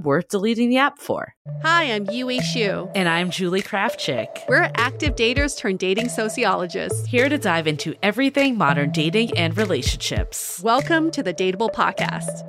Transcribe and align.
worth 0.00 0.28
deleting 0.28 0.70
the 0.70 0.78
app 0.78 0.98
for. 0.98 1.34
Hi, 1.62 1.84
I'm 1.84 2.08
Yue 2.10 2.26
Xu. 2.26 2.90
And 2.94 3.08
I'm 3.08 3.30
Julie 3.30 3.60
Krafchick. 3.60 4.48
We're 4.48 4.70
active 4.76 5.14
daters 5.14 5.58
turned 5.58 5.78
dating 5.80 6.08
sociologists. 6.08 7.04
Here 7.06 7.28
to 7.28 7.36
dive 7.36 7.66
into 7.66 7.94
everything 8.02 8.56
modern 8.56 8.90
dating 8.90 9.36
and 9.36 9.56
relationships. 9.56 10.60
Welcome 10.62 11.10
to 11.10 11.22
the 11.22 11.34
Dateable 11.34 11.72
Podcast. 11.72 12.48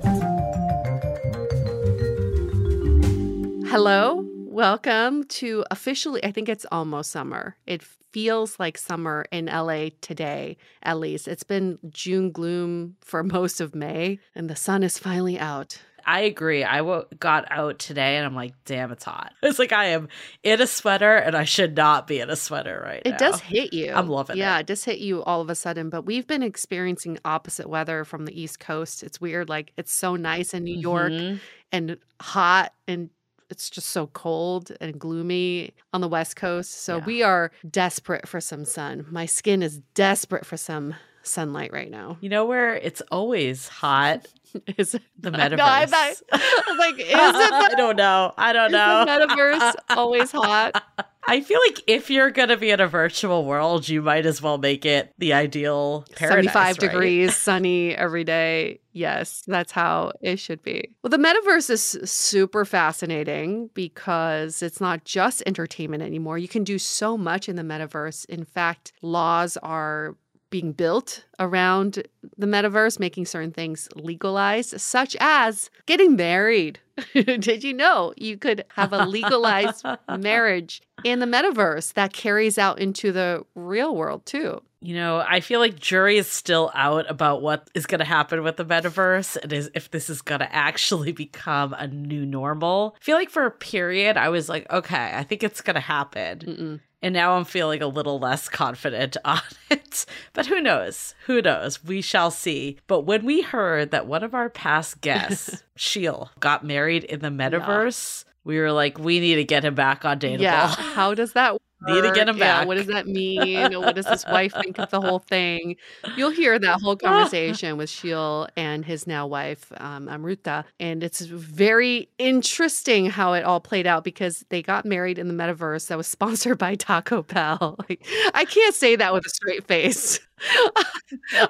Hello, 3.66 4.24
welcome 4.46 5.24
to 5.24 5.64
officially, 5.70 6.24
I 6.24 6.30
think 6.30 6.48
it's 6.48 6.64
almost 6.70 7.10
summer. 7.10 7.56
It 7.66 7.82
feels 7.82 8.60
like 8.60 8.78
summer 8.78 9.24
in 9.32 9.46
LA 9.46 9.88
today, 10.00 10.56
at 10.84 11.00
least. 11.00 11.26
It's 11.26 11.42
been 11.42 11.80
June 11.90 12.30
gloom 12.30 12.94
for 13.00 13.22
most 13.36 13.60
of 13.60 13.74
May, 13.74 14.20
and 14.36 14.48
the 14.48 14.54
sun 14.54 14.84
is 14.84 14.96
finally 14.96 15.36
out. 15.36 15.82
I 16.06 16.20
agree. 16.20 16.64
I 16.64 16.78
w- 16.78 17.04
got 17.18 17.46
out 17.50 17.78
today 17.78 18.16
and 18.16 18.26
I'm 18.26 18.34
like, 18.34 18.52
damn, 18.64 18.92
it's 18.92 19.04
hot. 19.04 19.32
It's 19.42 19.58
like 19.58 19.72
I 19.72 19.86
am 19.86 20.08
in 20.42 20.60
a 20.60 20.66
sweater 20.66 21.16
and 21.16 21.36
I 21.36 21.44
should 21.44 21.76
not 21.76 22.06
be 22.06 22.20
in 22.20 22.30
a 22.30 22.36
sweater 22.36 22.82
right 22.84 23.02
it 23.04 23.10
now. 23.10 23.16
It 23.16 23.18
does 23.18 23.40
hit 23.40 23.72
you. 23.72 23.92
I'm 23.92 24.08
loving 24.08 24.36
yeah, 24.36 24.44
it. 24.44 24.46
Yeah, 24.54 24.58
it 24.60 24.66
does 24.66 24.84
hit 24.84 24.98
you 24.98 25.22
all 25.24 25.40
of 25.40 25.50
a 25.50 25.54
sudden. 25.54 25.90
But 25.90 26.02
we've 26.06 26.26
been 26.26 26.42
experiencing 26.42 27.18
opposite 27.24 27.68
weather 27.68 28.04
from 28.04 28.24
the 28.26 28.38
East 28.40 28.60
Coast. 28.60 29.02
It's 29.02 29.20
weird. 29.20 29.48
Like 29.48 29.72
it's 29.76 29.92
so 29.92 30.16
nice 30.16 30.54
in 30.54 30.64
New 30.64 30.76
York 30.78 31.12
Mm-hmm. 31.12 31.36
and 31.72 31.96
hot 32.20 32.72
and 32.88 33.10
it's 33.50 33.68
just 33.70 33.90
so 33.90 34.06
cold 34.08 34.72
and 34.80 34.98
gloomy 34.98 35.72
on 35.92 36.00
the 36.00 36.08
West 36.08 36.34
Coast. 36.36 36.82
So 36.82 36.96
Yeah. 36.96 37.04
we 37.04 37.22
are 37.22 37.50
desperate 37.70 38.26
for 38.26 38.40
some 38.40 38.64
sun. 38.64 39.06
My 39.10 39.26
skin 39.26 39.62
is 39.62 39.80
desperate 39.94 40.46
for 40.46 40.56
some 40.56 40.94
sunlight 41.24 41.72
right 41.72 41.90
now. 41.90 42.18
You 42.20 42.28
know 42.28 42.44
where 42.44 42.74
it's 42.76 43.00
always 43.10 43.68
hot? 43.68 44.26
Is 44.78 44.92
The 45.18 45.30
No, 45.32 45.38
metaverse. 45.38 45.58
I, 45.58 46.14
I 46.32 46.62
was 46.68 46.78
like, 46.78 46.94
is 46.94 47.06
it 47.08 47.08
I 47.12 47.74
don't 47.76 47.96
know. 47.96 48.32
I 48.38 48.52
don't 48.52 48.66
is 48.66 48.72
know. 48.72 49.04
the 49.04 49.10
metaverse 49.10 49.74
always 49.96 50.30
hot? 50.30 50.80
I 51.26 51.40
feel 51.40 51.58
like 51.66 51.82
if 51.88 52.08
you're 52.10 52.30
gonna 52.30 52.56
be 52.56 52.70
in 52.70 52.78
a 52.80 52.86
virtual 52.86 53.44
world, 53.46 53.88
you 53.88 54.00
might 54.02 54.26
as 54.26 54.40
well 54.40 54.58
make 54.58 54.84
it 54.86 55.12
the 55.18 55.32
ideal 55.32 56.04
paradise. 56.14 56.52
75 56.52 56.66
right? 56.66 56.78
degrees, 56.78 57.34
sunny 57.36 57.94
every 57.96 58.22
day. 58.22 58.78
Yes, 58.92 59.42
that's 59.46 59.72
how 59.72 60.12
it 60.20 60.38
should 60.38 60.62
be. 60.62 60.94
Well, 61.02 61.10
the 61.10 61.16
metaverse 61.16 61.70
is 61.70 61.82
super 62.08 62.64
fascinating 62.64 63.70
because 63.74 64.62
it's 64.62 64.80
not 64.80 65.04
just 65.04 65.42
entertainment 65.46 66.02
anymore. 66.04 66.38
You 66.38 66.46
can 66.46 66.62
do 66.62 66.78
so 66.78 67.16
much 67.18 67.48
in 67.48 67.56
the 67.56 67.62
metaverse. 67.62 68.24
In 68.26 68.44
fact, 68.44 68.92
laws 69.02 69.56
are 69.56 70.14
being 70.50 70.72
built 70.72 71.24
around 71.38 72.06
the 72.36 72.46
metaverse, 72.46 73.00
making 73.00 73.26
certain 73.26 73.52
things 73.52 73.88
legalized, 73.96 74.80
such 74.80 75.16
as 75.20 75.70
getting 75.86 76.16
married. 76.16 76.78
Did 77.14 77.64
you 77.64 77.74
know 77.74 78.14
you 78.16 78.36
could 78.36 78.64
have 78.76 78.92
a 78.92 79.04
legalized 79.04 79.84
marriage 80.18 80.80
in 81.02 81.18
the 81.18 81.26
metaverse 81.26 81.92
that 81.94 82.12
carries 82.12 82.56
out 82.56 82.78
into 82.78 83.10
the 83.10 83.44
real 83.54 83.96
world 83.96 84.24
too? 84.26 84.62
You 84.84 84.94
know, 84.94 85.24
I 85.26 85.40
feel 85.40 85.60
like 85.60 85.80
jury 85.80 86.18
is 86.18 86.30
still 86.30 86.70
out 86.74 87.10
about 87.10 87.40
what 87.40 87.70
is 87.74 87.86
going 87.86 88.00
to 88.00 88.04
happen 88.04 88.42
with 88.42 88.58
the 88.58 88.66
metaverse 88.66 89.38
and 89.42 89.50
is 89.50 89.70
if 89.74 89.90
this 89.90 90.10
is 90.10 90.20
going 90.20 90.40
to 90.40 90.54
actually 90.54 91.12
become 91.26 91.72
a 91.72 91.88
new 91.88 92.26
normal. 92.26 92.94
I 93.00 93.02
feel 93.02 93.16
like 93.16 93.30
for 93.30 93.46
a 93.46 93.50
period, 93.50 94.18
I 94.18 94.28
was 94.28 94.50
like, 94.50 94.70
okay, 94.70 95.12
I 95.14 95.22
think 95.22 95.42
it's 95.42 95.62
going 95.62 95.74
to 95.74 95.80
happen. 95.80 96.38
Mm-mm. 96.40 96.80
And 97.04 97.12
now 97.12 97.36
I'm 97.36 97.44
feeling 97.44 97.82
a 97.82 97.86
little 97.86 98.18
less 98.18 98.48
confident 98.48 99.18
on 99.26 99.42
it. 99.70 100.06
But 100.32 100.46
who 100.46 100.58
knows? 100.58 101.14
Who 101.26 101.42
knows? 101.42 101.84
We 101.84 102.00
shall 102.00 102.30
see. 102.30 102.78
But 102.86 103.02
when 103.02 103.26
we 103.26 103.42
heard 103.42 103.90
that 103.90 104.06
one 104.06 104.24
of 104.24 104.32
our 104.32 104.48
past 104.48 105.02
guests, 105.02 105.62
Sheel, 105.76 106.30
got 106.40 106.64
married 106.64 107.04
in 107.04 107.20
the 107.20 107.28
metaverse, 107.28 108.24
we 108.42 108.58
were 108.58 108.72
like, 108.72 108.98
we 108.98 109.20
need 109.20 109.34
to 109.34 109.44
get 109.44 109.66
him 109.66 109.74
back 109.74 110.06
on 110.06 110.18
Dateable. 110.18 110.40
Yeah. 110.40 110.68
How 110.68 111.12
does 111.12 111.34
that 111.34 111.52
work? 111.52 111.60
Need 111.86 112.02
to 112.02 112.12
get 112.12 112.28
him 112.28 112.36
Yeah, 112.38 112.60
back. 112.60 112.66
what 112.66 112.76
does 112.76 112.86
that 112.86 113.06
mean? 113.06 113.72
what 113.80 113.94
does 113.94 114.06
his 114.06 114.24
wife 114.26 114.52
think 114.60 114.78
of 114.78 114.90
the 114.90 115.00
whole 115.00 115.18
thing? 115.18 115.76
You'll 116.16 116.30
hear 116.30 116.58
that 116.58 116.80
whole 116.80 116.96
conversation 117.08 117.76
with 117.76 117.90
Sheel 117.90 118.48
and 118.56 118.84
his 118.84 119.06
now 119.06 119.26
wife, 119.26 119.72
um, 119.78 120.06
Amruta. 120.06 120.64
And 120.80 121.02
it's 121.02 121.20
very 121.20 122.08
interesting 122.18 123.06
how 123.10 123.32
it 123.34 123.44
all 123.44 123.60
played 123.60 123.86
out 123.86 124.04
because 124.04 124.44
they 124.48 124.62
got 124.62 124.84
married 124.84 125.18
in 125.18 125.28
the 125.28 125.34
metaverse 125.34 125.88
that 125.88 125.98
was 125.98 126.06
sponsored 126.14 126.58
by 126.58 126.74
Taco 126.74 127.22
Bell. 127.22 127.76
Like, 127.88 128.04
I 128.34 128.44
can't 128.44 128.74
say 128.74 128.96
that 128.96 129.12
with 129.12 129.26
a 129.26 129.30
straight 129.30 129.66
face. 129.66 130.20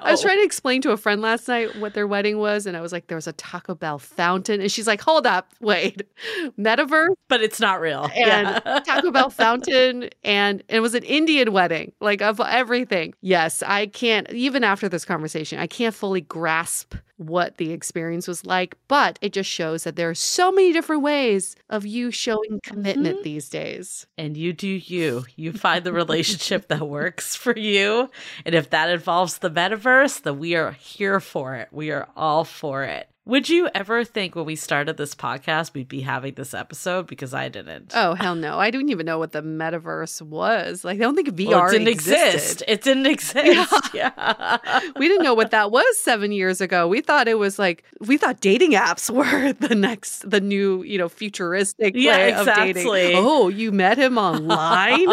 I 0.03 0.11
was 0.11 0.21
oh. 0.21 0.27
trying 0.27 0.37
to 0.37 0.43
explain 0.43 0.81
to 0.83 0.91
a 0.91 0.97
friend 0.97 1.21
last 1.21 1.47
night 1.47 1.75
what 1.77 1.93
their 1.93 2.07
wedding 2.07 2.37
was, 2.37 2.65
and 2.65 2.75
I 2.77 2.81
was 2.81 2.91
like, 2.91 3.07
there 3.07 3.17
was 3.17 3.27
a 3.27 3.33
Taco 3.33 3.75
Bell 3.75 3.99
fountain. 3.99 4.61
And 4.61 4.71
she's 4.71 4.87
like, 4.87 5.01
hold 5.01 5.25
up, 5.25 5.51
wait, 5.61 6.03
metaverse? 6.57 7.15
But 7.27 7.41
it's 7.41 7.59
not 7.59 7.81
real. 7.81 8.09
And 8.15 8.61
yeah. 8.65 8.79
Taco 8.79 9.11
Bell 9.11 9.29
fountain, 9.29 10.09
and 10.23 10.63
it 10.67 10.79
was 10.79 10.95
an 10.95 11.03
Indian 11.03 11.51
wedding, 11.51 11.91
like 11.99 12.21
of 12.21 12.39
everything. 12.39 13.13
Yes, 13.21 13.61
I 13.61 13.87
can't, 13.87 14.31
even 14.31 14.63
after 14.63 14.89
this 14.89 15.05
conversation, 15.05 15.59
I 15.59 15.67
can't 15.67 15.93
fully 15.93 16.21
grasp 16.21 16.95
what 17.17 17.57
the 17.57 17.71
experience 17.71 18.27
was 18.27 18.45
like, 18.45 18.75
but 18.87 19.17
it 19.21 19.31
just 19.33 19.49
shows 19.49 19.83
that 19.85 19.95
there 19.95 20.09
are 20.09 20.15
so 20.15 20.51
many 20.51 20.73
different 20.73 21.01
ways 21.01 21.55
of 21.69 21.85
you 21.85 22.11
showing 22.11 22.59
commitment 22.63 23.19
Mhm. 23.19 23.23
these 23.23 23.49
days. 23.49 24.05
and 24.17 24.35
you 24.37 24.51
do 24.53 24.67
you. 24.67 25.25
You 25.35 25.53
find 25.53 25.83
the 25.83 25.93
relationship 25.93 26.67
that 26.67 26.87
works 26.87 27.35
for 27.35 27.57
you. 27.57 28.09
And 28.45 28.53
if 28.55 28.69
that 28.71 28.89
involves 28.89 29.37
the 29.37 29.49
metaverse, 29.49 30.21
then 30.23 30.39
we 30.39 30.55
are 30.55 30.71
here 30.71 31.19
for 31.19 31.55
it. 31.55 31.69
We 31.71 31.91
are 31.91 32.07
all 32.15 32.43
for 32.43 32.83
it. 32.83 33.09
Would 33.27 33.49
you 33.49 33.67
ever 33.73 34.03
think 34.03 34.35
when 34.35 34.45
we 34.45 34.55
started 34.55 34.97
this 34.97 35.15
podcast 35.15 35.73
we'd 35.73 35.87
be 35.87 36.01
having 36.01 36.35
this 36.35 36.53
episode? 36.53 37.07
Because 37.07 37.33
I 37.33 37.49
didn't. 37.49 37.91
Oh, 37.95 38.13
hell 38.13 38.35
no. 38.35 38.59
I 38.59 38.69
didn't 38.69 38.89
even 38.89 39.07
know 39.07 39.17
what 39.17 39.31
the 39.31 39.41
metaverse 39.41 40.21
was. 40.21 40.85
Like, 40.85 40.97
I 40.97 40.99
don't 40.99 41.15
think 41.15 41.29
VR 41.29 41.49
Well, 41.49 41.65
it 41.65 41.71
didn't 41.71 41.87
existed. 41.87 42.33
exist. 42.35 42.63
It 42.67 42.81
didn't 42.83 43.05
exist. 43.07 43.73
Yeah. 43.95 44.57
we 44.99 45.07
didn't 45.07 45.23
know 45.23 45.33
what 45.33 45.49
that 45.49 45.71
was 45.71 45.97
seven 45.97 46.31
years 46.31 46.61
ago. 46.61 46.87
We 46.87 47.01
thought 47.01 47.27
it 47.27 47.39
was 47.39 47.57
like 47.57 47.83
we 47.99 48.17
thought 48.17 48.41
dating 48.41 48.73
apps 48.73 49.09
were 49.13 49.53
the 49.53 49.73
next, 49.73 50.29
the 50.29 50.39
new, 50.39 50.83
you 50.83 50.99
know, 50.99 51.09
futuristic 51.09 51.95
Yeah, 51.95 52.15
way 52.17 52.33
of 52.33 52.45
dating. 52.45 52.85
Oh, 53.15 53.47
you 53.49 53.71
met 53.71 53.97
him 53.97 54.19
online? 54.19 55.07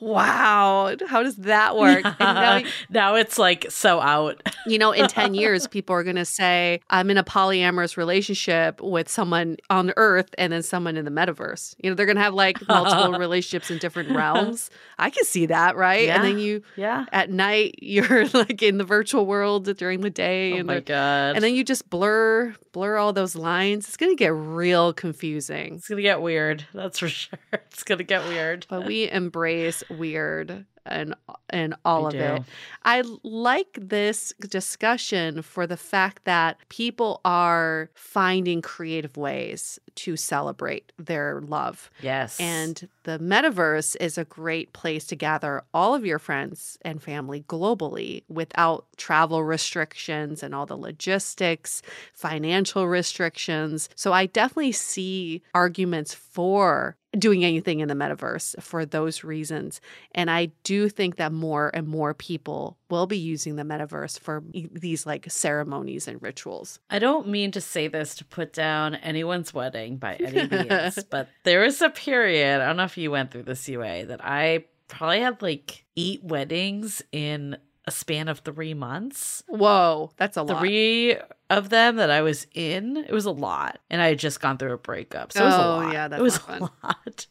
wow, 0.00 0.94
how 1.08 1.24
does 1.24 1.34
that 1.38 1.76
work? 1.76 2.04
And 2.04 2.16
now, 2.20 2.62
now 2.88 3.14
it's 3.16 3.36
like 3.36 3.66
so 3.68 4.00
out. 4.00 4.40
you 4.64 4.78
know, 4.78 4.92
in 4.92 5.08
ten 5.08 5.34
years, 5.34 5.66
people 5.66 5.96
are 5.96 6.04
gonna 6.04 6.24
say, 6.24 6.80
"I'm 6.88 7.10
in 7.10 7.18
a 7.18 7.24
polyamorous 7.48 7.96
relationship 7.96 8.80
with 8.80 9.08
someone 9.08 9.56
on 9.70 9.92
Earth 9.96 10.34
and 10.38 10.52
then 10.52 10.62
someone 10.62 10.96
in 10.96 11.04
the 11.04 11.10
metaverse." 11.10 11.74
You 11.82 11.90
know, 11.90 11.94
they're 11.94 12.06
gonna 12.06 12.20
have 12.22 12.34
like 12.34 12.66
multiple 12.68 13.12
relationships 13.18 13.70
in 13.70 13.78
different 13.78 14.10
realms. 14.14 14.70
I 14.98 15.10
can 15.10 15.24
see 15.24 15.46
that, 15.46 15.76
right? 15.76 16.06
Yeah. 16.06 16.16
And 16.16 16.24
then 16.24 16.38
you 16.38 16.62
Yeah. 16.76 17.06
at 17.12 17.30
night 17.30 17.76
you're 17.82 18.26
like 18.28 18.62
in 18.62 18.78
the 18.78 18.84
virtual 18.84 19.26
world 19.26 19.76
during 19.76 20.00
the 20.00 20.10
day 20.10 20.52
Oh 20.54 20.56
and 20.58 20.66
my 20.66 20.80
god. 20.80 21.34
and 21.36 21.42
then 21.44 21.54
you 21.54 21.64
just 21.64 21.88
blur 21.90 22.54
blur 22.72 22.96
all 22.96 23.12
those 23.12 23.34
lines 23.34 23.86
it's 23.88 23.96
going 23.96 24.12
to 24.12 24.16
get 24.16 24.32
real 24.34 24.92
confusing 24.92 25.74
it's 25.76 25.88
gonna 25.88 26.02
get 26.02 26.20
weird. 26.20 26.64
That's 26.74 26.98
for 26.98 27.08
sure. 27.08 27.38
It's 27.52 27.82
gonna 27.82 28.02
get 28.04 28.26
weird. 28.28 28.66
but 28.68 28.86
we 28.86 29.10
embrace 29.10 29.82
weird 29.90 30.64
and 30.90 31.14
and 31.50 31.74
all 31.84 32.02
We 32.02 32.08
of 32.08 32.14
it 32.14 32.42
i 32.84 33.02
like 33.22 33.78
this 33.80 34.32
discussion 34.40 35.42
for 35.42 35.66
the 35.66 35.76
fact 35.76 36.24
that 36.24 36.58
people 36.68 37.20
are 37.24 37.90
finding 37.94 38.62
creative 38.62 39.16
ways 39.16 39.78
to 39.94 40.16
celebrate 40.16 40.92
their 40.98 41.40
love 41.40 41.90
Yes. 42.02 42.40
And 42.40 42.88
the 43.04 43.18
metaverse 43.18 43.96
is 44.00 44.18
a 44.18 44.24
great 44.24 44.72
place 44.72 45.06
to 45.06 45.16
gather 45.16 45.62
all 45.74 45.94
of 45.94 46.06
your 46.06 46.18
friends 46.18 46.78
and 46.82 47.02
family 47.02 47.44
globally 47.48 48.22
without 48.28 48.86
travel 48.96 49.44
restrictions 49.44 50.42
and 50.42 50.54
all 50.54 50.66
the 50.66 50.76
logistics, 50.76 51.82
financial 52.12 52.86
restrictions. 52.86 53.88
So 53.94 54.12
I 54.12 54.26
definitely 54.26 54.72
see 54.72 55.42
arguments 55.54 56.14
for 56.14 56.96
doing 57.16 57.44
anything 57.44 57.80
in 57.80 57.88
the 57.88 57.94
metaverse 57.94 58.60
for 58.62 58.84
those 58.84 59.24
reasons. 59.24 59.80
And 60.14 60.30
I 60.30 60.46
do 60.62 60.88
think 60.88 61.16
that 61.16 61.32
more 61.32 61.70
and 61.72 61.86
more 61.86 62.12
people 62.12 62.76
will 62.90 63.06
be 63.06 63.16
using 63.16 63.56
the 63.56 63.62
metaverse 63.62 64.18
for 64.18 64.42
these 64.52 65.06
like 65.06 65.30
ceremonies 65.30 66.06
and 66.06 66.20
rituals. 66.20 66.80
I 66.90 66.98
don't 66.98 67.28
mean 67.28 67.50
to 67.52 67.60
say 67.60 67.88
this 67.88 68.14
to 68.16 68.24
put 68.24 68.52
down 68.52 68.94
anyone's 68.96 69.54
wedding 69.54 69.96
by 69.96 70.14
any 70.20 70.48
means, 70.48 71.02
but 71.04 71.28
there 71.44 71.60
was 71.60 71.80
a 71.80 71.90
period, 71.90 72.60
I 72.60 72.66
don't 72.66 72.76
know 72.76 72.84
if 72.84 72.98
you 72.98 73.10
went 73.10 73.30
through 73.30 73.44
this 73.44 73.66
Yue, 73.68 73.78
that 74.06 74.20
I 74.22 74.64
probably 74.88 75.20
had 75.20 75.40
like 75.40 75.84
eight 75.96 76.22
weddings 76.22 77.02
in 77.12 77.56
a 77.86 77.90
span 77.90 78.28
of 78.28 78.40
three 78.40 78.74
months. 78.74 79.42
Whoa, 79.48 80.12
that's 80.18 80.36
a 80.36 80.42
lot. 80.42 80.60
Three 80.60 81.16
of 81.50 81.70
them 81.70 81.96
that 81.96 82.10
I 82.10 82.20
was 82.22 82.46
in, 82.54 82.96
it 82.98 83.12
was 83.12 83.24
a 83.24 83.30
lot. 83.30 83.78
And 83.88 84.02
I 84.02 84.08
had 84.08 84.18
just 84.18 84.40
gone 84.40 84.58
through 84.58 84.72
a 84.74 84.78
breakup. 84.78 85.32
So 85.32 85.42
it 85.42 85.46
was 85.46 85.54
a 85.54 85.58
Oh, 85.58 85.68
lot. 85.78 85.92
yeah, 85.94 86.08
that's 86.08 86.20
it 86.20 86.22
was 86.22 86.36
fun. 86.38 86.62
a 86.62 86.86
lot. 86.86 87.26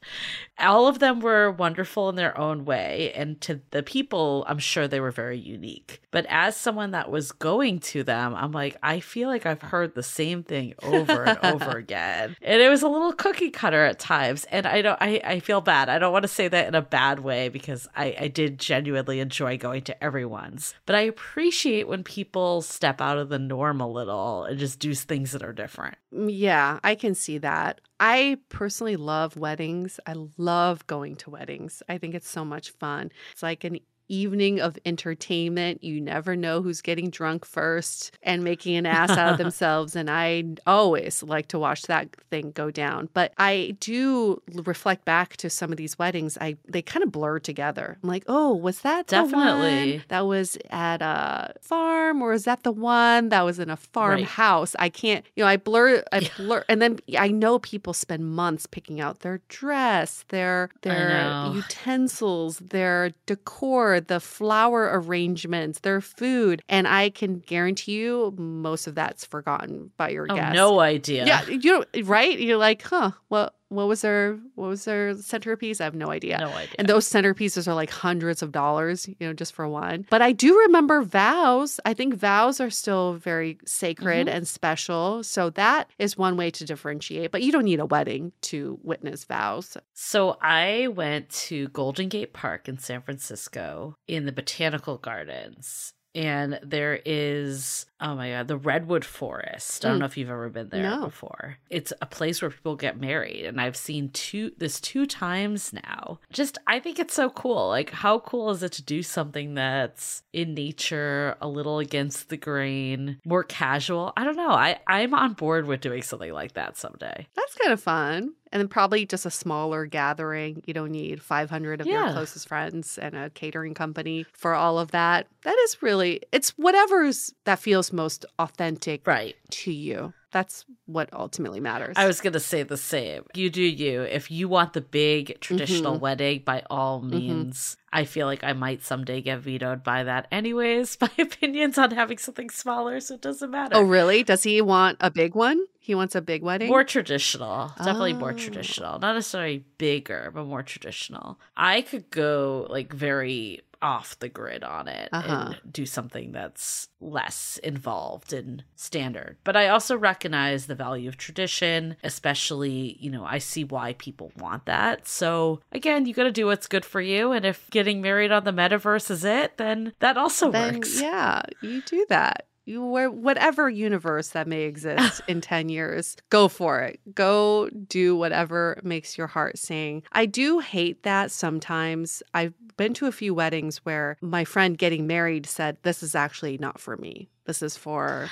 All 0.59 0.87
of 0.87 0.97
them 0.97 1.19
were 1.19 1.51
wonderful 1.51 2.09
in 2.09 2.15
their 2.15 2.35
own 2.35 2.65
way. 2.65 3.11
And 3.13 3.39
to 3.41 3.61
the 3.69 3.83
people, 3.83 4.43
I'm 4.47 4.57
sure 4.57 4.87
they 4.87 4.99
were 4.99 5.11
very 5.11 5.37
unique. 5.37 6.01
But 6.09 6.25
as 6.29 6.57
someone 6.57 6.91
that 6.91 7.11
was 7.11 7.31
going 7.31 7.79
to 7.81 8.01
them, 8.03 8.33
I'm 8.33 8.51
like, 8.51 8.75
I 8.81 9.01
feel 9.01 9.29
like 9.29 9.45
I've 9.45 9.61
heard 9.61 9.93
the 9.93 10.01
same 10.01 10.41
thing 10.41 10.73
over 10.81 11.23
and 11.25 11.37
over 11.43 11.77
again. 11.77 12.35
And 12.41 12.59
it 12.59 12.69
was 12.69 12.81
a 12.81 12.87
little 12.87 13.13
cookie 13.13 13.51
cutter 13.51 13.85
at 13.85 13.99
times. 13.99 14.45
And 14.45 14.65
I 14.65 14.81
don't 14.81 14.97
I, 14.99 15.21
I 15.23 15.39
feel 15.41 15.61
bad. 15.61 15.89
I 15.89 15.99
don't 15.99 16.11
want 16.11 16.23
to 16.23 16.27
say 16.27 16.47
that 16.47 16.67
in 16.67 16.73
a 16.73 16.81
bad 16.81 17.19
way 17.19 17.49
because 17.49 17.87
I, 17.95 18.15
I 18.19 18.27
did 18.29 18.57
genuinely 18.59 19.19
enjoy 19.19 19.59
going 19.59 19.83
to 19.83 20.03
everyone's. 20.03 20.73
But 20.87 20.95
I 20.95 21.01
appreciate 21.01 21.87
when 21.87 22.03
people 22.03 22.63
step 22.63 22.99
out 22.99 23.19
of 23.19 23.29
the 23.29 23.37
norm 23.37 23.79
a 23.79 23.87
little 23.87 24.06
and 24.09 24.57
just 24.59 24.79
do 24.79 24.93
things 24.93 25.31
that 25.31 25.43
are 25.43 25.53
different. 25.53 25.95
Mm, 26.13 26.29
Yeah, 26.31 26.79
I 26.83 26.95
can 26.95 27.15
see 27.15 27.37
that. 27.39 27.81
I 27.99 28.37
personally 28.49 28.95
love 28.95 29.37
weddings. 29.37 29.99
I 30.05 30.15
love 30.37 30.85
going 30.87 31.15
to 31.17 31.29
weddings. 31.29 31.81
I 31.89 31.97
think 31.97 32.13
it's 32.15 32.29
so 32.29 32.45
much 32.45 32.71
fun. 32.71 33.11
It's 33.31 33.43
like 33.43 33.63
an 33.63 33.79
evening 34.09 34.59
of 34.59 34.77
entertainment. 34.85 35.83
You 35.83 36.01
never 36.01 36.35
know 36.35 36.61
who's 36.61 36.81
getting 36.81 37.09
drunk 37.09 37.45
first 37.45 38.17
and 38.23 38.43
making 38.43 38.75
an 38.75 38.85
ass 38.85 39.11
out 39.11 39.33
of 39.33 39.37
themselves. 39.43 39.95
And 39.95 40.09
I 40.09 40.43
always 40.65 41.23
like 41.23 41.47
to 41.49 41.59
watch 41.59 41.83
that 41.83 42.09
thing 42.29 42.51
go 42.51 42.71
down. 42.71 43.09
But 43.13 43.33
I 43.37 43.75
do 43.79 44.41
reflect 44.53 45.05
back 45.05 45.37
to 45.37 45.49
some 45.49 45.71
of 45.71 45.77
these 45.77 45.97
weddings. 45.99 46.37
I 46.39 46.57
they 46.67 46.81
kind 46.81 47.03
of 47.03 47.11
blur 47.11 47.39
together. 47.39 47.97
I'm 48.01 48.09
like, 48.09 48.23
oh, 48.27 48.55
was 48.55 48.81
that 48.81 49.07
the 49.07 49.23
one 49.23 49.31
Definitely. 49.31 50.03
that 50.07 50.25
was 50.25 50.57
at 50.69 51.01
a 51.01 51.53
farm, 51.61 52.21
or 52.21 52.33
is 52.33 52.45
that 52.45 52.63
the 52.63 52.71
one 52.71 53.29
that 53.29 53.41
was 53.41 53.59
in 53.59 53.69
a 53.69 53.77
farmhouse? 53.77 54.75
I 54.79 54.89
can't, 54.89 55.25
you 55.35 55.43
know, 55.43 55.47
I 55.47 55.57
blur, 55.57 56.03
I 56.11 56.29
blur, 56.37 56.63
and 56.69 56.81
then 56.81 56.99
I 57.17 57.29
know 57.29 57.59
people 57.59 57.93
spend 57.93 58.25
months 58.25 58.65
picking 58.65 58.99
out 58.99 59.19
their 59.19 59.41
dress, 59.47 60.25
their 60.29 60.69
their 60.81 61.51
utensils, 61.53 62.57
their 62.59 63.11
decor, 63.25 63.96
the 64.01 64.19
flower 64.19 64.89
arrangements, 64.93 65.79
their 65.79 66.01
food, 66.01 66.61
and 66.69 66.87
I 66.87 67.09
can 67.09 67.39
guarantee 67.39 67.93
you 67.93 68.33
most 68.37 68.87
of 68.87 68.95
that's 68.95 69.25
forgotten 69.25 69.91
by 69.97 70.09
your 70.09 70.27
Oh, 70.29 70.35
guests. 70.35 70.53
no 70.55 70.79
idea. 70.79 71.25
Yeah, 71.25 71.45
you 71.47 71.79
know, 71.79 71.85
right? 72.03 72.37
You're 72.39 72.57
like, 72.57 72.81
huh? 72.83 73.11
What 73.27 73.53
what 73.69 73.87
was 73.87 74.01
their 74.01 74.39
what 74.55 74.67
was 74.69 74.85
their 74.85 75.15
centerpiece? 75.17 75.81
I 75.81 75.83
have 75.85 75.95
no 75.95 76.09
idea. 76.09 76.37
No 76.39 76.49
idea. 76.49 76.75
And 76.79 76.87
those 76.87 77.09
centerpieces 77.09 77.67
are 77.67 77.73
like 77.73 77.89
hundreds 77.89 78.41
of 78.41 78.51
dollars, 78.51 79.07
you 79.07 79.15
know, 79.19 79.33
just 79.33 79.53
for 79.53 79.67
one. 79.67 80.05
But 80.09 80.21
I 80.21 80.31
do 80.31 80.57
remember 80.59 81.01
vows. 81.01 81.79
I 81.85 81.93
think 81.93 82.13
vows 82.15 82.59
are 82.61 82.69
still 82.69 83.13
very 83.15 83.57
sacred 83.65 84.27
Mm-hmm. 84.27 84.35
and 84.37 84.47
special. 84.47 85.23
So 85.23 85.49
that 85.51 85.89
is 85.99 86.17
one 86.17 86.37
way 86.37 86.49
to 86.51 86.65
differentiate. 86.65 87.31
But 87.31 87.41
you 87.43 87.51
don't 87.51 87.65
need 87.65 87.79
a 87.79 87.85
wedding 87.85 88.31
to 88.43 88.79
witness 88.83 89.25
vows. 89.25 89.75
So 89.93 90.37
I 90.41 90.87
went 90.87 91.29
to 91.47 91.67
Golden 91.69 92.07
Gate 92.09 92.33
Park 92.33 92.69
in 92.69 92.77
San 92.77 93.01
Francisco 93.01 93.97
in 94.07 94.25
the 94.25 94.31
botanical 94.31 94.97
gardens. 94.97 95.93
And 96.15 96.59
there 96.63 96.99
is, 97.05 97.85
oh 97.99 98.15
my 98.15 98.29
God, 98.29 98.47
the 98.47 98.57
Redwood 98.57 99.03
Forest. 99.03 99.83
I 99.83 99.89
don't 99.89 99.97
Mm. 99.97 99.99
know 100.01 100.05
if 100.05 100.17
you've 100.17 100.29
ever 100.29 100.49
been 100.49 100.69
there 100.69 100.83
No. 100.83 101.05
before. 101.05 101.57
It's 101.69 101.91
a 102.01 102.05
place 102.05 102.41
where 102.41 102.51
people 102.51 102.75
get 102.75 102.99
married. 102.99 103.45
And 103.45 103.59
I've 103.59 103.75
seen 103.75 104.09
two, 104.11 104.51
this 104.57 104.79
two 104.79 105.05
times 105.07 105.73
now. 105.73 106.19
Just, 106.31 106.57
I 106.67 106.79
think 106.79 106.99
it's 106.99 107.13
so 107.15 107.29
cool. 107.31 107.69
Like, 107.69 107.89
how 107.89 108.19
cool 108.19 108.51
is 108.51 108.61
it 108.61 108.71
to 108.73 108.83
do 108.83 109.01
something 109.01 109.55
that's 109.55 110.21
in 110.31 110.53
nature, 110.53 111.35
a 111.41 111.47
little 111.47 111.79
against 111.79 112.29
the 112.29 112.37
grain, 112.37 113.19
more 113.25 113.43
casual? 113.43 114.13
I 114.15 114.23
don't 114.23 114.37
know. 114.37 114.51
I, 114.51 114.79
I'm 114.87 115.13
on 115.15 115.33
board 115.33 115.65
with 115.65 115.81
doing 115.81 116.03
something 116.03 116.31
like 116.33 116.53
that 116.53 116.77
someday. 116.77 117.27
That's 117.35 117.55
kind 117.55 117.73
of 117.73 117.81
fun. 117.81 118.33
And 118.53 118.61
then 118.61 118.69
probably 118.69 119.05
just 119.05 119.25
a 119.25 119.29
smaller 119.31 119.85
gathering. 119.85 120.63
You 120.65 120.73
don't 120.73 120.91
need 120.91 121.21
500 121.21 121.81
of 121.81 121.87
your 121.87 122.11
closest 122.13 122.47
friends 122.47 122.97
and 122.97 123.13
a 123.13 123.29
catering 123.31 123.73
company 123.73 124.25
for 124.31 124.53
all 124.53 124.79
of 124.79 124.91
that. 124.91 125.27
That 125.43 125.57
is 125.65 125.81
really, 125.81 126.21
it's 126.31 126.51
whatever's 126.51 127.33
that 127.43 127.59
feels 127.59 127.86
most 127.93 128.25
authentic 128.39 129.05
Right. 129.07 129.35
to 129.51 129.71
you. 129.71 130.13
That's 130.31 130.65
what 130.85 131.09
ultimately 131.13 131.59
matters. 131.61 131.95
I 131.97 132.05
was 132.05 132.19
going 132.21 132.33
to 132.33 132.39
say 132.39 132.61
the 132.63 132.75
same. 132.77 133.23
You 133.33 133.49
do 133.49 133.61
you. 133.61 134.01
If 134.01 134.29
you 134.29 134.49
want 134.49 134.73
the 134.73 134.81
big 134.81 135.39
traditional 135.39 135.95
Mhm. 135.97 135.99
wedding, 136.01 136.41
by 136.45 136.63
all 136.69 137.01
Mhm. 137.01 137.09
means. 137.11 137.77
I 137.93 138.03
feel 138.03 138.27
like 138.27 138.43
I 138.43 138.51
might 138.53 138.83
someday 138.83 139.21
get 139.21 139.39
vetoed 139.39 139.83
by 139.83 140.03
that, 140.03 140.27
anyways. 140.31 140.97
My 141.01 141.09
opinions 141.17 141.77
on 141.77 141.91
having 141.91 142.17
something 142.17 142.49
smaller, 142.49 142.99
so 142.99 143.15
it 143.15 143.21
doesn't 143.21 143.49
matter. 143.49 143.77
Oh, 143.77 143.81
really? 143.81 144.21
Does 144.23 144.43
he 144.43 144.61
want 144.61 144.97
a 144.99 145.09
big 145.09 145.33
one? 145.33 145.65
He 145.79 145.95
wants 145.95 146.13
a 146.15 146.21
big 146.21 146.43
wedding? 146.43 146.67
More 146.67 146.83
traditional. 146.83 147.71
Definitely 147.77 148.13
more 148.13 148.31
Oh. 148.31 148.37
traditional. 148.37 148.99
Not 148.99 149.13
necessarily 149.15 149.63
bigger, 149.77 150.31
but 150.35 150.43
more 150.43 150.61
traditional. 150.61 151.39
I 151.55 151.81
could 151.81 152.11
go 152.11 152.67
like 152.69 152.91
very 152.91 153.61
off 153.81 154.17
the 154.19 154.29
grid 154.29 154.63
on 154.63 154.87
it 154.87 155.09
Uh-huh. 155.11 155.53
and 155.55 155.73
do 155.73 155.85
something 155.85 156.31
that's 156.31 156.89
less 156.99 157.59
involved 157.63 158.33
and 158.33 158.63
standard. 158.75 159.37
But 159.43 159.55
I 159.55 159.67
also 159.69 159.95
recognize 159.97 160.65
the 160.67 160.75
value 160.75 161.07
of 161.09 161.17
tradition, 161.17 161.95
especially, 162.03 162.97
you 162.99 163.09
know, 163.11 163.23
I 163.25 163.37
see 163.37 163.63
why 163.63 163.93
people 163.93 164.31
want 164.37 164.65
that. 164.65 165.07
So 165.07 165.61
again, 165.71 166.05
you 166.05 166.13
got 166.13 166.23
to 166.23 166.31
do 166.31 166.45
what's 166.47 166.67
good 166.67 166.85
for 166.85 167.01
you. 167.01 167.31
And 167.31 167.45
if 167.45 167.69
getting 167.69 168.01
married 168.01 168.31
on 168.31 168.43
the 168.43 168.51
metaverse 168.51 169.09
is 169.11 169.23
it, 169.23 169.57
then 169.57 169.93
that 169.99 170.17
also 170.17 170.51
then 170.51 170.75
works. 170.75 170.99
yeah, 171.01 171.43
you 171.61 171.81
do 171.83 172.05
that. 172.09 172.47
You 172.67 172.85
where 172.85 173.09
whatever 173.09 173.69
universe 173.69 174.29
that 174.29 174.45
may 174.45 174.63
exist 174.63 175.21
in 175.27 175.39
10 175.39 175.69
years, 175.69 176.17
go 176.29 176.49
for 176.49 176.81
it. 176.81 176.99
Go 177.15 177.69
do 177.69 178.17
whatever 178.17 178.77
makes 178.83 179.17
your 179.17 179.27
heart 179.27 179.57
sing. 179.57 180.03
I 180.11 180.25
do 180.25 180.59
hate 180.59 181.03
that 181.03 181.31
sometimes. 181.31 182.21
I've 182.33 182.53
been 182.75 182.93
to 182.95 183.05
a 183.05 183.11
few 183.13 183.33
weddings 183.33 183.77
where 183.85 184.17
my 184.19 184.43
friend 184.43 184.77
getting 184.77 185.07
married 185.07 185.45
said, 185.45 185.77
This 185.83 186.03
is 186.03 186.13
actually 186.13 186.57
not 186.57 186.77
for 186.77 186.97
me. 186.97 187.29
This 187.45 187.61
is 187.61 187.77
for 187.77 188.29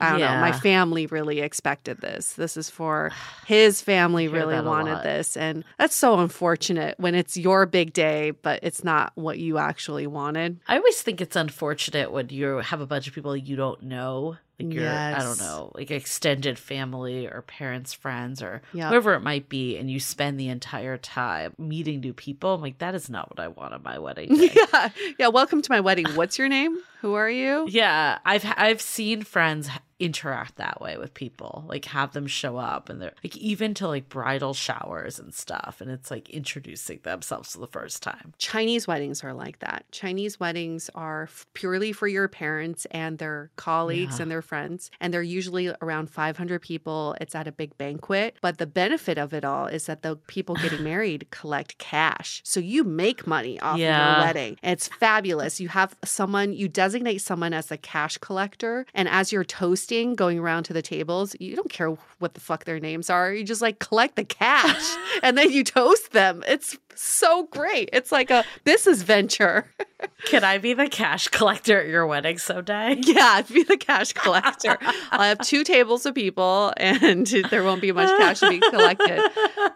I 0.00 0.10
don't 0.10 0.20
know. 0.20 0.40
My 0.40 0.52
family 0.52 1.06
really 1.06 1.40
expected 1.40 2.00
this. 2.00 2.32
This 2.34 2.56
is 2.56 2.70
for 2.70 3.10
his 3.46 3.80
family 3.80 4.28
really 4.28 4.60
wanted 4.60 5.02
this. 5.02 5.36
And 5.36 5.64
that's 5.78 5.94
so 5.96 6.18
unfortunate 6.20 6.98
when 6.98 7.14
it's 7.14 7.36
your 7.36 7.66
big 7.66 7.92
day, 7.92 8.30
but 8.30 8.60
it's 8.62 8.84
not 8.84 9.12
what 9.14 9.38
you 9.38 9.58
actually 9.58 10.06
wanted. 10.06 10.60
I 10.66 10.76
always 10.76 11.00
think 11.02 11.20
it's 11.20 11.36
unfortunate 11.36 12.12
when 12.12 12.28
you 12.30 12.58
have 12.58 12.80
a 12.80 12.86
bunch 12.86 13.06
of 13.08 13.14
people 13.14 13.36
you 13.36 13.56
don't 13.56 13.82
know. 13.82 14.36
Like 14.60 14.74
your, 14.74 14.88
I 14.90 15.20
don't 15.22 15.38
know, 15.38 15.70
like 15.76 15.92
extended 15.92 16.58
family 16.58 17.28
or 17.28 17.42
parents, 17.42 17.92
friends, 17.92 18.42
or 18.42 18.60
Yep. 18.72 18.88
whoever 18.88 19.14
it 19.14 19.20
might 19.20 19.48
be, 19.48 19.76
and 19.78 19.88
you 19.88 20.00
spend 20.00 20.40
the 20.40 20.48
entire 20.48 20.98
time 20.98 21.54
meeting 21.58 22.00
new 22.00 22.12
people. 22.12 22.54
I'm 22.54 22.60
like, 22.60 22.78
that 22.78 22.92
is 22.96 23.08
not 23.08 23.30
what 23.30 23.38
I 23.38 23.46
want 23.46 23.72
on 23.72 23.84
my 23.84 24.00
wedding 24.00 24.34
day. 24.36 24.50
Yeah. 24.52 24.88
Yeah. 25.16 25.28
Welcome 25.28 25.62
to 25.62 25.70
my 25.70 25.78
wedding. 25.78 26.06
What's 26.16 26.38
your 26.40 26.48
name? 26.48 26.76
Who 27.02 27.14
are 27.14 27.30
you? 27.30 27.66
Yeah, 27.70 28.18
I've 28.24 28.44
I've 28.56 28.80
seen 28.80 29.22
friends 29.22 29.68
interact 30.00 30.56
that 30.56 30.80
way 30.80 30.96
with 30.96 31.12
people, 31.14 31.64
like 31.66 31.84
have 31.86 32.12
them 32.12 32.26
show 32.26 32.56
up, 32.56 32.88
and 32.88 33.00
they're 33.02 33.14
like 33.24 33.36
even 33.36 33.74
to 33.74 33.88
like 33.88 34.08
bridal 34.08 34.54
showers 34.54 35.18
and 35.18 35.34
stuff, 35.34 35.80
and 35.80 35.90
it's 35.90 36.10
like 36.10 36.28
introducing 36.30 37.00
themselves 37.02 37.52
for 37.52 37.58
the 37.60 37.66
first 37.66 38.02
time. 38.02 38.32
Chinese 38.38 38.86
weddings 38.86 39.24
are 39.24 39.32
like 39.32 39.58
that. 39.60 39.84
Chinese 39.90 40.38
weddings 40.38 40.88
are 40.94 41.24
f- 41.24 41.46
purely 41.54 41.92
for 41.92 42.06
your 42.06 42.28
parents 42.28 42.86
and 42.90 43.18
their 43.18 43.50
colleagues 43.56 44.16
Yeah. 44.18 44.22
and 44.22 44.30
their 44.30 44.42
friends. 44.42 44.90
And 45.00 45.12
they're 45.12 45.22
usually 45.22 45.72
around 45.82 46.10
500 46.10 46.60
people. 46.62 47.16
It's 47.20 47.34
at 47.34 47.48
a 47.48 47.52
big 47.52 47.76
banquet. 47.78 48.36
But 48.40 48.58
the 48.58 48.66
benefit 48.66 49.18
of 49.18 49.32
it 49.34 49.44
all 49.44 49.66
is 49.66 49.86
that 49.86 50.02
the 50.02 50.16
people 50.16 50.54
getting 50.62 50.82
married 50.84 51.26
collect 51.30 51.78
cash. 51.78 52.40
So 52.44 52.60
you 52.60 52.84
make 52.84 53.26
money 53.26 53.58
off 53.60 53.78
Yeah. 53.78 54.16
your 54.18 54.26
wedding. 54.26 54.58
It's 54.62 54.88
fabulous. 54.88 55.60
You 55.60 55.68
have 55.68 55.96
someone, 56.04 56.52
you 56.52 56.68
designate 56.68 57.18
someone 57.20 57.52
as 57.52 57.66
the 57.66 57.78
cash 57.78 58.18
collector. 58.18 58.86
And 58.94 59.08
as 59.08 59.32
you're 59.32 59.44
going 59.88 60.38
around 60.38 60.64
to 60.64 60.72
the 60.72 60.82
tables, 60.82 61.34
you 61.40 61.56
don't 61.56 61.70
care 61.70 61.96
what 62.18 62.34
the 62.34 62.40
fuck 62.40 62.64
their 62.64 62.78
names 62.78 63.08
are. 63.10 63.32
You 63.32 63.44
just 63.44 63.62
like 63.62 63.78
collect 63.78 64.16
the 64.16 64.24
cash 64.24 64.96
and 65.22 65.36
then 65.36 65.50
you 65.50 65.64
toast 65.64 66.12
them. 66.12 66.44
It's 66.46 66.76
so 66.94 67.44
great. 67.44 67.90
It's 67.92 68.12
like 68.12 68.30
a 68.30 68.44
business 68.64 69.02
venture. 69.02 69.66
Can 70.26 70.44
I 70.44 70.58
be 70.58 70.74
the 70.74 70.88
cash 70.88 71.28
collector 71.28 71.80
at 71.80 71.86
your 71.88 72.06
wedding 72.06 72.38
someday? 72.38 72.96
Yeah, 73.00 73.42
be 73.42 73.62
the 73.62 73.76
cash 73.76 74.12
collector. 74.14 74.76
I'll 75.10 75.20
have 75.22 75.40
two 75.40 75.64
tables 75.64 76.06
of 76.06 76.14
people 76.14 76.72
and 76.76 77.26
there 77.50 77.64
won't 77.64 77.80
be 77.80 77.92
much 77.92 78.08
cash 78.18 78.40
to 78.40 78.48
be 78.50 78.60
collected. 78.60 79.20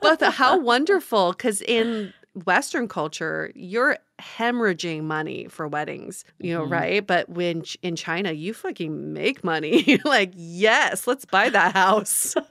But 0.01 0.19
the- 0.19 0.31
how 0.31 0.59
wonderful, 0.59 1.33
because 1.33 1.61
in 1.63 2.13
Western 2.47 2.89
culture, 2.89 3.53
you're 3.55 3.99
hemorrhaging 4.21 5.03
money 5.03 5.47
for 5.49 5.69
weddings, 5.69 6.25
you 6.39 6.55
know, 6.55 6.65
Mhm. 6.67 6.71
right? 6.71 7.07
But 7.07 7.29
when 7.29 7.63
ch- 7.63 7.77
in 7.83 7.95
China, 7.97 8.33
you 8.33 8.55
fucking 8.55 9.13
make 9.13 9.45
money. 9.45 9.83
You're 9.87 9.99
like, 10.05 10.33
yes, 10.35 11.07
let's 11.07 11.25
buy 11.25 11.51
that 11.51 11.75
house. 11.75 12.35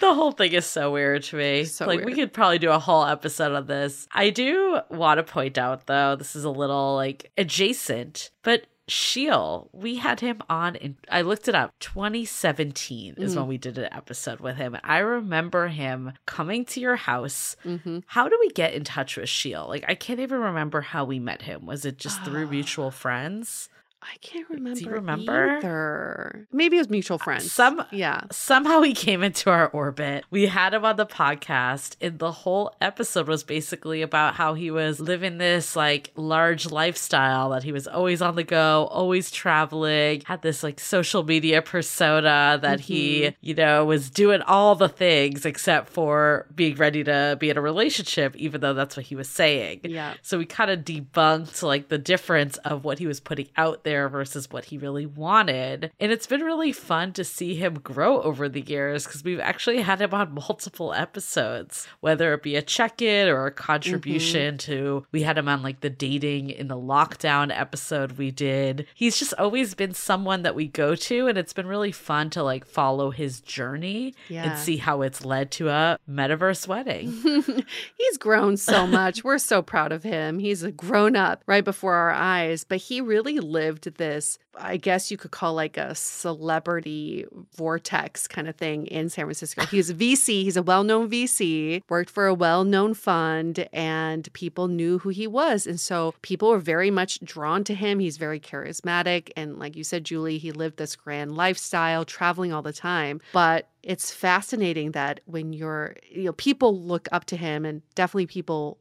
The 0.00 0.14
whole 0.14 0.32
thing 0.32 0.52
is 0.52 0.64
so 0.64 0.90
weird 0.92 1.22
to 1.24 1.36
me. 1.36 1.64
So 1.64 1.86
like 1.86 2.04
we 2.04 2.14
could 2.14 2.32
probably 2.32 2.58
do 2.58 2.70
a 2.70 2.78
whole 2.78 3.04
episode 3.04 3.52
on 3.54 3.66
this. 3.66 4.08
I 4.12 4.30
do 4.30 4.80
want 4.90 5.18
to 5.18 5.22
point 5.22 5.58
out 5.58 5.86
though, 5.86 6.16
this 6.16 6.34
is 6.34 6.44
a 6.44 6.50
little 6.50 6.94
like 6.94 7.30
adjacent, 7.36 8.30
but 8.42 8.66
Sheel, 8.88 9.68
we 9.72 9.96
had 9.96 10.20
him 10.20 10.40
on 10.48 10.74
in 10.76 10.96
I 11.10 11.20
looked 11.22 11.46
it 11.48 11.54
up. 11.54 11.74
2017 11.80 13.14
is 13.18 13.34
Mm. 13.34 13.36
when 13.36 13.46
we 13.48 13.58
did 13.58 13.78
an 13.78 13.92
episode 13.92 14.40
with 14.40 14.56
him. 14.56 14.76
I 14.82 14.98
remember 14.98 15.68
him 15.68 16.12
coming 16.26 16.64
to 16.66 16.80
your 16.80 16.96
house. 16.96 17.56
hmm 17.62 17.98
How 18.06 18.28
do 18.28 18.36
we 18.40 18.48
get 18.50 18.72
in 18.74 18.84
touch 18.84 19.16
with 19.16 19.28
Sheel? 19.28 19.66
Like 19.68 19.84
I 19.88 19.94
can't 19.94 20.20
even 20.20 20.40
remember 20.40 20.80
how 20.80 21.04
we 21.04 21.18
met 21.18 21.42
him. 21.42 21.66
Was 21.66 21.84
it 21.84 21.98
just 21.98 22.22
through 22.24 22.46
mutual 22.50 22.90
friends? 22.90 23.68
I 24.00 24.16
can't 24.20 24.48
remember. 24.48 24.78
Do 24.78 24.84
you 24.84 24.90
remember? 24.92 25.58
Either. 25.58 26.46
Maybe 26.52 26.76
it 26.76 26.80
was 26.80 26.90
mutual 26.90 27.16
uh, 27.16 27.24
friends. 27.24 27.50
some- 27.50 27.84
yeah. 27.90 28.22
somehow 28.30 28.80
he 28.82 28.94
came 28.94 29.22
into 29.22 29.50
our 29.50 29.68
orbit. 29.68 30.24
We 30.30 30.46
had 30.46 30.72
him 30.72 30.84
on 30.84 30.96
the 30.96 31.06
podcast, 31.06 31.96
and 32.00 32.18
the 32.18 32.30
whole 32.30 32.74
episode 32.80 33.26
was 33.26 33.42
basically 33.42 34.02
about 34.02 34.34
how 34.34 34.54
he 34.54 34.70
was 34.70 35.00
living 35.00 35.38
this 35.38 35.74
like 35.74 36.12
large 36.14 36.70
lifestyle 36.70 37.50
that 37.50 37.64
he 37.64 37.72
was 37.72 37.88
always 37.88 38.22
on 38.22 38.36
the 38.36 38.44
go, 38.44 38.88
always 38.90 39.30
traveling, 39.30 40.22
had 40.26 40.42
this 40.42 40.62
like 40.62 40.78
social 40.78 41.24
media 41.24 41.60
persona 41.60 42.58
that 42.62 42.80
he, 42.80 43.22
mm-hmm. 43.22 43.36
you 43.40 43.54
know, 43.54 43.84
was 43.84 44.10
doing 44.10 44.42
all 44.42 44.74
the 44.76 44.88
things 44.88 45.44
except 45.44 45.88
for 45.88 46.46
being 46.54 46.76
ready 46.76 47.02
to 47.02 47.36
be 47.40 47.50
in 47.50 47.56
a 47.56 47.60
relationship, 47.60 48.36
even 48.36 48.60
though 48.60 48.74
that's 48.74 48.96
what 48.96 49.06
he 49.06 49.16
was 49.16 49.28
saying. 49.28 49.80
Yeah. 49.82 50.14
So 50.22 50.38
we 50.38 50.46
kind 50.46 50.70
of 50.70 50.80
debunked 50.80 51.62
like 51.62 51.88
the 51.88 51.98
difference 51.98 52.58
of 52.58 52.84
what 52.84 52.98
he 52.98 53.06
was 53.06 53.18
putting 53.18 53.48
out 53.56 53.82
there 53.84 53.87
versus 54.08 54.50
what 54.50 54.66
he 54.66 54.78
really 54.78 55.06
wanted. 55.06 55.90
And 55.98 56.12
it's 56.12 56.26
been 56.26 56.42
really 56.42 56.72
fun 56.72 57.12
to 57.14 57.24
see 57.24 57.54
him 57.54 57.74
grow 57.74 58.20
over 58.22 58.48
the 58.48 58.60
years 58.60 59.04
because 59.04 59.24
we've 59.24 59.40
actually 59.40 59.80
had 59.80 60.00
him 60.00 60.12
on 60.14 60.34
multiple 60.48 60.92
episodes, 60.92 61.86
whether 62.00 62.34
it 62.34 62.42
be 62.42 62.56
a 62.56 62.62
check 62.62 63.00
in 63.00 63.28
or 63.28 63.46
a 63.46 63.52
contribution 63.52 64.54
mm-hmm. 64.54 64.72
to, 64.72 65.06
we 65.12 65.22
had 65.22 65.38
him 65.38 65.48
on 65.48 65.62
like 65.62 65.80
the 65.80 65.90
dating 65.90 66.50
in 66.50 66.68
the 66.68 66.76
lockdown 66.76 67.56
episode 67.56 68.12
we 68.12 68.30
did. 68.30 68.86
He's 68.94 69.18
just 69.18 69.34
always 69.34 69.74
been 69.74 69.94
someone 69.94 70.42
that 70.42 70.54
we 70.54 70.68
go 70.68 70.94
to, 70.94 71.26
and 71.26 71.38
it's 71.38 71.52
been 71.52 71.66
really 71.66 71.92
fun 71.92 72.30
to 72.30 72.42
like 72.42 72.64
follow 72.64 73.10
his 73.10 73.40
journey 73.40 74.14
Yeah. 74.28 74.50
and 74.50 74.58
see 74.58 74.76
how 74.76 75.02
it's 75.02 75.24
led 75.24 75.50
to 75.52 75.68
a 75.68 75.98
metaverse 76.08 76.66
wedding. 76.66 77.12
He's 77.96 78.18
grown 78.18 78.56
so 78.56 78.86
much. 78.86 79.24
We're 79.24 79.38
so 79.38 79.62
proud 79.62 79.92
of 79.92 80.02
him. 80.02 80.38
He's 80.38 80.62
a 80.62 80.72
grown 80.72 81.16
up 81.16 81.42
right 81.46 81.64
before 81.64 81.94
our 81.94 82.12
eyes, 82.12 82.64
but 82.64 82.78
he 82.78 83.00
really 83.00 83.38
lived 83.38 83.77
this, 83.90 84.38
I 84.58 84.76
guess 84.76 85.10
you 85.10 85.16
could 85.16 85.30
call 85.30 85.54
like 85.54 85.76
a 85.76 85.94
celebrity 85.94 87.24
vortex 87.56 88.26
kind 88.26 88.48
of 88.48 88.56
thing 88.56 88.86
in 88.86 89.08
San 89.08 89.24
Francisco. 89.26 89.64
He's 89.66 89.90
a 89.90 89.94
VC, 89.94 90.42
he's 90.42 90.56
a 90.56 90.62
well 90.62 90.84
known 90.84 91.10
VC, 91.10 91.82
worked 91.88 92.10
for 92.10 92.26
a 92.26 92.34
well 92.34 92.64
known 92.64 92.94
fund, 92.94 93.68
and 93.72 94.32
people 94.32 94.68
knew 94.68 94.98
who 94.98 95.10
he 95.10 95.26
was. 95.26 95.66
And 95.66 95.78
so 95.78 96.14
people 96.22 96.50
were 96.50 96.58
very 96.58 96.90
much 96.90 97.20
drawn 97.20 97.64
to 97.64 97.74
him. 97.74 97.98
He's 97.98 98.16
very 98.16 98.40
charismatic. 98.40 99.30
And 99.36 99.58
like 99.58 99.76
you 99.76 99.84
said, 99.84 100.04
Julie, 100.04 100.38
he 100.38 100.52
lived 100.52 100.76
this 100.76 100.96
grand 100.96 101.36
lifestyle, 101.36 102.04
traveling 102.04 102.52
all 102.52 102.62
the 102.62 102.72
time. 102.72 103.20
But 103.32 103.68
it's 103.82 104.12
fascinating 104.12 104.90
that 104.92 105.20
when 105.26 105.52
you're, 105.52 105.96
you 106.10 106.24
know, 106.24 106.32
people 106.32 106.78
look 106.78 107.08
up 107.12 107.24
to 107.26 107.36
him 107.36 107.64
and 107.64 107.80
definitely 107.94 108.26
people 108.26 108.78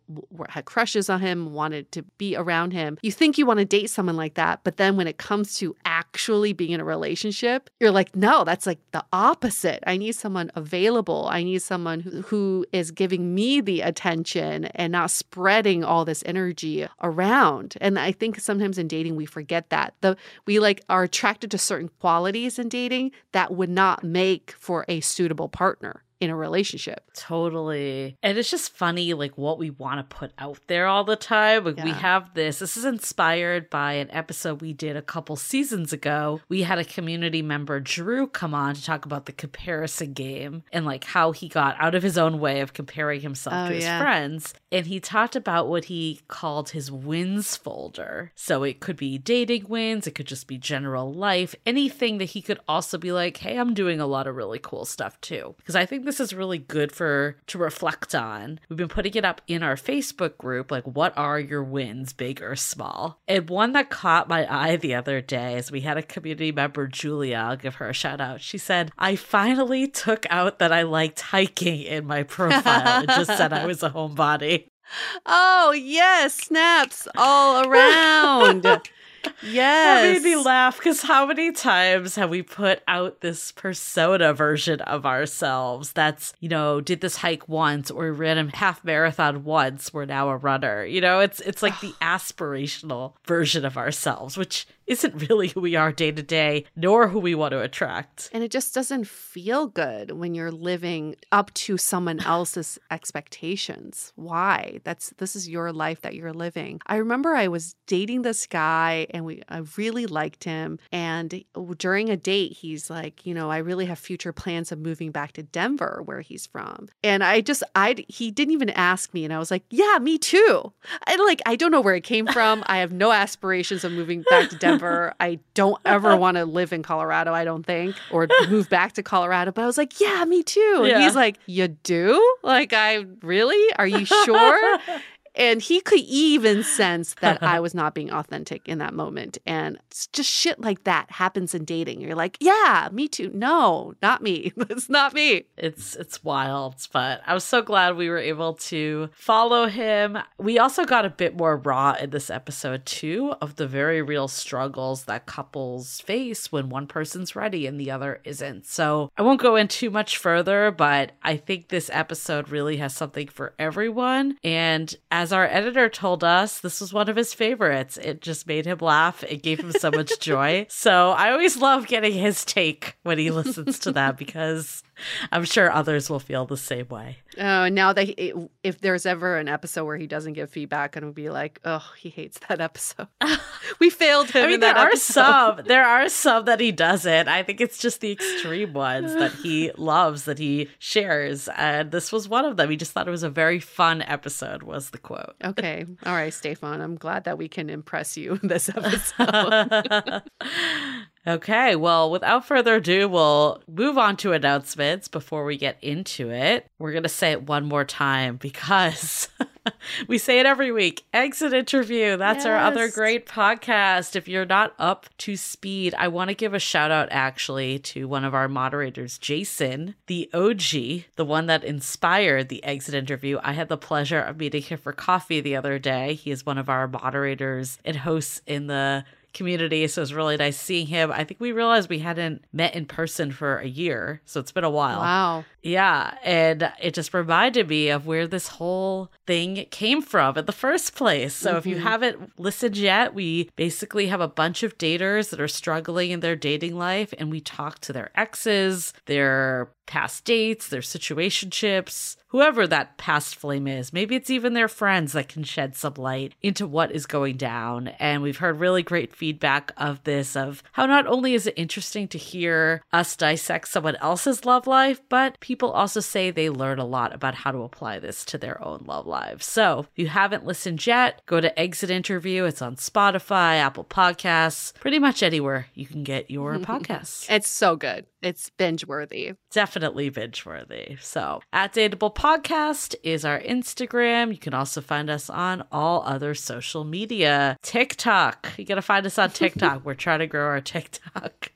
had 0.49 0.65
crushes 0.65 1.09
on 1.09 1.21
him, 1.21 1.53
wanted 1.53 1.91
to 1.91 2.03
be 2.17 2.35
around 2.35 2.73
him. 2.73 2.97
You 3.01 3.11
think 3.11 3.37
you 3.37 3.45
want 3.45 3.59
to 3.59 3.65
date 3.65 3.89
someone 3.89 4.17
like 4.17 4.33
that. 4.33 4.61
But 4.63 4.77
then 4.77 4.97
when 4.97 5.07
it 5.07 5.17
comes 5.17 5.55
to 5.59 5.66
actually 5.85 6.53
being 6.53 6.71
in 6.71 6.79
a 6.79 6.85
relationship, 6.85 7.69
you're 7.79 7.91
like, 7.91 8.15
no, 8.15 8.43
that's 8.43 8.65
like 8.65 8.79
the 8.91 9.03
opposite. 9.13 9.83
I 9.85 9.97
need 9.97 10.13
someone 10.13 10.51
available. 10.55 11.27
I 11.31 11.43
need 11.43 11.61
someone 11.61 11.99
who, 12.01 12.21
who 12.23 12.65
is 12.71 12.91
giving 12.91 13.33
me 13.33 13.61
the 13.61 13.81
attention 13.81 14.65
and 14.65 14.91
not 14.91 15.11
spreading 15.11 15.83
all 15.83 16.05
this 16.05 16.23
energy 16.25 16.87
around. 17.01 17.75
And 17.81 17.99
I 17.99 18.11
think 18.11 18.39
sometimes 18.39 18.77
in 18.77 18.87
dating, 18.87 19.15
we 19.15 19.25
forget 19.25 19.69
that. 19.69 19.93
The 20.01 20.17
we 20.45 20.59
like 20.59 20.83
are 20.89 21.03
attracted 21.03 21.51
to 21.51 21.57
certain 21.57 21.89
qualities 21.99 22.59
in 22.59 22.69
dating 22.69 23.11
that 23.31 23.53
would 23.53 23.69
not 23.69 24.03
make 24.03 24.55
for 24.57 24.85
a 24.87 25.01
suitable 25.01 25.49
partner 25.49 26.03
in 26.19 26.29
a 26.29 26.35
relationship. 26.35 27.03
Totally. 27.13 28.17
And 28.23 28.37
it's 28.37 28.49
just 28.49 28.73
funny, 28.73 29.13
like 29.13 29.37
what 29.37 29.59
we 29.59 29.69
want 29.69 29.99
to 30.09 30.15
put 30.15 30.31
out 30.39 30.59
there 30.67 30.87
all 30.87 31.03
the 31.03 31.15
time. 31.15 31.63
Like 31.65 31.77
we 31.83 31.91
have 31.91 32.33
this. 32.33 32.59
This 32.59 32.75
is 32.77 32.85
inspired 32.85 33.69
by 33.69 33.93
an 33.93 34.09
episode 34.11 34.61
we 34.61 34.73
did 34.73 34.97
a 34.97 35.01
couple 35.01 35.35
seasons 35.35 35.93
ago. 35.93 36.41
We 36.49 36.63
had 36.63 36.79
a 36.79 36.83
community 36.85 37.41
member, 37.41 37.79
Drew, 37.79 38.27
come 38.27 38.53
on 38.53 38.75
to 38.75 38.83
talk 38.83 39.05
about 39.05 39.25
the 39.27 39.31
comparison 39.31 40.13
game 40.13 40.63
and 40.73 40.85
like 40.85 41.03
how 41.03 41.31
he 41.31 41.47
got 41.47 41.75
out 41.79 41.93
of 41.95 42.03
his 42.03 42.17
own 42.17 42.39
way 42.39 42.61
of 42.61 42.73
comparing 42.73 43.21
himself 43.21 43.53
Oh, 43.55 43.69
to 43.69 43.75
his 43.75 43.83
yeah. 43.83 44.01
friends. 44.01 44.53
And 44.71 44.87
he 44.87 44.99
talked 44.99 45.35
about 45.35 45.67
what 45.69 45.85
he 45.85 46.21
called 46.27 46.69
his 46.71 46.91
wins 46.91 47.55
folder. 47.55 48.31
So 48.35 48.63
it 48.63 48.79
could 48.79 48.97
be 48.97 49.17
dating 49.17 49.67
wins, 49.69 50.07
it 50.07 50.15
could 50.15 50.27
just 50.27 50.47
be 50.47 50.57
general 50.57 51.13
life, 51.13 51.53
anything 51.65 52.17
that 52.17 52.25
he 52.25 52.41
could 52.41 52.59
also 52.67 52.97
be 52.97 53.11
like, 53.11 53.37
hey, 53.37 53.57
I'm 53.57 53.73
doing 53.73 53.99
a 53.99 54.07
lot 54.07 54.27
of 54.27 54.35
really 54.35 54.59
cool 54.59 54.85
stuff 54.85 55.19
too. 55.21 55.53
Because 55.57 55.75
I 55.75 55.85
think 55.85 56.05
this 56.07 56.19
is 56.21 56.33
really 56.33 56.57
good 56.57 56.91
for 56.91 57.35
to 57.47 57.57
reflect 57.57 58.15
on. 58.15 58.59
We've 58.69 58.77
been 58.77 58.87
putting 58.87 59.13
it 59.15 59.25
up 59.25 59.41
in 59.45 59.61
our 59.61 59.75
Facebook 59.75 60.37
group, 60.37 60.71
like 60.71 60.85
what 60.85 61.15
are 61.17 61.39
your 61.39 61.61
wins, 61.61 62.13
big 62.13 62.41
or 62.41 62.55
small? 62.55 63.19
And 63.27 63.49
one 63.49 63.73
that 63.73 63.89
caught 63.89 64.29
my 64.29 64.47
eye 64.49 64.77
the 64.77 64.95
other 64.95 65.19
day 65.19 65.57
is 65.57 65.69
we 65.69 65.81
had 65.81 65.97
a 65.97 66.01
community 66.01 66.53
member, 66.53 66.87
Julia, 66.87 67.37
I'll 67.37 67.57
give 67.57 67.75
her 67.75 67.89
a 67.89 67.93
shout 67.93 68.21
out. 68.21 68.39
She 68.39 68.57
said, 68.57 68.91
I 68.97 69.17
finally 69.17 69.87
took 69.87 70.25
out 70.29 70.59
that 70.59 70.71
I 70.71 70.83
liked 70.83 71.19
hiking 71.19 71.81
in 71.81 72.07
my 72.07 72.23
profile 72.23 73.01
and 73.01 73.07
just 73.09 73.35
said 73.37 73.51
I 73.51 73.65
was 73.65 73.83
a 73.83 73.89
homebody. 73.89 74.69
Oh, 75.25 75.73
yes, 75.73 76.33
snaps 76.33 77.09
all 77.17 77.69
around. 77.69 78.65
Yes. 79.43 80.01
That 80.01 80.13
made 80.13 80.23
me 80.23 80.35
laugh 80.35 80.77
because 80.77 81.01
how 81.03 81.25
many 81.25 81.51
times 81.51 82.15
have 82.15 82.29
we 82.29 82.41
put 82.41 82.81
out 82.87 83.21
this 83.21 83.51
persona 83.51 84.33
version 84.33 84.81
of 84.81 85.05
ourselves 85.05 85.93
that's, 85.93 86.33
you 86.39 86.49
know, 86.49 86.81
did 86.81 87.01
this 87.01 87.17
hike 87.17 87.47
once 87.47 87.91
or 87.91 88.11
ran 88.11 88.37
a 88.37 88.55
half 88.55 88.83
marathon 88.83 89.43
once, 89.43 89.93
we're 89.93 90.05
now 90.05 90.29
a 90.29 90.37
runner. 90.37 90.85
You 90.85 91.01
know, 91.01 91.19
it's 91.19 91.39
it's 91.41 91.61
like 91.61 91.79
the 91.81 91.93
aspirational 92.01 93.13
version 93.25 93.65
of 93.65 93.77
ourselves, 93.77 94.37
which 94.37 94.65
isn't 94.87 95.29
really 95.29 95.49
who 95.49 95.61
we 95.61 95.75
are 95.75 95.91
day 95.91 96.11
to 96.11 96.23
day, 96.23 96.65
nor 96.75 97.09
who 97.09 97.19
we 97.19 97.35
want 97.35 97.51
to 97.51 97.61
attract. 97.61 98.29
And 98.33 98.43
it 98.43 98.51
just 98.51 98.73
doesn't 98.73 99.07
feel 99.07 99.67
good 99.67 100.11
when 100.11 100.33
you're 100.33 100.51
living 100.51 101.15
up 101.31 101.53
to 101.53 101.77
someone 101.77 102.19
else's 102.21 102.79
expectations. 102.89 104.13
Why? 104.15 104.79
That's 104.83 105.13
this 105.17 105.35
is 105.35 105.49
your 105.49 105.71
life 105.71 106.01
that 106.01 106.15
you're 106.15 106.33
living. 106.33 106.79
I 106.87 106.95
remember 106.97 107.35
I 107.35 107.47
was 107.47 107.75
dating 107.85 108.21
this 108.21 108.47
guy 108.47 109.07
and 109.11 109.25
we 109.25 109.43
I 109.49 109.63
really 109.77 110.05
liked 110.05 110.43
him 110.43 110.79
and 110.91 111.43
during 111.77 112.09
a 112.09 112.17
date 112.17 112.53
he's 112.53 112.89
like, 112.89 113.25
you 113.25 113.33
know, 113.33 113.49
I 113.51 113.57
really 113.57 113.85
have 113.85 113.99
future 113.99 114.33
plans 114.33 114.71
of 114.71 114.79
moving 114.79 115.11
back 115.11 115.33
to 115.33 115.43
Denver 115.43 116.01
where 116.05 116.21
he's 116.21 116.45
from. 116.45 116.87
And 117.03 117.23
I 117.23 117.41
just 117.41 117.63
I 117.75 118.05
he 118.07 118.31
didn't 118.31 118.53
even 118.53 118.69
ask 118.71 119.13
me 119.13 119.25
and 119.25 119.33
I 119.33 119.39
was 119.39 119.51
like, 119.51 119.63
"Yeah, 119.69 119.97
me 119.99 120.17
too." 120.17 120.71
I 121.05 121.15
like 121.17 121.41
I 121.45 121.55
don't 121.55 121.71
know 121.71 121.81
where 121.81 121.95
it 121.95 122.03
came 122.03 122.27
from. 122.27 122.63
I 122.67 122.77
have 122.77 122.93
no 122.93 123.11
aspirations 123.11 123.83
of 123.83 123.91
moving 123.91 124.23
back 124.29 124.49
to 124.49 124.55
Denver 124.59 124.76
ever. 124.77 125.13
I 125.19 125.39
don't 125.53 125.79
ever 125.85 126.15
want 126.17 126.37
to 126.37 126.45
live 126.45 126.73
in 126.73 126.83
Colorado, 126.83 127.33
I 127.33 127.43
don't 127.43 127.65
think, 127.65 127.95
or 128.11 128.27
move 128.49 128.69
back 128.69 128.93
to 128.93 129.03
Colorado. 129.03 129.51
But 129.51 129.63
I 129.63 129.65
was 129.65 129.77
like, 129.77 129.99
yeah, 129.99 130.23
me 130.25 130.43
too. 130.43 130.85
And 130.89 131.03
he's 131.03 131.15
like, 131.15 131.37
you 131.45 131.67
do? 131.67 132.37
Like, 132.43 132.73
I 132.73 133.05
really? 133.21 133.73
Are 133.77 133.87
you 133.87 134.05
sure? 134.05 134.79
And 135.37 135.61
he 135.61 135.79
could 135.79 135.99
even 135.99 136.63
sense 136.63 137.13
that 137.21 137.41
I 137.43 137.59
was 137.59 137.73
not 137.73 137.93
being 137.93 138.11
authentic 138.11 138.67
in 138.67 138.79
that 138.79 138.93
moment. 138.93 139.37
And 139.45 139.77
just 140.11 140.29
shit 140.29 140.59
like 140.59 140.83
that 140.83 141.11
happens 141.11 141.53
in 141.53 141.63
dating. 141.63 142.01
You're 142.01 142.15
like, 142.15 142.37
yeah, 142.41 142.89
me 142.91 143.07
too. 143.07 143.31
No, 143.33 143.93
not 144.01 144.21
me. 144.21 144.51
it's 144.57 144.89
not 144.89 145.13
me. 145.13 145.45
It's 145.55 145.95
it's 145.95 146.23
wild, 146.23 146.75
but 146.91 147.21
I 147.25 147.33
was 147.33 147.43
so 147.43 147.61
glad 147.61 147.95
we 147.95 148.09
were 148.09 148.17
able 148.17 148.55
to 148.55 149.09
follow 149.13 149.67
him. 149.67 150.17
We 150.39 150.57
also 150.57 150.85
got 150.85 151.05
a 151.05 151.09
bit 151.09 151.37
more 151.37 151.57
raw 151.57 151.95
in 151.99 152.09
this 152.09 152.29
episode 152.29 152.85
too 152.85 153.35
of 153.39 153.55
the 153.55 153.67
very 153.67 154.01
real 154.01 154.27
struggles 154.27 155.03
that 155.05 155.27
couples 155.27 156.01
face 156.01 156.51
when 156.51 156.69
one 156.69 156.87
person's 156.87 157.35
ready 157.35 157.67
and 157.67 157.79
the 157.79 157.91
other 157.91 158.21
isn't. 158.23 158.65
So 158.65 159.11
I 159.17 159.21
won't 159.21 159.41
go 159.41 159.55
in 159.55 159.67
too 159.67 159.91
much 159.91 160.17
further, 160.17 160.71
but 160.71 161.11
I 161.21 161.37
think 161.37 161.67
this 161.67 161.91
episode 161.93 162.49
really 162.49 162.77
has 162.77 162.95
something 162.95 163.27
for 163.27 163.53
everyone. 163.59 164.37
And 164.43 164.93
as 165.11 165.26
as 165.27 165.33
our 165.33 165.45
editor 165.45 165.89
told 165.89 166.23
us, 166.23 166.61
this 166.61 166.79
was 166.79 166.93
one 166.93 167.09
of 167.09 167.17
his 167.17 167.33
favorites. 167.33 167.97
It 167.97 168.21
just 168.21 168.47
made 168.47 168.65
him 168.65 168.77
laugh. 168.79 169.25
It 169.25 169.43
gave 169.43 169.59
him 169.59 169.73
so 169.73 169.91
much 169.91 170.19
joy. 170.21 170.67
So 170.87 171.09
I 171.11 171.31
always 171.31 171.57
love 171.57 171.87
getting 171.87 172.13
his 172.13 172.45
take 172.45 172.97
when 173.03 173.17
he 173.17 173.31
listens 173.31 173.79
to 173.79 173.91
that 173.93 174.15
because 174.17 174.83
I'm 175.31 175.43
sure 175.43 175.71
others 175.71 176.09
will 176.09 176.19
feel 176.19 176.45
the 176.45 176.55
same 176.55 176.87
way. 176.87 177.17
Oh, 177.37 177.67
now 177.67 177.93
that 177.93 178.03
he, 178.03 178.33
if 178.63 178.79
there's 178.79 179.05
ever 179.05 179.37
an 179.37 179.47
episode 179.47 179.85
where 179.85 179.97
he 179.97 180.07
doesn't 180.07 180.33
give 180.33 180.49
feedback, 180.49 180.95
and 180.95 181.13
be 181.13 181.29
like, 181.29 181.59
"Oh, 181.65 181.83
he 181.97 182.09
hates 182.09 182.39
that 182.47 182.61
episode. 182.61 183.07
we 183.79 183.89
failed 183.89 184.31
him." 184.31 184.45
I 184.45 184.47
mean, 184.47 184.59
there 184.59 184.75
are 184.75 184.87
episode. 184.87 185.13
some. 185.13 185.61
There 185.67 185.85
are 185.85 186.09
some 186.09 186.45
that 186.45 186.59
he 186.59 186.71
doesn't. 186.71 187.27
I 187.27 187.43
think 187.43 187.61
it's 187.61 187.77
just 187.77 188.01
the 188.01 188.11
extreme 188.11 188.73
ones 188.73 189.13
that 189.13 189.33
he 189.33 189.71
loves 189.77 190.25
that 190.25 190.39
he 190.39 190.69
shares, 190.79 191.49
and 191.55 191.91
this 191.91 192.11
was 192.11 192.29
one 192.29 192.45
of 192.45 192.57
them. 192.57 192.69
He 192.69 192.77
just 192.77 192.91
thought 192.91 193.07
it 193.07 193.11
was 193.11 193.23
a 193.23 193.29
very 193.29 193.59
fun 193.59 194.01
episode. 194.01 194.63
Was 194.63 194.91
the 194.91 194.97
quote? 194.97 195.16
Okay, 195.43 195.85
all 196.05 196.13
right, 196.13 196.33
Stefan. 196.33 196.81
I'm 196.81 196.95
glad 196.95 197.23
that 197.25 197.37
we 197.37 197.47
can 197.47 197.69
impress 197.69 198.17
you 198.17 198.39
in 198.41 198.47
this 198.47 198.69
episode. 198.69 200.23
Okay, 201.27 201.75
well, 201.75 202.09
without 202.09 202.45
further 202.45 202.75
ado, 202.75 203.09
we'll 203.09 203.61
move 203.67 203.97
on 203.97 204.15
to 204.17 204.31
announcements 204.31 205.09
before 205.09 205.43
we 205.43 205.57
get 205.57 205.77
into 205.81 206.29
it. 206.29 206.65
We're 206.79 206.93
going 206.93 207.03
to 207.03 207.09
say 207.09 207.33
it 207.33 207.43
one 207.43 207.65
more 207.65 207.83
time 207.83 208.37
because 208.41 209.27
we 210.07 210.17
say 210.17 210.39
it 210.39 210.45
every 210.45 210.71
week. 210.71 211.03
Exit 211.13 211.51
interview. 211.51 212.15
That's 212.15 212.45
yes. 212.45 212.45
our 212.45 212.55
other 212.55 212.89
great 212.89 213.25
podcast. 213.25 214.15
If 214.15 214.29
you're 214.29 214.45
not 214.45 214.73
up 214.79 215.07
to 215.19 215.35
speed, 215.35 215.93
I 215.97 216.07
want 216.07 216.29
to 216.29 216.33
give 216.33 216.53
a 216.53 216.59
shout 216.59 216.91
out 216.91 217.09
actually 217.11 217.79
to 217.79 218.07
one 218.07 218.23
of 218.23 218.33
our 218.33 218.47
moderators, 218.47 219.17
Jason, 219.17 219.95
the 220.05 220.29
OG, 220.33 221.03
the 221.17 221.25
one 221.25 221.47
that 221.47 221.65
inspired 221.65 222.47
the 222.47 222.63
exit 222.63 222.95
interview. 222.95 223.37
I 223.43 223.51
had 223.51 223.67
the 223.67 223.77
pleasure 223.77 224.21
of 224.21 224.37
meeting 224.37 224.61
him 224.61 224.79
for 224.79 224.93
coffee 224.93 225.41
the 225.41 225.57
other 225.57 225.77
day. 225.77 226.13
He 226.13 226.31
is 226.31 226.45
one 226.45 226.57
of 226.57 226.69
our 226.69 226.87
moderators 226.87 227.79
and 227.83 227.97
hosts 227.97 228.41
in 228.47 228.67
the 228.67 229.03
community. 229.37 229.87
So 229.87 230.01
it 230.01 230.03
was 230.03 230.13
really 230.13 230.37
nice 230.37 230.59
seeing 230.59 230.87
him. 230.87 231.11
I 231.11 231.23
think 231.23 231.39
we 231.39 231.51
realized 231.51 231.89
we 231.89 231.99
hadn't 231.99 232.43
met 232.51 232.75
in 232.75 232.85
person 232.85 233.31
for 233.31 233.59
a 233.59 233.67
year. 233.67 234.21
So 234.25 234.39
it's 234.39 234.51
been 234.51 234.63
a 234.63 234.69
while. 234.69 234.99
Wow. 234.99 235.45
Yeah. 235.67 236.17
And 236.23 236.71
it 236.81 236.93
just 236.93 237.13
reminded 237.13 237.67
me 237.67 237.89
of 237.89 238.07
where 238.07 238.25
this 238.25 238.47
whole 238.47 239.11
thing 239.25 239.65
came 239.69 240.01
from 240.01 240.37
in 240.37 240.45
the 240.45 240.53
first 240.53 240.95
place. 240.95 241.33
So 241.33 241.49
mm-hmm. 241.49 241.57
if 241.57 241.65
you 241.65 241.75
mm-hmm. 241.75 241.87
haven't 241.87 242.39
listened 242.39 242.77
yet, 242.77 243.13
we 243.13 243.49
basically 243.57 244.07
have 244.07 244.21
a 244.21 244.29
bunch 244.29 244.63
of 244.63 244.77
daters 244.77 245.29
that 245.29 245.41
are 245.41 245.47
struggling 245.49 246.11
in 246.11 246.21
their 246.21 246.37
dating 246.37 246.77
life 246.77 247.13
and 247.17 247.29
we 247.29 247.41
talk 247.41 247.79
to 247.79 247.91
their 247.91 248.11
exes, 248.15 248.93
their 249.07 249.69
past 249.87 250.25
dates, 250.25 250.67
their 250.67 250.81
situationships, 250.81 252.17
whoever 252.27 252.67
that 252.67 252.97
past 252.97 253.35
flame 253.35 253.67
is. 253.67 253.93
Maybe 253.93 254.15
it's 254.15 254.29
even 254.29 254.53
their 254.53 254.67
friends 254.67 255.13
that 255.13 255.29
can 255.29 255.43
shed 255.43 255.75
some 255.75 255.95
light 255.95 256.35
into 256.41 256.67
what 256.67 256.91
is 256.91 257.05
going 257.05 257.37
down. 257.37 257.87
And 257.99 258.21
we've 258.21 258.37
heard 258.37 258.59
really 258.59 258.83
great 258.83 259.15
feedback 259.15 259.71
of 259.77 260.03
this 260.03 260.35
of 260.35 260.61
how 260.73 260.85
not 260.85 261.07
only 261.07 261.33
is 261.33 261.47
it 261.47 261.53
interesting 261.57 262.07
to 262.09 262.17
hear 262.17 262.83
us 262.93 263.15
dissect 263.15 263.69
someone 263.69 263.95
else's 263.95 264.45
love 264.45 264.67
life, 264.67 265.01
but 265.09 265.39
people 265.39 265.56
also 265.65 265.99
say 265.99 266.29
they 266.29 266.49
learn 266.49 266.79
a 266.79 266.85
lot 266.85 267.13
about 267.13 267.35
how 267.35 267.51
to 267.51 267.59
apply 267.59 267.99
this 267.99 268.23
to 268.25 268.37
their 268.37 268.63
own 268.63 268.83
love 268.85 269.07
lives. 269.07 269.45
So 269.45 269.79
if 269.79 269.87
you 269.95 270.07
haven't 270.07 270.45
listened 270.45 270.85
yet, 270.85 271.21
go 271.25 271.41
to 271.41 271.59
Exit 271.59 271.89
Interview. 271.89 272.43
It's 272.45 272.61
on 272.61 272.75
Spotify, 272.75 273.57
Apple 273.57 273.85
Podcasts, 273.85 274.73
pretty 274.75 274.99
much 274.99 275.23
anywhere 275.23 275.67
you 275.73 275.85
can 275.85 276.03
get 276.03 276.29
your 276.29 276.55
podcasts. 276.59 277.25
It's 277.29 277.49
so 277.49 277.75
good. 277.75 278.05
It's 278.21 278.49
binge 278.51 278.85
worthy. 278.85 279.33
Definitely 279.51 280.09
binge 280.09 280.45
worthy. 280.45 280.97
So, 280.99 281.41
at 281.53 281.73
Dateable 281.73 282.13
Podcast 282.13 282.95
is 283.03 283.23
our 283.23 283.39
Instagram. 283.39 284.31
You 284.31 284.39
can 284.39 284.53
also 284.55 284.81
find 284.81 285.09
us 285.09 285.29
on 285.29 285.63
all 285.71 286.01
other 286.03 286.33
social 286.33 286.83
media. 286.83 287.57
TikTok. 287.61 288.49
You 288.57 288.65
got 288.65 288.75
to 288.75 288.81
find 288.81 289.05
us 289.05 289.19
on 289.19 289.29
TikTok. 289.31 289.85
We're 289.85 289.93
trying 289.93 290.19
to 290.19 290.27
grow 290.27 290.45
our 290.45 290.61
TikTok. 290.61 291.51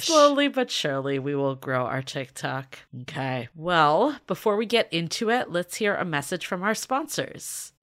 Slowly 0.00 0.48
but 0.48 0.70
surely, 0.70 1.18
we 1.18 1.34
will 1.34 1.54
grow 1.54 1.84
our 1.84 2.02
TikTok. 2.02 2.78
Okay. 3.02 3.48
Well, 3.54 4.18
before 4.26 4.56
we 4.56 4.66
get 4.66 4.92
into 4.92 5.30
it, 5.30 5.50
let's 5.50 5.76
hear 5.76 5.94
a 5.94 6.04
message 6.04 6.46
from 6.46 6.62
our 6.62 6.74
sponsors. 6.74 7.73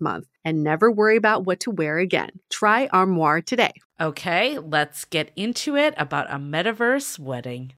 month 0.00 0.26
and 0.44 0.62
never 0.62 0.90
worry 0.90 1.16
about 1.16 1.44
what 1.44 1.60
to 1.60 1.70
wear 1.70 1.98
again. 1.98 2.30
Try 2.50 2.88
Armoire 2.92 3.40
today. 3.40 3.72
Okay, 4.00 4.58
let's 4.58 5.04
get 5.04 5.30
into 5.36 5.76
it 5.76 5.94
about 5.96 6.26
a 6.30 6.36
metaverse 6.36 7.18
wedding. 7.18 7.72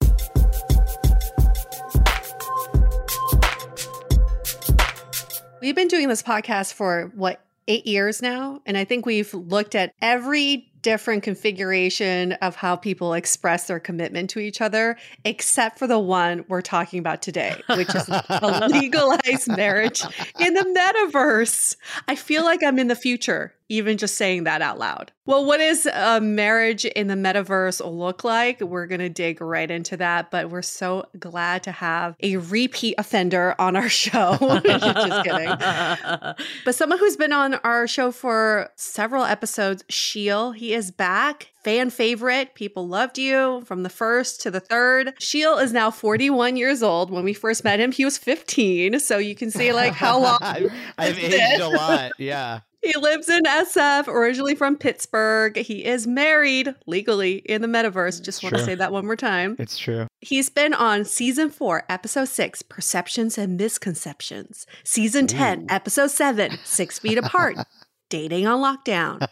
We've 5.61 5.75
been 5.75 5.89
doing 5.89 6.09
this 6.09 6.23
podcast 6.23 6.75
for 6.75 7.11
what, 7.15 7.41
eight 7.69 7.87
years 7.87 8.23
now? 8.23 8.61
And 8.67 8.77
I 8.77 8.85
think 8.85 9.07
we've 9.07 9.33
looked 9.35 9.75
at 9.75 9.93
every 10.01 10.71
different 10.87 11.25
configuration 11.25 12.35
of 12.35 12.55
how 12.55 12.77
people 12.77 13.13
express 13.13 13.67
their 13.67 13.81
commitment 13.81 14.31
to 14.31 14.39
each 14.39 14.61
other, 14.61 14.97
except 15.25 15.81
for 15.81 15.89
the 15.89 15.99
one 15.99 16.45
we're 16.47 16.63
talking 16.63 17.01
about 17.01 17.23
today, 17.23 17.61
which 17.71 17.93
is 17.93 18.09
a 18.09 18.69
legalized 18.71 19.49
marriage 19.49 20.01
in 20.39 20.55
the 20.55 20.63
metaverse. 20.63 21.75
I 22.07 22.15
feel 22.15 22.45
like 22.45 22.63
I'm 22.63 22.79
in 22.79 22.87
the 22.87 22.95
future, 22.95 23.53
even 23.69 23.99
just 23.99 24.17
saying 24.17 24.45
that 24.45 24.63
out 24.63 24.79
loud. 24.79 25.11
Well, 25.27 25.45
what 25.45 25.59
does 25.59 25.87
a 25.87 26.21
marriage 26.21 26.85
in 26.85 27.09
the 27.09 27.15
metaverse 27.15 27.85
look 27.85 28.23
like? 28.23 28.61
We're 28.61 28.87
going 28.87 29.01
to 29.01 29.09
dig 29.09 29.41
right 29.41 29.69
into 29.69 29.97
that, 29.97 30.31
but 30.31 30.51
we're 30.51 30.63
so 30.63 31.07
glad 31.19 31.65
to 31.65 31.73
have 31.73 32.15
a 32.21 32.37
repeat 32.37 32.95
offender 32.97 33.57
on 33.59 33.75
our 33.75 33.89
show. 33.89 34.37
just 34.65 35.25
kidding. 35.25 35.53
But 36.65 36.75
someone 36.75 36.99
who's 36.99 37.17
been 37.17 37.33
on 37.33 37.55
our 37.55 37.87
show 37.87 38.13
for 38.13 38.71
several 38.77 39.25
episodes, 39.25 39.85
Sheel, 39.89 40.53
he 40.53 40.75
is 40.77 40.91
back. 40.91 41.51
Fan 41.65 41.91
favorite. 41.91 42.55
People 42.55 42.87
loved 42.87 43.19
you 43.19 43.63
from 43.65 43.83
the 43.83 43.89
first 43.89 44.43
to 44.43 44.51
the 44.51 44.61
third. 44.61 45.15
Sheel 45.19 45.57
is 45.59 45.73
now 45.73 45.91
41 45.91 46.57
years 46.57 46.83
old. 46.83 47.11
When 47.11 47.25
we 47.25 47.33
first 47.33 47.65
met 47.65 47.81
him, 47.81 47.91
he 47.91 48.05
was 48.05 48.19
15. 48.19 49.01
So 49.01 49.19
you 49.19 49.35
can 49.35 49.51
see 49.51 49.73
like 49.73 49.95
how 49.95 50.19
long 50.23 50.39
I've, 50.43 50.73
I've 50.99 51.19
aged 51.19 51.61
a 51.61 51.69
lot. 51.69 52.13
Yeah. 52.19 52.61
He 52.83 52.97
lives 52.97 53.29
in 53.29 53.43
SF, 53.43 54.07
originally 54.07 54.55
from 54.55 54.77
Pittsburgh. 54.77 55.57
He 55.57 55.85
is 55.85 56.07
married 56.07 56.73
legally 56.87 57.37
in 57.39 57.61
the 57.61 57.67
metaverse. 57.67 58.23
Just 58.23 58.45
want 58.45 58.55
to 58.55 58.65
say 58.65 58.77
that 58.77 58.93
one 58.93 59.07
more 59.07 59.17
time. 59.17 59.57
It's 59.59 59.77
true. 59.77 60.07
He's 60.21 60.51
been 60.51 60.73
on 60.73 61.05
season 61.05 61.51
four, 61.51 61.83
episode 61.89 62.29
six, 62.29 62.63
Perceptions 62.63 63.39
and 63.39 63.57
Misconceptions. 63.57 64.67
Season 64.85 65.27
10, 65.27 65.63
Ooh. 65.63 65.67
episode 65.69 66.13
seven, 66.13 66.59
Six 66.63 67.01
Feet 67.01 67.19
Apart. 67.19 67.57
dating 68.09 68.47
on 68.47 68.61
lockdown, 68.61 69.27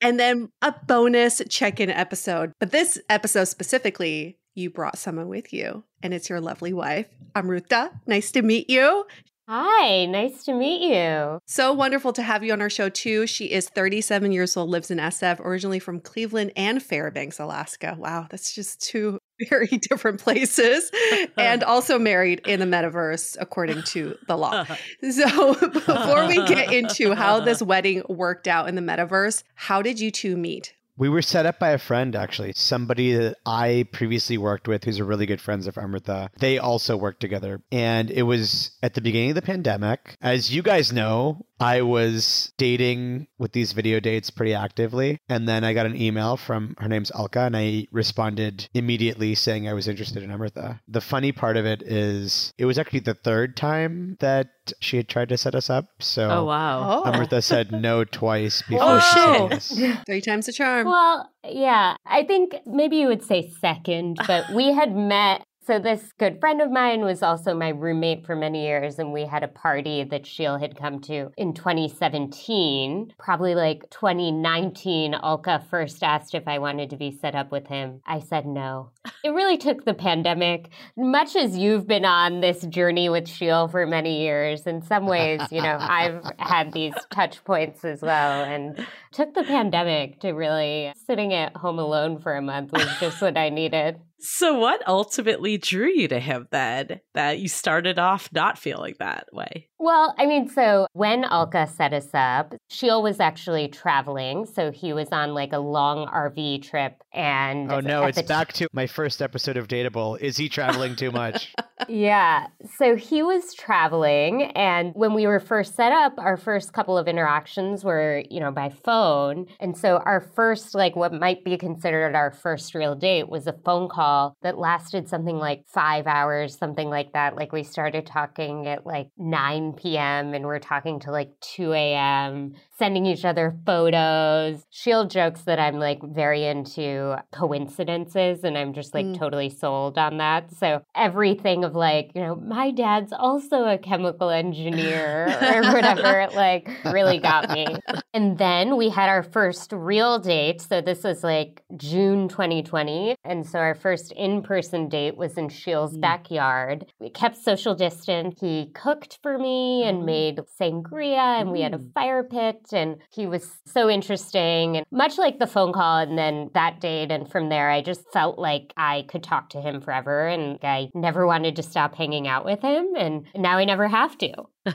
and 0.00 0.18
then 0.18 0.50
a 0.62 0.74
bonus 0.86 1.42
check 1.48 1.80
in 1.80 1.90
episode. 1.90 2.52
But 2.60 2.70
this 2.70 2.98
episode 3.08 3.44
specifically, 3.44 4.38
you 4.54 4.70
brought 4.70 4.98
someone 4.98 5.28
with 5.28 5.52
you, 5.52 5.84
and 6.02 6.12
it's 6.12 6.28
your 6.28 6.40
lovely 6.40 6.72
wife, 6.72 7.06
Amruta. 7.34 7.90
Nice 8.06 8.30
to 8.32 8.42
meet 8.42 8.68
you. 8.68 9.06
Hi, 9.48 10.06
nice 10.06 10.44
to 10.44 10.54
meet 10.54 10.82
you. 10.94 11.40
So 11.46 11.72
wonderful 11.72 12.12
to 12.12 12.22
have 12.22 12.44
you 12.44 12.52
on 12.52 12.62
our 12.62 12.70
show, 12.70 12.88
too. 12.88 13.26
She 13.26 13.46
is 13.46 13.68
37 13.68 14.30
years 14.30 14.56
old, 14.56 14.70
lives 14.70 14.90
in 14.90 14.98
SF, 14.98 15.40
originally 15.40 15.80
from 15.80 15.98
Cleveland 15.98 16.52
and 16.56 16.80
Fairbanks, 16.80 17.40
Alaska. 17.40 17.96
Wow, 17.98 18.28
that's 18.30 18.54
just 18.54 18.80
two 18.80 19.18
very 19.50 19.66
different 19.66 20.20
places 20.20 20.92
and 21.36 21.64
also 21.64 21.98
married 21.98 22.40
in 22.46 22.60
the 22.60 22.66
metaverse 22.66 23.36
according 23.40 23.82
to 23.84 24.16
the 24.28 24.36
law. 24.36 24.64
So, 25.10 25.54
before 25.54 26.26
we 26.28 26.36
get 26.46 26.72
into 26.72 27.14
how 27.14 27.40
this 27.40 27.60
wedding 27.60 28.02
worked 28.08 28.46
out 28.46 28.68
in 28.68 28.76
the 28.76 28.80
metaverse, 28.80 29.42
how 29.54 29.82
did 29.82 29.98
you 29.98 30.12
two 30.12 30.36
meet? 30.36 30.74
We 30.96 31.08
were 31.08 31.22
set 31.22 31.46
up 31.46 31.58
by 31.58 31.70
a 31.70 31.78
friend, 31.78 32.14
actually. 32.14 32.52
Somebody 32.54 33.14
that 33.14 33.36
I 33.46 33.86
previously 33.92 34.36
worked 34.36 34.68
with, 34.68 34.84
who's 34.84 34.98
a 34.98 35.04
really 35.04 35.26
good 35.26 35.40
friend 35.40 35.66
of 35.66 35.74
Amruta. 35.76 36.28
They 36.38 36.58
also 36.58 36.96
worked 36.96 37.20
together. 37.20 37.62
And 37.72 38.10
it 38.10 38.22
was 38.22 38.72
at 38.82 38.94
the 38.94 39.00
beginning 39.00 39.30
of 39.30 39.36
the 39.36 39.42
pandemic. 39.42 40.16
As 40.20 40.54
you 40.54 40.62
guys 40.62 40.92
know, 40.92 41.46
I 41.62 41.82
was 41.82 42.52
dating 42.58 43.28
with 43.38 43.52
these 43.52 43.72
video 43.72 44.00
dates 44.00 44.30
pretty 44.30 44.54
actively. 44.54 45.18
And 45.28 45.48
then 45.48 45.64
I 45.64 45.72
got 45.72 45.86
an 45.86 46.00
email 46.00 46.36
from 46.36 46.74
her 46.78 46.88
name's 46.88 47.10
Alka, 47.12 47.40
and 47.40 47.56
I 47.56 47.86
responded 47.92 48.68
immediately 48.74 49.34
saying 49.34 49.68
I 49.68 49.72
was 49.72 49.88
interested 49.88 50.22
in 50.22 50.30
Amruta. 50.30 50.80
The 50.88 51.00
funny 51.00 51.32
part 51.32 51.56
of 51.56 51.64
it 51.64 51.82
is 51.82 52.52
it 52.58 52.64
was 52.64 52.78
actually 52.78 53.00
the 53.00 53.14
third 53.14 53.56
time 53.56 54.16
that 54.20 54.48
she 54.80 54.96
had 54.96 55.08
tried 55.08 55.28
to 55.30 55.36
set 55.36 55.54
us 55.54 55.70
up. 55.70 55.86
So 56.00 56.28
oh, 56.30 56.44
wow. 56.44 57.02
Oh. 57.04 57.10
Amruta 57.10 57.42
said 57.42 57.72
no 57.82 58.04
twice 58.04 58.62
oh, 58.66 58.70
before 58.70 59.00
oh, 59.00 59.58
shit. 59.58 59.98
Three 60.06 60.20
times 60.20 60.46
the 60.46 60.52
charm. 60.52 60.86
Well, 60.86 61.30
yeah, 61.44 61.96
I 62.06 62.24
think 62.24 62.56
maybe 62.66 62.96
you 62.96 63.08
would 63.08 63.22
say 63.22 63.50
second, 63.60 64.18
but 64.26 64.50
we 64.50 64.72
had 64.72 64.94
met 64.94 65.44
so, 65.64 65.78
this 65.78 66.12
good 66.18 66.40
friend 66.40 66.60
of 66.60 66.72
mine 66.72 67.02
was 67.02 67.22
also 67.22 67.54
my 67.54 67.68
roommate 67.68 68.26
for 68.26 68.34
many 68.34 68.64
years, 68.64 68.98
and 68.98 69.12
we 69.12 69.26
had 69.26 69.44
a 69.44 69.48
party 69.48 70.02
that 70.04 70.26
Sheel 70.26 70.58
had 70.58 70.76
come 70.76 71.00
to 71.02 71.30
in 71.36 71.54
2017. 71.54 73.14
Probably 73.16 73.54
like 73.54 73.88
2019, 73.90 75.14
Alka 75.14 75.64
first 75.70 76.02
asked 76.02 76.34
if 76.34 76.48
I 76.48 76.58
wanted 76.58 76.90
to 76.90 76.96
be 76.96 77.12
set 77.12 77.36
up 77.36 77.52
with 77.52 77.68
him. 77.68 78.00
I 78.04 78.18
said 78.18 78.44
no. 78.44 78.90
It 79.22 79.30
really 79.30 79.56
took 79.56 79.84
the 79.84 79.94
pandemic, 79.94 80.70
much 80.96 81.36
as 81.36 81.56
you've 81.56 81.86
been 81.86 82.04
on 82.04 82.40
this 82.40 82.62
journey 82.66 83.08
with 83.08 83.28
Sheel 83.28 83.68
for 83.68 83.86
many 83.86 84.20
years. 84.22 84.66
In 84.66 84.82
some 84.82 85.06
ways, 85.06 85.40
you 85.52 85.62
know, 85.62 85.76
I've 85.78 86.24
had 86.38 86.72
these 86.72 86.94
touch 87.10 87.44
points 87.44 87.84
as 87.84 88.02
well, 88.02 88.42
and 88.42 88.84
took 89.12 89.32
the 89.34 89.44
pandemic 89.44 90.18
to 90.20 90.32
really 90.32 90.92
sitting 91.06 91.32
at 91.32 91.56
home 91.56 91.78
alone 91.78 92.18
for 92.18 92.34
a 92.34 92.42
month 92.42 92.72
was 92.72 92.88
just 92.98 93.22
what 93.22 93.36
I 93.36 93.48
needed. 93.48 94.00
So, 94.24 94.54
what 94.54 94.86
ultimately 94.86 95.58
drew 95.58 95.88
you 95.88 96.06
to 96.06 96.20
him 96.20 96.46
then 96.52 97.00
that 97.14 97.40
you 97.40 97.48
started 97.48 97.98
off 97.98 98.28
not 98.32 98.56
feeling 98.56 98.94
that 99.00 99.26
way? 99.32 99.68
Well, 99.80 100.14
I 100.16 100.26
mean, 100.26 100.48
so 100.48 100.86
when 100.92 101.24
Alka 101.24 101.66
set 101.66 101.92
us 101.92 102.06
up, 102.14 102.54
Sheil 102.70 103.02
was 103.02 103.18
actually 103.18 103.66
traveling. 103.66 104.46
So 104.46 104.70
he 104.70 104.92
was 104.92 105.08
on 105.10 105.34
like 105.34 105.52
a 105.52 105.58
long 105.58 106.06
RV 106.06 106.62
trip. 106.62 107.02
And 107.12 107.70
Oh 107.70 107.80
no, 107.80 108.04
it's 108.04 108.16
the 108.16 108.22
back 108.22 108.52
to 108.54 108.68
my 108.72 108.86
first 108.86 109.20
episode 109.20 109.56
of 109.56 109.66
Dateable. 109.66 110.20
Is 110.20 110.36
he 110.36 110.48
traveling 110.48 110.94
too 110.94 111.10
much? 111.10 111.52
Yeah. 111.88 112.46
So 112.78 112.94
he 112.94 113.24
was 113.24 113.54
traveling. 113.54 114.52
And 114.54 114.92
when 114.94 115.14
we 115.14 115.26
were 115.26 115.40
first 115.40 115.74
set 115.74 115.90
up, 115.90 116.14
our 116.16 116.36
first 116.36 116.72
couple 116.72 116.96
of 116.96 117.08
interactions 117.08 117.82
were, 117.82 118.22
you 118.30 118.38
know, 118.38 118.52
by 118.52 118.68
phone. 118.68 119.46
And 119.58 119.76
so 119.76 119.96
our 119.96 120.20
first, 120.20 120.76
like 120.76 120.94
what 120.94 121.12
might 121.12 121.44
be 121.44 121.58
considered 121.58 122.14
our 122.14 122.30
first 122.30 122.76
real 122.76 122.94
date 122.94 123.28
was 123.28 123.48
a 123.48 123.52
phone 123.64 123.88
call 123.88 124.11
that 124.42 124.58
lasted 124.58 125.08
something 125.08 125.36
like 125.36 125.64
five 125.66 126.06
hours, 126.06 126.56
something 126.56 126.88
like 126.88 127.12
that. 127.12 127.36
Like 127.36 127.52
we 127.52 127.62
started 127.62 128.06
talking 128.06 128.66
at 128.66 128.86
like 128.86 129.08
9 129.18 129.72
p.m. 129.74 130.34
and 130.34 130.44
we're 130.46 130.58
talking 130.58 131.00
to 131.00 131.10
like 131.10 131.30
2 131.40 131.72
a.m., 131.72 132.54
sending 132.78 133.06
each 133.06 133.24
other 133.24 133.56
photos. 133.64 134.64
Sheel 134.70 135.06
jokes 135.06 135.42
that 135.42 135.58
I'm 135.58 135.78
like 135.78 136.00
very 136.02 136.44
into 136.44 137.16
coincidences 137.32 138.44
and 138.44 138.56
I'm 138.58 138.72
just 138.72 138.94
like 138.94 139.02
Mm. 139.02 139.18
totally 139.18 139.50
sold 139.50 139.98
on 139.98 140.18
that. 140.18 140.52
So 140.52 140.82
everything 140.94 141.64
of 141.64 141.74
like, 141.74 142.12
you 142.14 142.20
know, 142.20 142.36
my 142.36 142.70
dad's 142.70 143.12
also 143.12 143.64
a 143.64 143.78
chemical 143.78 144.30
engineer 144.30 145.26
or 145.42 145.62
whatever, 145.72 146.28
like 146.34 146.68
really 146.84 147.18
got 147.18 147.50
me. 147.50 147.66
And 148.14 148.38
then 148.38 148.76
we 148.76 148.90
had 148.90 149.08
our 149.08 149.22
first 149.22 149.72
real 149.72 150.18
date. 150.18 150.60
So 150.60 150.80
this 150.80 151.02
was 151.02 151.24
like 151.24 151.62
June 151.76 152.28
2020. 152.28 153.16
And 153.24 153.46
so 153.46 153.58
our 153.58 153.74
first 153.74 154.01
in 154.10 154.42
person 154.42 154.88
date 154.88 155.16
was 155.16 155.38
in 155.38 155.48
Sheel's 155.48 155.96
Mm. 155.96 156.00
backyard. 156.00 156.86
We 156.98 157.10
kept 157.10 157.36
social 157.36 157.74
distance. 157.74 158.40
He 158.40 158.70
cooked 158.74 159.18
for 159.22 159.38
me 159.38 159.84
and 159.84 160.02
Oh. 160.02 160.04
made 160.06 160.40
sangria, 160.60 161.40
and 161.40 161.52
we 161.52 161.60
had 161.60 161.74
a 161.74 161.78
Mm. 161.78 161.92
fire 161.94 162.24
pit. 162.24 162.72
And 162.72 162.96
he 163.10 163.26
was 163.26 163.60
so 163.66 163.88
interesting. 163.88 164.78
And 164.78 164.86
much 164.90 165.18
like 165.18 165.38
the 165.38 165.46
phone 165.46 165.72
call 165.72 165.98
and 165.98 166.18
then 166.18 166.50
that 166.54 166.80
date. 166.80 167.12
And 167.12 167.30
from 167.30 167.48
there, 167.48 167.70
I 167.70 167.82
just 167.82 168.10
felt 168.12 168.38
like 168.38 168.72
I 168.76 169.02
could 169.08 169.22
talk 169.22 169.50
to 169.50 169.60
him 169.60 169.80
forever. 169.80 170.26
And 170.26 170.58
I 170.62 170.90
never 170.94 171.26
wanted 171.26 171.56
to 171.56 171.62
stop 171.62 171.94
hanging 171.94 172.26
out 172.26 172.44
with 172.44 172.62
him. 172.62 172.94
And 172.96 173.26
now 173.36 173.58
I 173.58 173.64
never 173.64 173.88
have 173.88 174.18
to. 174.18 174.32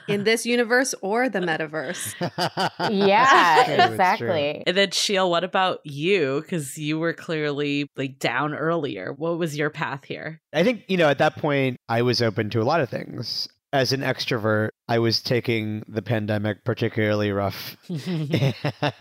In 0.08 0.23
this 0.26 0.45
universe 0.45 0.93
or 1.02 1.30
the 1.30 1.39
metaverse. 1.39 2.13
Yeah, 2.91 3.60
It's 3.60 3.65
true, 3.65 3.73
it's 3.73 3.84
true. 3.86 3.93
exactly. 3.93 4.63
And 4.67 4.78
then, 4.78 4.91
Sheel, 4.91 5.30
what 5.30 5.43
about 5.43 5.80
you? 5.86 6.41
Because 6.41 6.78
you 6.78 7.00
were 7.00 7.13
clearly 7.13 7.89
like 7.95 8.19
down 8.19 8.54
earlier. 8.54 9.13
What 9.13 9.38
was 9.38 9.58
your 9.58 9.69
path 9.69 10.04
here? 10.06 10.41
I 10.54 10.63
think, 10.63 10.84
you 10.88 10.97
know, 10.97 11.10
at 11.10 11.19
that 11.19 11.38
point, 11.38 11.78
I 11.89 12.02
was 12.02 12.21
open 12.21 12.50
to 12.52 12.62
a 12.62 12.63
lot 12.63 12.82
of 12.82 12.89
things. 12.89 13.47
As 13.73 13.91
an 13.91 14.01
extrovert, 14.01 14.69
I 14.88 14.99
was 14.99 15.21
taking 15.21 15.84
the 15.88 16.01
pandemic 16.01 16.63
particularly 16.63 17.32
rough 17.32 17.75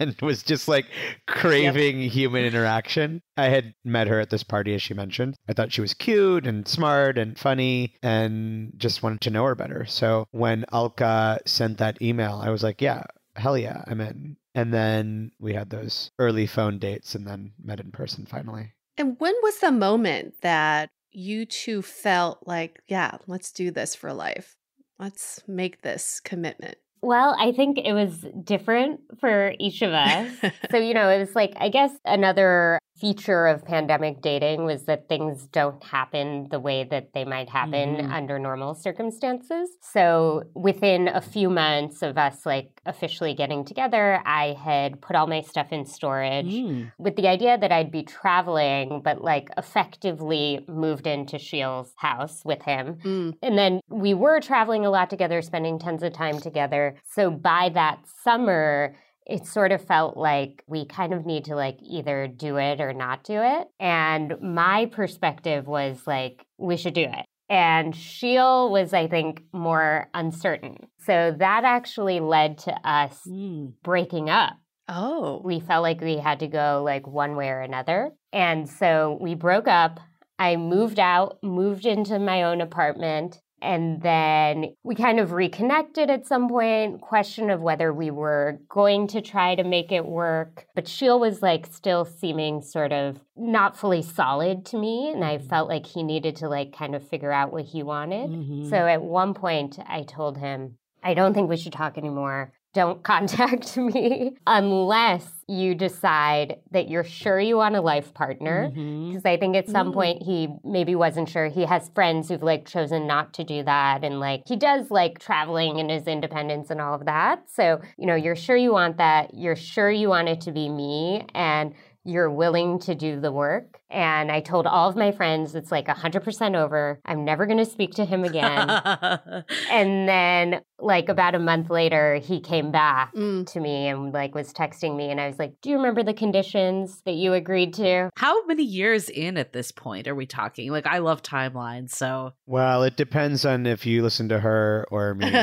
and 0.00 0.16
was 0.20 0.42
just 0.42 0.66
like 0.66 0.86
craving 1.28 2.00
human 2.00 2.44
interaction. 2.44 3.22
I 3.36 3.44
had 3.44 3.74
met 3.84 4.08
her 4.08 4.18
at 4.18 4.30
this 4.30 4.42
party, 4.42 4.74
as 4.74 4.82
she 4.82 4.92
mentioned. 4.92 5.36
I 5.48 5.52
thought 5.52 5.72
she 5.72 5.80
was 5.80 5.94
cute 5.94 6.46
and 6.46 6.66
smart 6.66 7.16
and 7.16 7.38
funny 7.38 7.94
and 8.02 8.72
just 8.76 9.02
wanted 9.04 9.20
to 9.22 9.30
know 9.30 9.44
her 9.44 9.54
better. 9.54 9.86
So 9.86 10.26
when 10.32 10.64
Alka 10.72 11.38
sent 11.46 11.78
that 11.78 12.02
email, 12.02 12.40
I 12.42 12.50
was 12.50 12.64
like, 12.64 12.82
yeah, 12.82 13.04
hell 13.36 13.56
yeah, 13.56 13.84
I'm 13.86 14.00
in. 14.00 14.36
And 14.54 14.72
then 14.72 15.30
we 15.38 15.54
had 15.54 15.70
those 15.70 16.10
early 16.18 16.46
phone 16.46 16.78
dates 16.78 17.14
and 17.14 17.26
then 17.26 17.52
met 17.62 17.78
in 17.78 17.92
person 17.92 18.26
finally. 18.26 18.72
And 18.98 19.16
when 19.18 19.34
was 19.42 19.58
the 19.58 19.70
moment 19.70 20.40
that 20.40 20.90
you 21.16 21.46
two 21.46 21.80
felt 21.80 22.46
like, 22.46 22.82
yeah, 22.88 23.16
let's 23.26 23.50
do 23.50 23.70
this 23.70 23.94
for 23.94 24.12
life? 24.12 24.54
Let's 24.98 25.42
make 25.48 25.80
this 25.80 26.20
commitment. 26.20 26.76
Well, 27.00 27.34
I 27.38 27.52
think 27.52 27.78
it 27.78 27.94
was 27.94 28.26
different 28.44 29.00
for 29.18 29.54
each 29.58 29.80
of 29.80 29.92
us. 29.92 30.30
so, 30.70 30.76
you 30.76 30.92
know, 30.92 31.08
it 31.08 31.18
was 31.18 31.34
like, 31.34 31.54
I 31.56 31.70
guess 31.70 31.90
another 32.04 32.78
feature 33.00 33.46
of 33.46 33.64
pandemic 33.64 34.20
dating 34.22 34.64
was 34.64 34.84
that 34.84 35.08
things 35.08 35.46
don't 35.48 35.82
happen 35.84 36.48
the 36.50 36.58
way 36.60 36.84
that 36.84 37.12
they 37.12 37.24
might 37.24 37.48
happen 37.48 37.96
Mhm. 37.96 38.10
under 38.10 38.38
normal 38.38 38.74
circumstances. 38.74 39.68
So, 39.80 40.44
within 40.54 41.08
a 41.08 41.20
few 41.20 41.50
months 41.50 42.02
of 42.02 42.16
us 42.16 42.46
like 42.46 42.80
officially 42.86 43.34
getting 43.34 43.64
together, 43.64 44.22
I 44.24 44.52
had 44.52 45.00
put 45.00 45.16
all 45.16 45.26
my 45.26 45.40
stuff 45.42 45.72
in 45.72 45.84
storage 45.84 46.54
Mm. 46.54 46.92
with 46.98 47.16
the 47.16 47.28
idea 47.28 47.58
that 47.58 47.72
I'd 47.72 47.90
be 47.90 48.02
traveling, 48.02 49.00
but 49.02 49.22
like 49.22 49.48
effectively 49.56 50.64
moved 50.68 51.06
into 51.06 51.38
Sheel's 51.38 51.92
house 51.96 52.44
with 52.44 52.62
him. 52.62 52.96
Mm. 53.02 53.34
And 53.42 53.58
then 53.58 53.80
we 53.88 54.14
were 54.14 54.40
traveling 54.40 54.84
a 54.86 54.90
lot 54.90 55.10
together, 55.10 55.42
spending 55.42 55.78
tons 55.78 56.02
of 56.02 56.12
time 56.12 56.38
together. 56.38 56.96
So 57.04 57.30
by 57.30 57.70
that 57.74 57.98
summer, 58.24 58.96
it 59.26 59.46
sort 59.46 59.72
of 59.72 59.84
felt 59.84 60.16
like 60.16 60.62
we 60.66 60.86
kind 60.86 61.12
of 61.12 61.26
need 61.26 61.44
to 61.46 61.56
like 61.56 61.78
either 61.82 62.28
do 62.28 62.56
it 62.56 62.80
or 62.80 62.92
not 62.92 63.24
do 63.24 63.40
it. 63.42 63.66
And 63.80 64.34
my 64.40 64.86
perspective 64.86 65.66
was 65.66 66.06
like, 66.06 66.44
we 66.58 66.76
should 66.76 66.94
do 66.94 67.02
it. 67.04 67.26
And 67.48 67.94
Sheel 67.94 68.70
was, 68.72 68.92
I 68.92 69.06
think, 69.06 69.42
more 69.52 70.08
uncertain. 70.14 70.76
So 70.98 71.34
that 71.38 71.64
actually 71.64 72.20
led 72.20 72.58
to 72.58 72.72
us 72.88 73.20
Mm. 73.26 73.72
breaking 73.82 74.30
up 74.30 74.54
Oh. 74.88 75.40
we 75.44 75.58
felt 75.60 75.82
like 75.82 76.00
we 76.00 76.16
had 76.18 76.40
to 76.40 76.46
go 76.48 76.82
like 76.84 77.06
one 77.06 77.34
way 77.36 77.48
or 77.48 77.60
another. 77.60 78.12
And 78.32 78.68
so 78.68 79.18
we 79.20 79.34
broke 79.34 79.66
up. 79.68 79.98
I 80.38 80.56
moved 80.56 81.00
out, 81.00 81.38
moved 81.42 81.86
into 81.86 82.18
my 82.18 82.42
own 82.44 82.60
apartment, 82.60 83.40
and 83.62 84.02
then 84.02 84.74
we 84.82 84.94
kind 84.94 85.18
of 85.18 85.32
reconnected 85.32 86.10
at 86.10 86.26
some 86.26 86.48
point. 86.48 87.00
Question 87.00 87.50
of 87.50 87.60
whether 87.62 87.92
we 87.92 88.10
were 88.10 88.58
going 88.68 89.06
to 89.08 89.22
try 89.22 89.54
to 89.54 89.64
make 89.64 89.92
it 89.92 90.04
work. 90.04 90.66
But 90.74 90.86
Sheel 90.86 91.18
was 91.18 91.40
like 91.42 91.66
still 91.66 92.04
seeming 92.04 92.60
sort 92.62 92.92
of 92.92 93.18
not 93.36 93.76
fully 93.76 94.02
solid 94.02 94.66
to 94.66 94.78
me. 94.78 95.10
And 95.10 95.24
I 95.24 95.38
felt 95.38 95.68
like 95.68 95.86
he 95.86 96.02
needed 96.02 96.36
to 96.36 96.48
like 96.48 96.76
kind 96.76 96.94
of 96.94 97.08
figure 97.08 97.32
out 97.32 97.52
what 97.52 97.64
he 97.64 97.82
wanted. 97.82 98.30
Mhm. 98.30 98.68
So 98.68 98.76
at 98.76 99.02
one 99.02 99.32
point, 99.32 99.78
I 99.86 100.02
told 100.02 100.36
him, 100.36 100.76
I 101.02 101.14
don't 101.14 101.34
think 101.34 101.48
we 101.48 101.56
should 101.56 101.72
talk 101.72 101.96
anymore. 101.96 102.52
Don't 102.76 103.02
contact 103.12 103.76
me 103.78 104.36
unless 104.46 105.26
you 105.48 105.74
decide 105.74 106.58
that 106.72 106.88
you're 106.90 107.04
sure 107.04 107.40
you 107.40 107.56
want 107.56 107.74
a 107.74 107.80
life 107.80 108.12
partner. 108.12 108.68
Because 108.68 109.24
I 109.24 109.38
think 109.38 109.56
at 109.56 109.66
some 109.68 109.92
Mm. 109.92 109.94
point 109.94 110.22
he 110.22 110.48
maybe 110.62 110.94
wasn't 110.94 111.28
sure. 111.30 111.46
He 111.46 111.64
has 111.64 111.88
friends 111.94 112.28
who've 112.28 112.42
like 112.42 112.66
chosen 112.66 113.06
not 113.06 113.32
to 113.34 113.44
do 113.44 113.62
that. 113.62 114.04
And 114.04 114.20
like 114.20 114.42
he 114.46 114.56
does 114.56 114.90
like 114.90 115.18
traveling 115.18 115.80
and 115.80 115.90
his 115.90 116.06
independence 116.06 116.68
and 116.70 116.80
all 116.80 116.94
of 116.94 117.06
that. 117.06 117.48
So, 117.48 117.80
you 117.96 118.06
know, 118.06 118.14
you're 118.14 118.36
sure 118.36 118.56
you 118.56 118.72
want 118.72 118.98
that. 118.98 119.32
You're 119.32 119.56
sure 119.56 119.90
you 119.90 120.08
want 120.10 120.28
it 120.28 120.42
to 120.42 120.52
be 120.52 120.68
me. 120.68 121.24
And 121.34 121.72
you're 122.08 122.30
willing 122.30 122.78
to 122.78 122.94
do 122.94 123.18
the 123.20 123.32
work. 123.32 123.80
And 123.90 124.30
I 124.30 124.38
told 124.40 124.64
all 124.66 124.88
of 124.88 124.94
my 124.94 125.10
friends 125.10 125.56
it's 125.56 125.72
like 125.72 125.88
100% 125.88 126.54
over. 126.56 127.00
I'm 127.04 127.24
never 127.24 127.46
going 127.46 127.58
to 127.58 127.64
speak 127.64 127.94
to 127.94 128.04
him 128.04 128.22
again. 128.22 128.68
And 129.70 130.08
then, 130.08 130.60
like, 130.78 131.08
about 131.08 131.34
a 131.34 131.38
month 131.38 131.70
later, 131.70 132.16
he 132.16 132.40
came 132.40 132.70
back 132.70 133.14
Mm. 133.14 133.46
to 133.52 133.60
me 133.60 133.88
and, 133.88 134.12
like, 134.12 134.34
was 134.34 134.52
texting 134.52 134.96
me. 134.96 135.10
And 135.10 135.20
I 135.20 135.26
was 135.26 135.38
like, 135.38 135.54
Do 135.62 135.70
you 135.70 135.76
remember 135.76 136.02
the 136.02 136.12
conditions 136.14 137.00
that 137.06 137.14
you 137.14 137.32
agreed 137.32 137.72
to? 137.74 138.10
How 138.16 138.44
many 138.46 138.62
years 138.62 139.08
in 139.08 139.36
at 139.38 139.52
this 139.52 139.72
point 139.72 140.06
are 140.06 140.14
we 140.14 140.26
talking? 140.26 140.70
Like, 140.70 140.86
I 140.86 140.98
love 140.98 141.22
timelines, 141.22 141.90
so. 141.90 142.32
Well, 142.46 142.82
it 142.82 142.96
depends 142.96 143.44
on 143.44 143.66
if 143.66 143.86
you 143.86 144.02
listen 144.02 144.28
to 144.28 144.38
her 144.40 144.86
or 144.90 145.14
me. 145.14 145.30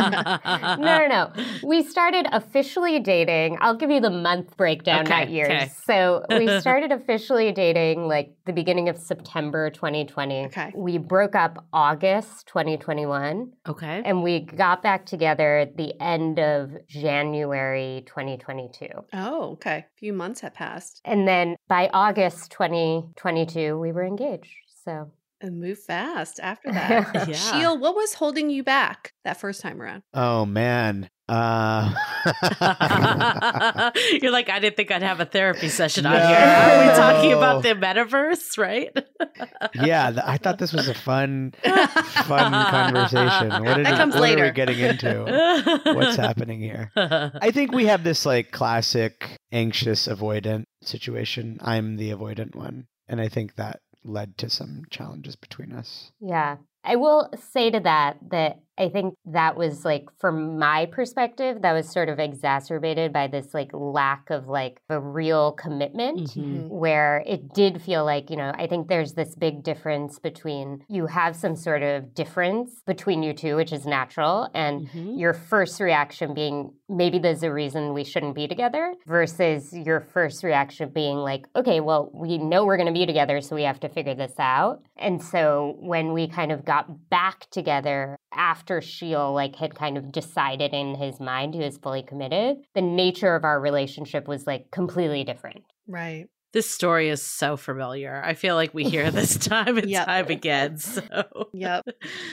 No, 0.00 0.76
no, 0.78 1.06
no. 1.06 1.32
We 1.62 1.82
started 1.82 2.26
officially 2.32 2.98
dating. 3.00 3.58
I'll 3.60 3.76
give 3.76 3.90
you 3.90 4.00
the 4.00 4.10
month 4.10 4.56
breakdown, 4.56 5.00
Okay, 5.06 5.10
not 5.20 5.30
years. 5.30 5.48
okay. 5.48 5.70
So 5.84 6.24
we 6.30 6.60
started 6.60 6.92
officially 6.92 7.52
dating 7.52 8.06
like 8.08 8.34
the 8.46 8.52
beginning 8.52 8.88
of 8.88 8.96
September 8.98 9.70
2020. 9.70 10.46
Okay. 10.46 10.72
We 10.74 10.98
broke 10.98 11.34
up 11.34 11.64
August 11.72 12.46
2021. 12.48 13.52
Okay. 13.68 14.02
And 14.04 14.22
we 14.22 14.29
got 14.38 14.82
back 14.82 15.04
together 15.04 15.58
at 15.58 15.76
the 15.76 16.00
end 16.00 16.38
of 16.38 16.70
January 16.86 18.04
2022. 18.06 18.86
Oh, 19.12 19.50
okay. 19.54 19.78
A 19.78 19.98
few 19.98 20.12
months 20.12 20.40
had 20.42 20.54
passed. 20.54 21.00
And 21.04 21.26
then 21.26 21.56
by 21.68 21.90
August 21.92 22.52
2022, 22.52 23.76
we 23.78 23.90
were 23.92 24.04
engaged. 24.04 24.54
So 24.84 25.10
And 25.40 25.60
moved 25.60 25.80
fast 25.80 26.38
after 26.40 26.70
that. 26.72 27.26
Yeah. 27.28 27.34
Sheel, 27.34 27.78
what 27.78 27.96
was 27.96 28.14
holding 28.14 28.48
you 28.50 28.62
back 28.62 29.12
that 29.24 29.40
first 29.40 29.60
time 29.60 29.82
around? 29.82 30.02
oh, 30.14 30.46
man. 30.46 31.10
Uh... 31.30 31.94
You're 34.20 34.32
like, 34.32 34.48
I 34.50 34.58
didn't 34.58 34.76
think 34.76 34.90
I'd 34.90 35.02
have 35.02 35.20
a 35.20 35.24
therapy 35.24 35.68
session 35.68 36.04
on 36.06 36.16
here. 36.16 36.22
Are 36.22 36.86
we 36.88 36.92
talking 36.96 37.32
about 37.32 37.62
the 37.62 37.70
metaverse, 37.70 38.58
right? 38.58 38.90
yeah, 39.74 40.10
th- 40.10 40.24
I 40.26 40.36
thought 40.38 40.58
this 40.58 40.72
was 40.72 40.88
a 40.88 40.94
fun, 40.94 41.54
fun 41.62 42.52
conversation. 42.52 43.64
What, 43.64 43.76
did 43.76 43.86
That 43.86 43.94
it- 43.94 43.96
comes 43.96 44.14
what 44.16 44.38
are 44.38 44.42
we 44.44 44.50
getting 44.50 44.78
into? 44.78 45.80
What's 45.84 46.16
happening 46.16 46.60
here? 46.60 46.90
I 46.96 47.50
think 47.52 47.72
we 47.72 47.86
have 47.86 48.02
this 48.02 48.26
like 48.26 48.50
classic 48.50 49.38
anxious 49.52 50.08
avoidant 50.08 50.64
situation. 50.82 51.58
I'm 51.60 51.96
the 51.96 52.10
avoidant 52.10 52.54
one. 52.56 52.86
And 53.08 53.20
I 53.20 53.28
think 53.28 53.54
that 53.56 53.80
led 54.04 54.36
to 54.38 54.48
some 54.50 54.84
challenges 54.90 55.36
between 55.36 55.72
us. 55.72 56.10
Yeah. 56.20 56.56
I 56.82 56.96
will 56.96 57.30
say 57.52 57.70
to 57.70 57.80
that 57.80 58.16
that 58.30 58.60
I 58.80 58.88
think 58.88 59.14
that 59.26 59.56
was 59.56 59.84
like, 59.84 60.06
from 60.18 60.58
my 60.58 60.86
perspective, 60.86 61.60
that 61.62 61.72
was 61.72 61.88
sort 61.92 62.08
of 62.08 62.18
exacerbated 62.18 63.12
by 63.12 63.26
this 63.26 63.52
like 63.52 63.70
lack 63.74 64.30
of 64.30 64.48
like 64.48 64.80
a 64.88 64.98
real 64.98 65.52
commitment 65.52 66.30
Mhm. 66.30 66.68
where 66.68 67.22
it 67.26 67.52
did 67.52 67.82
feel 67.82 68.04
like, 68.06 68.30
you 68.30 68.36
know, 68.36 68.52
I 68.56 68.66
think 68.66 68.88
there's 68.88 69.12
this 69.12 69.34
big 69.36 69.62
difference 69.62 70.18
between 70.18 70.82
you 70.88 71.06
have 71.06 71.36
some 71.36 71.56
sort 71.56 71.82
of 71.82 72.14
difference 72.14 72.82
between 72.86 73.22
you 73.22 73.34
two, 73.34 73.54
which 73.56 73.72
is 73.72 73.84
natural, 73.86 74.48
and 74.54 74.88
Mhm. 74.88 75.18
your 75.18 75.34
first 75.34 75.78
reaction 75.80 76.32
being 76.34 76.72
maybe 76.88 77.18
there's 77.20 77.44
a 77.44 77.52
reason 77.52 77.94
we 77.94 78.02
shouldn't 78.02 78.34
be 78.34 78.48
together 78.48 78.94
versus 79.06 79.72
your 79.72 80.00
first 80.00 80.42
reaction 80.42 80.88
being 80.92 81.16
like 81.30 81.46
okay 81.54 81.78
well 81.78 82.10
we 82.12 82.36
know 82.36 82.64
we're 82.64 82.76
going 82.76 82.92
to 82.94 83.00
be 83.02 83.06
together 83.06 83.40
so 83.40 83.54
we 83.54 83.62
have 83.62 83.78
to 83.78 83.88
figure 83.88 84.14
this 84.14 84.34
out 84.40 84.80
and 84.96 85.22
so 85.22 85.76
when 85.78 86.12
we 86.12 86.26
kind 86.26 86.50
of 86.50 86.64
got 86.64 86.84
back 87.08 87.48
together 87.50 88.18
after 88.32 88.69
Sheel 88.80 89.32
like 89.32 89.56
had 89.56 89.74
kind 89.74 89.98
of 89.98 90.12
decided 90.12 90.72
in 90.72 90.94
his 90.94 91.18
mind 91.18 91.54
he 91.54 91.60
was 91.60 91.78
fully 91.78 92.04
committed 92.04 92.58
the 92.76 92.82
nature 92.82 93.34
of 93.34 93.42
our 93.44 93.60
relationship 93.60 94.28
was 94.28 94.46
like 94.46 94.70
completely 94.70 95.24
different 95.24 95.64
Right. 95.88 96.26
This 96.52 96.68
story 96.70 97.08
is 97.08 97.22
so 97.22 97.56
familiar. 97.56 98.20
I 98.24 98.34
feel 98.34 98.54
like 98.56 98.72
we 98.74 98.84
hear 98.84 99.10
this 99.10 99.36
time 99.48 99.78
and 99.78 99.88
Yep. 99.90 100.06
time 100.06 100.26
again. 100.28 100.78
So 100.78 101.48
Yep. 101.52 101.86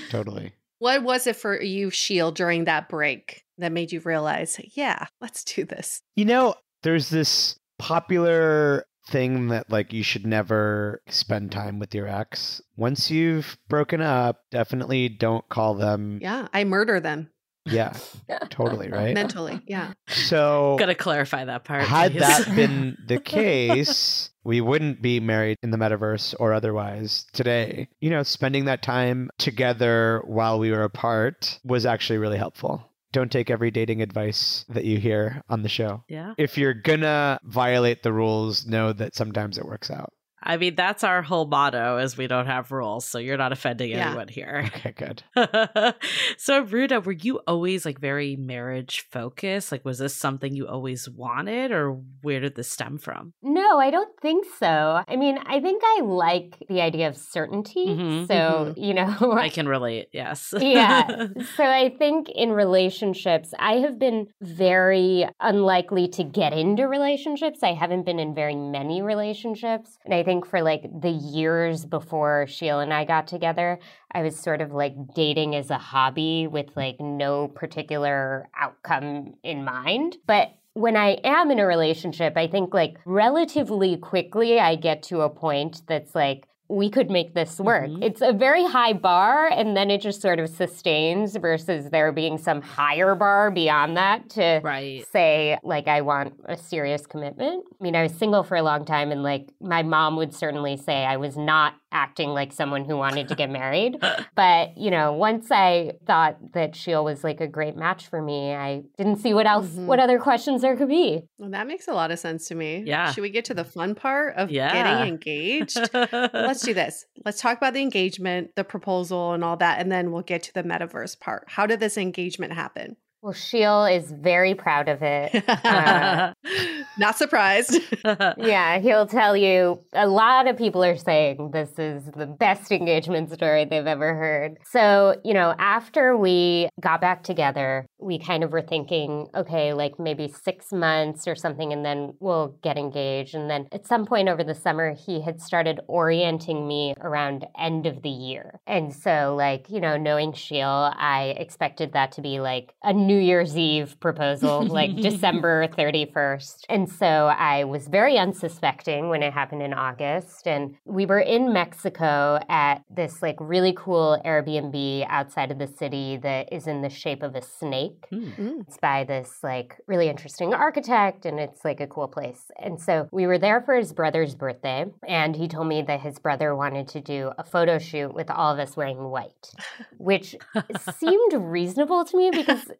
Totally. 0.09 0.53
What 0.79 1.01
was 1.03 1.25
it 1.27 1.35
for 1.35 1.59
you, 1.59 1.89
Sheel, 1.89 2.31
during 2.31 2.65
that 2.65 2.87
break 2.89 3.43
that 3.57 3.71
made 3.71 3.91
you 3.91 3.99
realize, 3.99 4.59
yeah, 4.75 5.07
let's 5.21 5.43
do 5.43 5.65
this? 5.65 6.01
You 6.15 6.25
know, 6.25 6.53
there's 6.83 7.09
this 7.09 7.57
popular 7.79 8.85
thing 9.07 9.47
that 9.47 9.69
like 9.69 9.93
you 9.93 10.03
should 10.03 10.25
never 10.25 11.01
spend 11.07 11.51
time 11.51 11.79
with 11.79 11.95
your 11.95 12.07
ex. 12.07 12.61
Once 12.75 13.09
you've 13.09 13.57
broken 13.67 14.01
up, 14.01 14.41
definitely 14.51 15.09
don't 15.09 15.47
call 15.49 15.75
them. 15.75 16.19
Yeah, 16.21 16.47
I 16.53 16.63
murder 16.63 16.99
them 16.99 17.29
Yeah, 17.65 17.93
totally, 18.49 18.89
right? 18.89 19.13
mentally. 19.13 19.61
Yeah. 19.67 19.93
So 20.07 20.75
gotta 20.79 20.95
clarify 20.95 21.45
that 21.45 21.63
part. 21.63 21.83
had 21.83 22.13
please. 22.13 22.19
that 22.21 22.55
been 22.55 22.97
the 23.07 23.19
case, 23.19 24.29
we 24.43 24.61
wouldn't 24.61 25.01
be 25.01 25.19
married 25.19 25.57
in 25.63 25.71
the 25.71 25.77
metaverse 25.77 26.35
or 26.39 26.53
otherwise 26.53 27.25
today. 27.33 27.89
You 27.99 28.09
know, 28.09 28.23
spending 28.23 28.65
that 28.65 28.81
time 28.81 29.29
together 29.37 30.21
while 30.25 30.59
we 30.59 30.71
were 30.71 30.83
apart 30.83 31.59
was 31.63 31.85
actually 31.85 32.19
really 32.19 32.37
helpful. 32.37 32.86
Don't 33.13 33.31
take 33.31 33.49
every 33.49 33.71
dating 33.71 34.01
advice 34.01 34.65
that 34.69 34.85
you 34.85 34.97
hear 34.99 35.41
on 35.49 35.63
the 35.63 35.69
show. 35.69 36.03
yeah. 36.09 36.33
If 36.37 36.57
you're 36.57 36.73
gonna 36.73 37.39
violate 37.43 38.03
the 38.03 38.13
rules, 38.13 38.65
know 38.65 38.93
that 38.93 39.15
sometimes 39.15 39.57
it 39.57 39.65
works 39.65 39.89
out. 39.89 40.11
I 40.41 40.57
mean, 40.57 40.75
that's 40.75 41.03
our 41.03 41.21
whole 41.23 41.45
motto 41.47 41.97
is 41.97 42.15
we 42.15 42.27
don't 42.27 42.45
have 42.45 42.71
rules, 42.71 43.05
so 43.05 43.17
you're 43.17 43.37
not 43.37 43.51
offending 43.51 43.89
Yeah. 43.91 44.07
anyone 44.09 44.27
here. 44.27 44.69
Okay, 44.77 44.91
good. 44.95 45.23
so 46.37 46.63
Ruda, 46.63 47.03
were 47.03 47.11
you 47.11 47.39
always 47.47 47.85
like 47.85 47.99
very 47.99 48.35
marriage 48.35 49.05
focused? 49.11 49.71
Like 49.71 49.83
was 49.83 49.97
this 49.97 50.15
something 50.15 50.53
you 50.55 50.67
always 50.67 51.09
wanted 51.09 51.71
or 51.71 51.93
where 52.21 52.39
did 52.39 52.55
this 52.55 52.69
stem 52.69 52.97
from? 52.97 53.33
No, 53.41 53.79
I 53.79 53.89
don't 53.89 54.13
think 54.21 54.45
so. 54.59 55.01
I 55.07 55.15
mean, 55.15 55.37
I 55.45 55.59
think 55.59 55.81
I 55.83 56.01
like 56.03 56.63
the 56.69 56.81
idea 56.81 57.07
of 57.07 57.17
certainty. 57.17 57.87
Mhm. 57.87 58.27
So, 58.27 58.73
you 58.77 58.93
know, 58.93 59.31
I 59.37 59.49
can 59.49 59.67
relate, 59.67 60.09
yes. 60.11 60.53
yeah. 60.59 61.27
So 61.55 61.63
I 61.63 61.89
think 61.97 62.29
in 62.29 62.51
relationships, 62.51 63.53
I 63.57 63.73
have 63.77 63.97
been 63.97 64.27
very 64.41 65.27
unlikely 65.39 66.07
to 66.09 66.23
get 66.23 66.53
into 66.53 66.87
relationships. 66.87 67.63
I 67.63 67.73
haven't 67.73 68.05
been 68.05 68.19
in 68.19 68.35
very 68.35 68.55
many 68.55 69.01
relationships. 69.01 69.97
And 70.05 70.13
I 70.13 70.23
think 70.27 70.45
for 70.45 70.61
like 70.61 70.83
the 71.01 71.09
years 71.09 71.85
before 71.85 72.47
Sheel 72.47 72.81
and 72.81 72.93
I 72.93 73.05
got 73.05 73.27
together, 73.27 73.79
I 74.11 74.23
was 74.23 74.37
sort 74.37 74.59
of 74.59 74.73
like 74.73 74.93
dating 75.15 75.55
as 75.55 75.69
a 75.69 75.77
hobby 75.77 76.47
with 76.47 76.75
like 76.75 76.99
no 76.99 77.47
particular 77.47 78.49
outcome 78.59 79.35
in 79.41 79.63
mind. 79.63 80.17
But 80.27 80.49
when 80.73 80.97
I 80.97 81.11
am 81.23 81.49
in 81.49 81.59
a 81.59 81.65
relationship, 81.65 82.33
I 82.35 82.47
think 82.47 82.73
like 82.73 82.97
relatively 83.05 83.95
quickly 83.95 84.59
I 84.59 84.75
get 84.75 85.01
to 85.03 85.21
a 85.21 85.29
point 85.29 85.83
that's 85.87 86.13
like, 86.13 86.49
we 86.69 86.89
could 86.89 87.09
make 87.09 87.33
this 87.33 87.59
work. 87.59 87.87
Mhm. 87.87 88.03
It's 88.03 88.21
a 88.21 88.33
very 88.33 88.65
high 88.65 88.93
bar, 88.93 89.47
and 89.47 89.75
then 89.75 89.89
it 89.89 90.01
just 90.01 90.21
sort 90.21 90.39
of 90.39 90.49
sustains 90.49 91.35
versus 91.37 91.89
there 91.89 92.11
being 92.11 92.37
some 92.37 92.61
higher 92.61 93.15
bar 93.15 93.51
beyond 93.51 93.95
that 93.97 94.29
to 94.31 94.59
right. 94.63 95.05
say, 95.11 95.57
like, 95.63 95.87
I 95.87 96.01
want 96.01 96.33
a 96.45 96.57
serious 96.57 97.05
commitment. 97.07 97.63
I 97.79 97.83
mean, 97.83 97.95
I 97.95 98.03
was 98.03 98.13
single 98.13 98.43
for 98.43 98.57
a 98.57 98.63
long 98.63 98.83
time, 98.85 99.11
and 99.11 99.23
like, 99.23 99.49
my 99.61 99.83
mom 99.83 100.17
would 100.17 100.33
certainly 100.33 100.75
say 100.77 101.05
I 101.05 101.17
was 101.17 101.37
not 101.37 101.75
acting 101.91 102.29
like 102.29 102.51
someone 102.51 102.83
who 102.85 102.97
wanted 102.97 103.27
to 103.29 103.35
get 103.35 103.49
married. 103.49 103.97
But, 104.35 104.77
you 104.77 104.91
know, 104.91 105.13
once 105.13 105.47
I 105.51 105.93
thought 106.05 106.53
that 106.53 106.75
Sheel 106.75 107.03
was 107.03 107.23
like 107.23 107.41
a 107.41 107.47
great 107.47 107.75
match 107.75 108.07
for 108.07 108.21
me, 108.21 108.53
I 108.53 108.83
didn't 108.97 109.15
see 109.17 109.33
what 109.33 109.47
else, 109.47 109.67
Mhm. 109.69 109.85
what 109.87 109.99
other 109.99 110.19
questions 110.19 110.61
there 110.61 110.75
could 110.75 110.89
be. 110.89 111.23
Well, 111.39 111.49
that 111.51 111.65
makes 111.65 111.87
a 111.87 111.93
lot 111.93 112.11
of 112.11 112.19
sense 112.19 112.47
to 112.49 112.55
me. 112.55 112.83
Yeah. 112.85 113.11
Should 113.11 113.21
we 113.21 113.29
get 113.31 113.45
to 113.45 113.53
the 113.55 113.63
fun 113.63 113.95
part 113.95 114.35
of 114.35 114.51
Yeah. 114.51 114.71
getting 114.73 115.07
engaged? 115.07 115.77
Let's 115.93 116.61
do 116.61 116.73
this. 116.81 117.05
Let's 117.25 117.41
talk 117.41 117.57
about 117.57 117.73
the 117.73 117.81
engagement, 117.81 118.51
the 118.55 118.63
proposal, 118.63 119.33
and 119.33 119.43
all 119.43 119.57
that, 119.57 119.79
and 119.79 119.91
then 119.91 120.11
we'll 120.11 120.21
get 120.21 120.43
to 120.43 120.53
the 120.53 120.63
metaverse 120.63 121.19
part. 121.19 121.45
How 121.47 121.65
did 121.65 121.79
this 121.79 121.97
engagement 121.97 122.53
happen? 122.53 122.97
Well, 123.27 123.33
Sheel 123.33 123.83
is 123.83 124.09
very 124.09 124.55
proud 124.55 124.87
of 124.87 125.03
it. 125.03 125.43
Uh, 125.49 126.33
Not 126.97 127.17
surprised. 127.17 127.77
yeah, 128.37 128.79
he'll 128.79 129.05
tell 129.05 129.35
you 129.35 129.83
a 129.91 130.07
lot 130.07 130.47
of 130.47 130.55
people 130.55 130.81
are 130.81 130.95
saying 130.95 131.51
this 131.51 131.77
is 131.77 132.05
the 132.15 132.25
best 132.25 132.71
engagement 132.71 133.29
story 133.33 133.65
they've 133.65 133.85
ever 133.85 134.15
heard. 134.15 134.57
So, 134.71 135.19
you 135.25 135.33
know, 135.33 135.53
after 135.59 136.15
we 136.15 136.69
got 136.79 137.01
back 137.01 137.23
together, 137.23 137.85
we 137.99 138.17
kind 138.17 138.45
of 138.45 138.51
were 138.53 138.61
thinking, 138.61 139.27
okay, 139.35 139.73
like 139.73 139.99
maybe 139.99 140.29
six 140.29 140.71
months 140.71 141.27
or 141.27 141.35
something, 141.35 141.73
and 141.73 141.83
then 141.83 142.13
we'll 142.21 142.57
get 142.63 142.77
engaged. 142.77 143.35
And 143.35 143.49
then 143.49 143.67
at 143.73 143.85
some 143.85 144.05
point 144.05 144.29
over 144.29 144.43
the 144.43 144.55
summer, 144.55 144.95
he 144.95 145.21
had 145.21 145.41
started 145.41 145.81
orienting 145.87 146.65
me 146.65 146.93
around 147.01 147.45
end 147.59 147.85
of 147.87 148.01
the 148.03 148.09
year. 148.09 148.61
And 148.65 148.93
so, 148.95 149.35
like, 149.37 149.69
you 149.69 149.81
know, 149.81 149.97
knowing 149.97 150.31
Sheel, 150.31 150.93
I 150.95 151.35
expected 151.37 151.91
that 151.91 152.13
to 152.13 152.21
be 152.21 152.39
like 152.39 152.73
a 152.83 152.93
New 152.93 153.16
Year's 153.19 153.57
Eve 153.57 153.99
proposal, 153.99 154.65
like 154.65 154.95
December 155.01 155.67
31st. 155.67 156.65
And 156.69 156.89
so 156.89 157.05
I 157.27 157.63
was 157.63 157.87
very 157.87 158.17
unsuspecting 158.17 159.09
when 159.09 159.23
it 159.23 159.33
happened 159.33 159.61
in 159.61 159.73
August. 159.73 160.47
And 160.47 160.75
we 160.85 161.05
were 161.05 161.19
in 161.19 161.53
Mexico 161.53 162.39
at 162.49 162.83
this 162.89 163.21
like 163.21 163.35
really 163.39 163.73
cool 163.77 164.21
Airbnb 164.25 165.05
outside 165.09 165.51
of 165.51 165.59
the 165.59 165.67
city 165.67 166.17
that 166.17 166.51
is 166.51 166.67
in 166.67 166.81
the 166.81 166.89
shape 166.89 167.23
of 167.23 167.35
a 167.35 167.41
snake. 167.41 168.05
Mm. 168.11 168.61
It's 168.61 168.77
by 168.77 169.03
this 169.03 169.39
like 169.43 169.77
really 169.87 170.09
interesting 170.09 170.53
architect 170.53 171.25
and 171.25 171.39
it's 171.39 171.63
like 171.63 171.79
a 171.79 171.87
cool 171.87 172.07
place. 172.07 172.51
And 172.59 172.79
so 172.79 173.07
we 173.11 173.27
were 173.27 173.37
there 173.37 173.61
for 173.61 173.75
his 173.75 173.93
brother's 173.93 174.35
birthday 174.35 174.85
and 175.07 175.35
he 175.35 175.47
told 175.47 175.67
me 175.67 175.81
that 175.83 176.01
his 176.01 176.19
brother 176.19 176.55
wanted 176.55 176.87
to 176.89 177.01
do 177.01 177.31
a 177.37 177.43
photo 177.43 177.79
shoot 177.79 178.13
with 178.13 178.29
all 178.29 178.53
of 178.53 178.59
us 178.59 178.75
wearing 178.75 179.09
white, 179.09 179.51
which 179.97 180.35
seemed 180.97 181.33
reasonable 181.33 182.05
to 182.05 182.17
me 182.17 182.31
because 182.31 182.71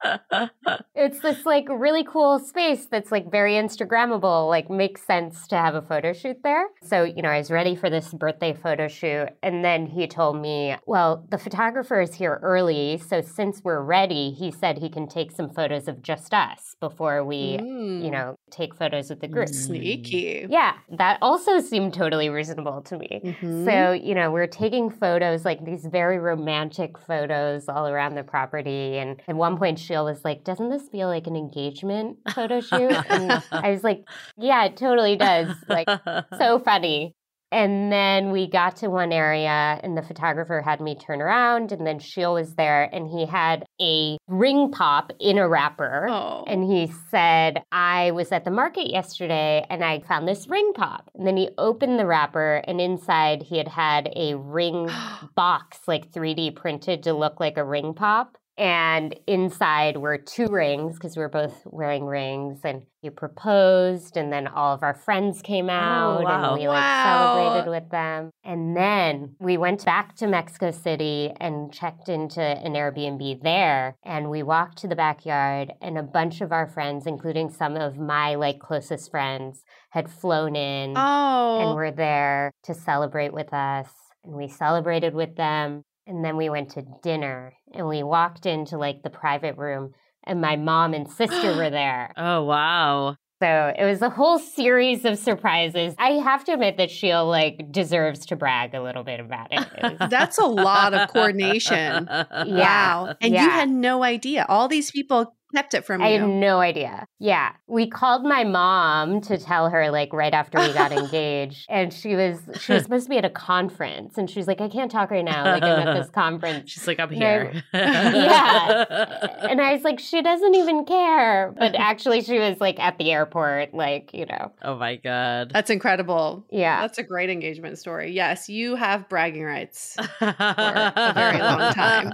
it's 0.96 1.20
this 1.20 1.46
like 1.46 1.66
really 1.70 2.04
cool 2.04 2.40
space 2.40 2.86
that's 2.86 3.12
like 3.12 3.30
very 3.32 3.54
Instagrammable, 3.54 4.48
like 4.50 4.70
makes 4.70 5.04
sense 5.04 5.48
to 5.48 5.56
have 5.58 5.76
a 5.76 5.82
photo 5.82 6.14
shoot 6.14 6.38
there. 6.44 6.68
So, 6.84 7.04
you 7.04 7.22
know, 7.22 7.30
I 7.30 7.38
was 7.38 7.52
ready 7.52 7.76
for 7.76 7.90
this 7.90 8.14
birthday 8.14 8.54
photo 8.54 8.88
shoot. 8.88 9.28
And 9.44 9.64
then 9.64 9.86
he 9.86 10.08
told 10.08 10.42
me, 10.42 10.76
well, 10.86 11.26
the 11.30 11.38
photographer 11.38 12.02
is 12.02 12.14
here 12.16 12.40
early. 12.42 12.98
So 12.98 13.22
since 13.22 13.62
we're 13.64 13.82
ready, 13.82 14.32
he 14.32 14.52
said 14.52 14.78
he 14.78 14.90
can 14.90 15.08
take 15.08 15.32
some 15.32 15.50
photos 15.50 15.88
of 15.88 16.02
just 16.02 16.34
us 16.34 16.76
before 16.80 17.24
we, 17.24 17.58
Mm. 17.58 18.04
you 18.04 18.12
know, 18.12 18.36
take 18.52 18.76
photos 18.76 19.10
with 19.10 19.20
the 19.22 19.28
group. 19.28 19.48
sneaky. 19.50 20.46
Yeah, 20.50 20.74
that 20.92 21.18
also 21.22 21.60
seemed 21.60 21.94
totally 21.94 22.30
reasonable 22.30 22.82
to 22.84 22.98
me. 22.98 23.22
Mhm. 23.24 23.66
So, 23.66 23.92
you 23.94 24.14
know, 24.16 24.32
we're 24.32 24.48
taking 24.48 24.90
photos, 24.90 25.46
like 25.46 25.64
these 25.66 25.86
very 25.86 26.18
romantic 26.20 26.98
photos 26.98 27.68
all 27.70 27.88
around 27.88 28.16
the 28.16 28.24
property. 28.24 28.98
And 28.98 29.22
at 29.28 29.36
one 29.36 29.58
point, 29.58 29.80
Sheel 29.80 30.07
was 30.08 30.24
like, 30.26 30.44
Doesn't 30.44 30.70
this 30.70 30.88
feel 30.90 31.08
like 31.08 31.28
an 31.28 31.36
engagement 31.36 32.18
photo 32.34 32.62
shoot? 32.62 32.92
And 33.10 33.44
I 33.52 33.72
was 33.72 33.84
like, 33.84 34.04
Yeah, 34.38 34.66
it 34.66 34.78
totally 34.78 35.16
does. 35.16 35.56
Like, 35.68 35.88
so 36.38 36.60
funny. 36.60 37.14
And 37.52 37.90
then 37.92 38.32
we 38.32 38.50
got 38.50 38.76
to 38.78 38.90
one 38.90 39.14
area, 39.14 39.80
and 39.82 39.98
the 39.98 40.02
photographer 40.02 40.62
had 40.62 40.82
me 40.82 40.96
turn 40.96 41.22
around, 41.22 41.72
and 41.72 41.88
then 41.88 41.98
Sheel 41.98 42.34
was 42.34 42.56
there, 42.56 42.90
and 42.94 43.08
he 43.08 43.26
had 43.26 43.64
a 43.80 44.18
ring 44.28 44.70
pop 44.70 45.14
in 45.22 45.38
a 45.38 45.48
wrapper. 45.48 46.08
Oh. 46.10 46.44
And 46.46 46.66
he 46.66 46.92
said, 47.10 47.64
I 47.72 48.12
was 48.12 48.34
at 48.34 48.44
the 48.44 48.52
market 48.52 48.92
yesterday 48.92 49.66
and 49.70 49.84
I 49.84 50.02
found 50.02 50.28
this 50.28 50.48
ring 50.50 50.74
pop. 50.74 51.10
And 51.16 51.26
then 51.26 51.38
he 51.38 51.50
opened 51.58 52.00
the 52.00 52.06
wrapper, 52.06 52.62
and 52.68 52.82
inside 52.82 53.44
he 53.44 53.58
had 53.58 53.70
had 53.70 54.12
a 54.14 54.36
ring 54.36 54.90
box, 55.36 55.80
like 55.88 56.12
3D 56.12 56.54
printed 56.54 57.04
to 57.04 57.14
look 57.14 57.40
like 57.40 57.58
a 57.58 57.64
ring 57.64 57.94
pop. 57.94 58.38
And 58.58 59.16
inside 59.28 59.98
were 59.98 60.18
two 60.18 60.48
rings 60.48 60.96
because 60.96 61.16
we 61.16 61.22
were 61.22 61.30
both 61.30 61.62
wearing 61.66 62.06
rings. 62.06 62.62
And 62.64 62.84
he 63.02 63.12
proposed, 63.12 64.18
and 64.18 64.34
then 64.34 64.48
all 64.48 64.74
of 64.74 64.82
our 64.82 64.96
friends 64.96 65.44
came 65.44 65.70
oh, 65.70 65.74
out, 65.74 66.22
Oh, 66.22 66.24
wow. 66.24 66.50
and 66.54 66.60
we 66.60 66.68
like 66.68 66.82
Wow. 66.84 67.04
celebrated 67.36 67.70
with 67.70 67.90
them. 67.92 68.32
And 68.44 68.76
then 68.76 69.36
we 69.40 69.58
went 69.58 69.86
back 69.86 70.16
to 70.16 70.28
Mexico 70.28 70.72
City 70.72 71.32
and 71.40 71.72
checked 71.72 72.10
into 72.10 72.42
an 72.42 72.74
Airbnb 72.74 73.44
there. 73.44 73.96
And 74.04 74.32
we 74.32 74.42
walked 74.42 74.80
to 74.80 74.88
the 74.88 74.96
backyard, 74.96 75.74
and 75.80 75.98
a 75.98 76.04
bunch 76.04 76.42
of 76.42 76.52
our 76.52 76.66
friends, 76.66 77.06
including 77.06 77.52
some 77.52 77.76
of 77.76 78.00
my 78.00 78.34
like 78.36 78.60
closest 78.60 79.12
friends, 79.12 79.64
had 79.92 80.10
flown 80.10 80.56
in 80.56 80.96
Oh. 80.98 81.60
and 81.62 81.76
were 81.76 81.92
there 81.92 82.52
to 82.64 82.74
celebrate 82.74 83.34
with 83.34 83.54
us. 83.54 83.90
And 84.24 84.34
we 84.34 84.48
celebrated 84.48 85.14
with 85.14 85.36
them. 85.36 85.84
And 86.08 86.24
then 86.24 86.38
we 86.38 86.50
went 86.50 86.72
to 86.72 86.84
dinner 87.04 87.54
and 87.74 87.88
we 87.88 88.02
walked 88.02 88.46
into 88.46 88.78
like 88.78 89.04
the 89.04 89.10
private 89.10 89.58
room, 89.58 89.92
and 90.24 90.40
my 90.42 90.56
mom 90.56 90.94
and 90.94 91.10
sister 91.10 91.56
were 91.56 91.70
there. 91.82 92.12
Oh, 92.18 92.44
wow. 92.44 93.18
So 93.40 93.72
it 93.78 93.86
was 93.86 94.02
a 94.02 94.10
whole 94.10 94.40
series 94.40 95.06
of 95.06 95.20
surprises. 95.20 95.94
I 96.00 96.14
have 96.14 96.44
to 96.46 96.54
admit 96.54 96.78
that 96.78 96.90
Sheel 96.90 97.28
like 97.28 97.72
deserves 97.72 98.26
to 98.28 98.36
brag 98.36 98.74
a 98.74 98.82
little 98.82 99.04
bit 99.04 99.20
about 99.20 99.50
it. 99.52 99.60
It 99.78 100.00
was- 100.00 100.10
That's 100.10 100.40
a 100.40 100.46
lot 100.46 100.96
of 100.96 101.10
coordination. 101.10 102.10
Wow. 102.48 103.14
And 103.22 103.34
you 103.34 103.40
had 103.40 103.70
no 103.70 104.02
idea. 104.04 104.44
All 104.50 104.68
these 104.68 104.90
people 104.90 105.37
kept 105.56 105.74
it 105.74 105.86
from 105.86 106.02
me. 106.02 106.08
I 106.08 106.10
you. 106.14 106.20
had 106.22 106.30
no 106.30 106.60
idea. 106.60 107.08
Yeah. 107.20 107.52
We 107.68 107.88
called 107.90 108.24
my 108.24 108.44
mom 108.44 109.22
to 109.22 109.38
tell 109.38 109.70
her 109.70 109.90
like 109.92 110.14
right 110.14 110.34
after 110.34 110.60
we 110.60 110.74
got 110.74 110.92
engaged. 110.92 111.66
And 111.70 111.94
she 111.94 112.16
was 112.16 112.40
she 112.60 112.74
was 112.74 112.84
supposed 112.84 113.06
to 113.06 113.10
be 113.10 113.18
at 113.18 113.26
a 113.26 113.30
conference 113.30 114.18
and 114.18 114.30
she 114.30 114.40
was 114.40 114.48
like, 114.48 114.62
I 114.62 114.68
can't 114.70 114.92
talk 114.92 115.12
right 115.12 115.24
now. 115.26 115.44
Like 115.46 115.64
I'm 115.64 115.88
at 115.88 115.94
this 116.02 116.10
conference. 116.14 116.72
She's 116.72 116.88
like, 116.88 117.00
I'm 117.00 117.10
No. 117.12 117.18
here. 117.18 117.64
Yeah. 117.74 119.48
And 119.50 119.62
I 119.62 119.74
was 119.74 119.84
like, 119.84 120.00
she 120.00 120.22
doesn't 120.22 120.56
even 120.56 120.86
care. 120.86 121.54
But 121.58 121.76
actually 121.76 122.22
she 122.22 122.40
was 122.40 122.60
like 122.60 122.80
at 122.80 122.98
the 122.98 123.12
airport, 123.12 123.74
like, 123.74 124.14
you 124.14 124.26
know. 124.26 124.52
oh 124.64 124.76
my 124.78 124.96
God. 124.98 125.52
That's 125.54 125.70
incredible. 125.70 126.46
Yeah. 126.52 126.82
That's 126.82 126.98
a 126.98 127.04
great 127.04 127.30
engagement 127.30 127.78
story. 127.80 128.12
Yes, 128.12 128.50
you 128.50 128.76
have 128.76 129.08
bragging 129.10 129.44
rights. 129.44 129.96
For 130.20 130.36
a 130.38 131.12
very 131.16 131.40
long 131.40 131.74
time. 131.74 132.12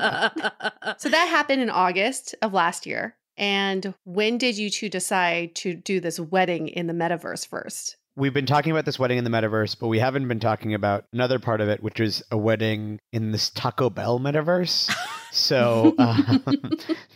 So 0.97 1.09
that 1.09 1.27
happened 1.27 1.61
in 1.61 1.69
August 1.69 2.35
of 2.41 2.53
last 2.53 2.85
year. 2.85 3.15
And 3.37 3.93
when 4.03 4.37
did 4.37 4.57
you 4.57 4.69
two 4.69 4.89
decide 4.89 5.55
to 5.55 5.73
do 5.73 5.99
this 5.99 6.19
wedding 6.19 6.67
in 6.67 6.87
the 6.87 6.93
metaverse 6.93 7.47
first? 7.47 7.97
We've 8.15 8.33
been 8.33 8.45
talking 8.45 8.71
about 8.71 8.85
this 8.85 8.99
wedding 8.99 9.17
in 9.17 9.23
the 9.23 9.31
metaverse, 9.31 9.79
but 9.79 9.87
we 9.87 9.97
haven't 9.97 10.27
been 10.27 10.39
talking 10.39 10.75
about 10.75 11.05
another 11.13 11.39
part 11.39 11.61
of 11.61 11.69
it, 11.69 11.81
which 11.81 11.99
is 11.99 12.21
a 12.29 12.37
wedding 12.37 12.99
in 13.11 13.31
this 13.31 13.49
Taco 13.49 13.89
Bell 13.89 14.19
metaverse. 14.19 14.93
So 15.31 15.95
um, 15.97 16.43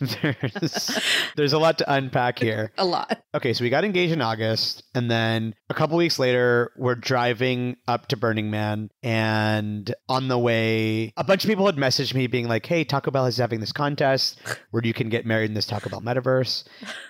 there's 0.00 0.98
there's 1.36 1.52
a 1.52 1.58
lot 1.58 1.78
to 1.78 1.92
unpack 1.92 2.40
here. 2.40 2.72
A 2.76 2.84
lot. 2.84 3.22
Okay, 3.32 3.52
so 3.52 3.62
we 3.62 3.70
got 3.70 3.84
engaged 3.84 4.12
in 4.12 4.20
August, 4.20 4.82
and 4.92 5.08
then 5.08 5.54
a 5.70 5.74
couple 5.74 5.96
weeks 5.96 6.18
later, 6.18 6.72
we're 6.76 6.96
driving 6.96 7.76
up 7.86 8.08
to 8.08 8.16
Burning 8.16 8.50
Man, 8.50 8.90
and 9.04 9.94
on 10.08 10.26
the 10.26 10.38
way, 10.38 11.12
a 11.16 11.22
bunch 11.22 11.44
of 11.44 11.48
people 11.48 11.66
had 11.66 11.76
messaged 11.76 12.12
me 12.12 12.26
being 12.26 12.48
like, 12.48 12.66
"Hey, 12.66 12.82
Taco 12.82 13.12
Bell 13.12 13.26
is 13.26 13.36
having 13.36 13.60
this 13.60 13.72
contest 13.72 14.40
where 14.72 14.82
you 14.84 14.92
can 14.92 15.10
get 15.10 15.24
married 15.24 15.50
in 15.50 15.54
this 15.54 15.66
Taco 15.66 15.88
Bell 15.88 16.00
metaverse," 16.00 16.64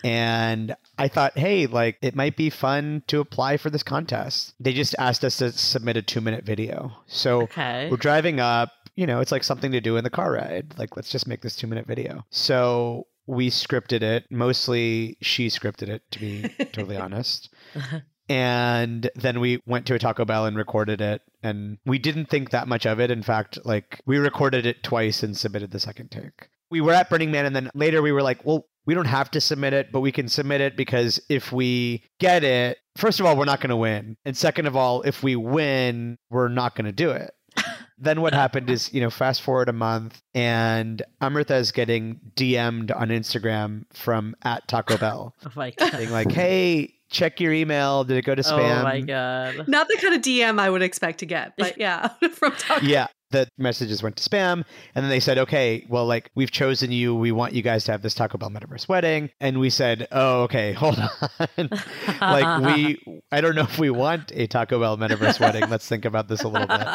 and 0.05 0.77
I 0.99 1.09
thought, 1.09 1.39
"Hey, 1.39 1.67
like 1.67 1.99
it 2.03 2.15
might 2.15 2.37
be 2.37 2.51
fun 2.51 3.03
to 3.07 3.21
apply 3.21 3.57
for 3.57 3.71
this 3.71 3.83
contest." 3.83 4.55
They 4.61 4.73
just 4.73 4.95
asked 4.99 5.25
us 5.25 5.39
to 5.39 5.53
submit 5.53 5.97
a 5.97 6.03
two 6.03 6.21
minute 6.21 6.45
video, 6.45 6.93
so 7.07 7.43
okay. 7.43 7.89
we're 7.91 7.97
driving 7.97 8.41
up. 8.41 8.73
You 8.97 9.07
know, 9.07 9.21
it's 9.21 9.31
like 9.31 9.45
something 9.45 9.73
to 9.73 9.81
do 9.81 9.97
in 9.97 10.05
the 10.05 10.11
car 10.11 10.33
ride. 10.33 10.75
Like, 10.77 10.97
let's 10.97 11.11
just 11.11 11.29
make 11.29 11.43
this 11.43 11.55
two 11.55 11.69
minute 11.69 11.87
video. 11.87 12.25
So 12.31 13.07
we 13.29 13.51
scripted 13.51 14.03
it. 14.03 14.25
Mostly 14.31 15.17
she 15.21 15.49
scripted 15.49 15.89
it, 15.89 16.03
to 16.11 16.19
be 16.19 16.49
totally 16.73 16.97
honest. 16.97 17.51
Uh-huh. 17.77 18.01
And 18.29 19.11
then 19.15 19.41
we 19.41 19.63
went 19.67 19.87
to 19.87 19.95
a 19.95 19.99
Taco 19.99 20.25
Bell 20.25 20.47
and 20.47 20.57
recorded 20.57 21.01
it. 21.01 21.23
And 21.43 21.79
we 21.87 21.99
didn't 21.99 22.27
think 22.27 22.51
that 22.51 22.69
much 22.69 22.87
of 22.87 23.01
it. 23.01 23.11
In 23.11 23.23
fact, 23.23 23.59
like 23.65 24.01
we 24.07 24.19
recorded 24.19 24.67
it 24.67 24.83
twice 24.83 25.23
and 25.23 25.37
submitted 25.37 25.71
the 25.71 25.81
second 25.81 26.11
take. 26.11 26.49
We 26.71 26.81
were 26.81 26.93
at 26.93 27.09
Burning 27.09 27.31
Man. 27.31 27.47
And 27.47 27.55
then 27.55 27.71
later 27.75 28.03
we 28.03 28.13
were 28.13 28.23
like, 28.23 28.45
well, 28.45 28.67
we 28.89 28.95
don't 28.95 29.05
have 29.05 29.31
to 29.33 29.39
submit 29.39 29.75
it, 29.75 29.93
but 29.93 30.01
we 30.01 30.11
can 30.11 30.29
submit 30.29 30.63
it 30.63 30.75
because 30.75 31.21
if 31.29 31.53
we 31.53 32.03
get 32.19 32.43
it, 32.43 32.79
first 32.97 33.21
of 33.21 33.27
all, 33.27 33.37
we're 33.37 33.45
not 33.45 33.61
going 33.61 33.69
to 33.69 33.77
win. 33.77 34.17
And 34.25 34.35
second 34.35 34.65
of 34.65 34.77
all, 34.77 35.03
if 35.03 35.23
we 35.23 35.37
win, 35.37 36.17
we're 36.31 36.49
not 36.49 36.75
going 36.75 36.87
to 36.87 36.93
do 36.93 37.11
it 37.11 37.35
then 37.99 38.21
what 38.21 38.33
happened 38.33 38.71
is, 38.71 38.93
you 38.93 39.01
know, 39.01 39.11
fast 39.11 39.43
forward 39.43 39.69
a 39.69 39.73
month 39.73 40.23
and 40.35 41.03
Amruta 41.21 41.59
is 41.59 41.73
getting 41.73 42.21
DM'd 42.35 42.91
on 42.91 43.09
Instagram 43.09 43.85
from 43.93 44.35
at 44.43 44.67
Taco 44.69 44.97
Bell, 44.97 45.35
oh 45.45 45.51
my 45.55 45.73
God. 45.73 45.93
being 45.93 46.11
like, 46.11 46.31
hey, 46.31 46.95
check 47.11 47.41
your 47.41 47.53
email. 47.53 48.05
Did 48.05 48.17
it 48.17 48.23
go 48.23 48.35
to 48.35 48.43
spam? 48.43 48.81
Oh 48.81 48.83
my 48.83 49.01
God. 49.01 49.69
Not 49.69 49.89
the 49.89 49.99
kind 50.01 50.15
of 50.15 50.23
DM 50.23 50.59
I 50.59 50.71
would 50.71 50.83
expect 50.83 51.19
to 51.21 51.27
get, 51.27 51.55
but 51.59 51.79
yeah, 51.79 52.09
from 52.33 52.53
Taco. 52.53 52.87
Yeah. 52.87 53.09
The 53.31 53.49
messages 53.59 54.03
went 54.03 54.17
to 54.17 54.29
spam. 54.29 54.65
And 54.95 55.05
then 55.05 55.11
they 55.11 55.21
said, 55.21 55.39
okay, 55.39 55.87
well, 55.89 56.07
like, 56.07 56.31
we've 56.35 56.51
chosen 56.51 56.91
you. 56.91 57.15
We 57.15 57.31
want 57.33 57.53
you 57.53 57.63
guys 57.63 57.85
to 57.85 57.93
have 57.93 58.03
this 58.03 58.15
Taco 58.15 58.39
Bell 58.39 58.51
metaverse 58.51 58.89
wedding. 58.89 59.31
And 59.41 59.61
we 59.61 59.71
said, 59.71 60.09
oh, 60.13 60.43
okay, 60.45 60.73
hold 60.75 60.99
on. 60.99 61.69
like, 62.21 62.77
we, 62.77 63.23
I 63.31 63.41
don't 63.41 63.55
know 63.55 63.63
if 63.63 63.79
we 63.79 63.91
want 63.91 64.33
a 64.35 64.47
Taco 64.47 64.81
Bell 64.81 64.97
metaverse 64.97 65.41
wedding. 65.41 65.69
Let's 65.69 65.87
think 65.89 66.05
about 66.05 66.29
this 66.29 66.43
a 66.43 66.49
little 66.49 66.67
bit. 66.69 66.87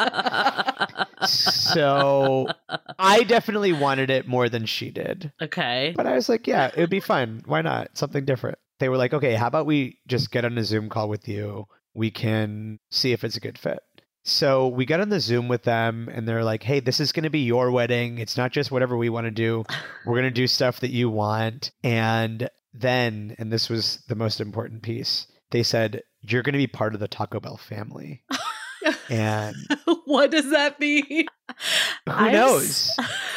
So 1.28 2.48
I 2.98 3.22
definitely 3.22 3.72
wanted 3.72 4.10
it 4.10 4.26
more 4.26 4.48
than 4.48 4.66
she 4.66 4.90
did. 4.90 5.32
okay. 5.40 5.92
But 5.96 6.06
I 6.06 6.14
was 6.14 6.28
like, 6.28 6.46
yeah, 6.46 6.70
it 6.74 6.80
would 6.80 6.90
be 6.90 7.00
fun. 7.00 7.42
Why 7.46 7.62
not? 7.62 7.96
Something 7.96 8.24
different. 8.24 8.58
They 8.80 8.88
were 8.88 8.96
like, 8.96 9.14
okay, 9.14 9.34
how 9.34 9.46
about 9.46 9.66
we 9.66 9.98
just 10.06 10.30
get 10.30 10.44
on 10.44 10.58
a 10.58 10.64
Zoom 10.64 10.88
call 10.88 11.08
with 11.08 11.28
you? 11.28 11.66
We 11.94 12.10
can 12.10 12.80
see 12.90 13.12
if 13.12 13.22
it's 13.22 13.36
a 13.36 13.40
good 13.40 13.56
fit. 13.56 13.80
So 14.26 14.68
we 14.68 14.86
got 14.86 15.00
on 15.00 15.10
the 15.10 15.20
Zoom 15.20 15.48
with 15.48 15.64
them 15.64 16.08
and 16.10 16.26
they're 16.26 16.44
like, 16.44 16.62
hey, 16.62 16.80
this 16.80 16.98
is 16.98 17.12
going 17.12 17.24
to 17.24 17.30
be 17.30 17.40
your 17.40 17.70
wedding. 17.70 18.18
It's 18.18 18.38
not 18.38 18.52
just 18.52 18.70
whatever 18.72 18.96
we 18.96 19.10
want 19.10 19.26
to 19.26 19.30
do. 19.30 19.64
We're 20.06 20.14
going 20.14 20.24
to 20.24 20.30
do 20.30 20.46
stuff 20.46 20.80
that 20.80 20.90
you 20.90 21.10
want. 21.10 21.72
And 21.82 22.48
then, 22.72 23.36
and 23.38 23.52
this 23.52 23.68
was 23.68 24.02
the 24.08 24.14
most 24.14 24.40
important 24.40 24.82
piece, 24.82 25.26
they 25.50 25.62
said, 25.62 26.02
you're 26.22 26.42
going 26.42 26.54
to 26.54 26.58
be 26.58 26.66
part 26.66 26.94
of 26.94 27.00
the 27.00 27.08
Taco 27.08 27.38
Bell 27.38 27.58
family. 27.58 28.22
and 29.10 29.54
what 30.06 30.30
does 30.30 30.50
that 30.50 30.80
mean? 30.80 31.04
who 32.06 32.12
I'm 32.12 32.32
knows? 32.32 32.90
s- 32.98 33.10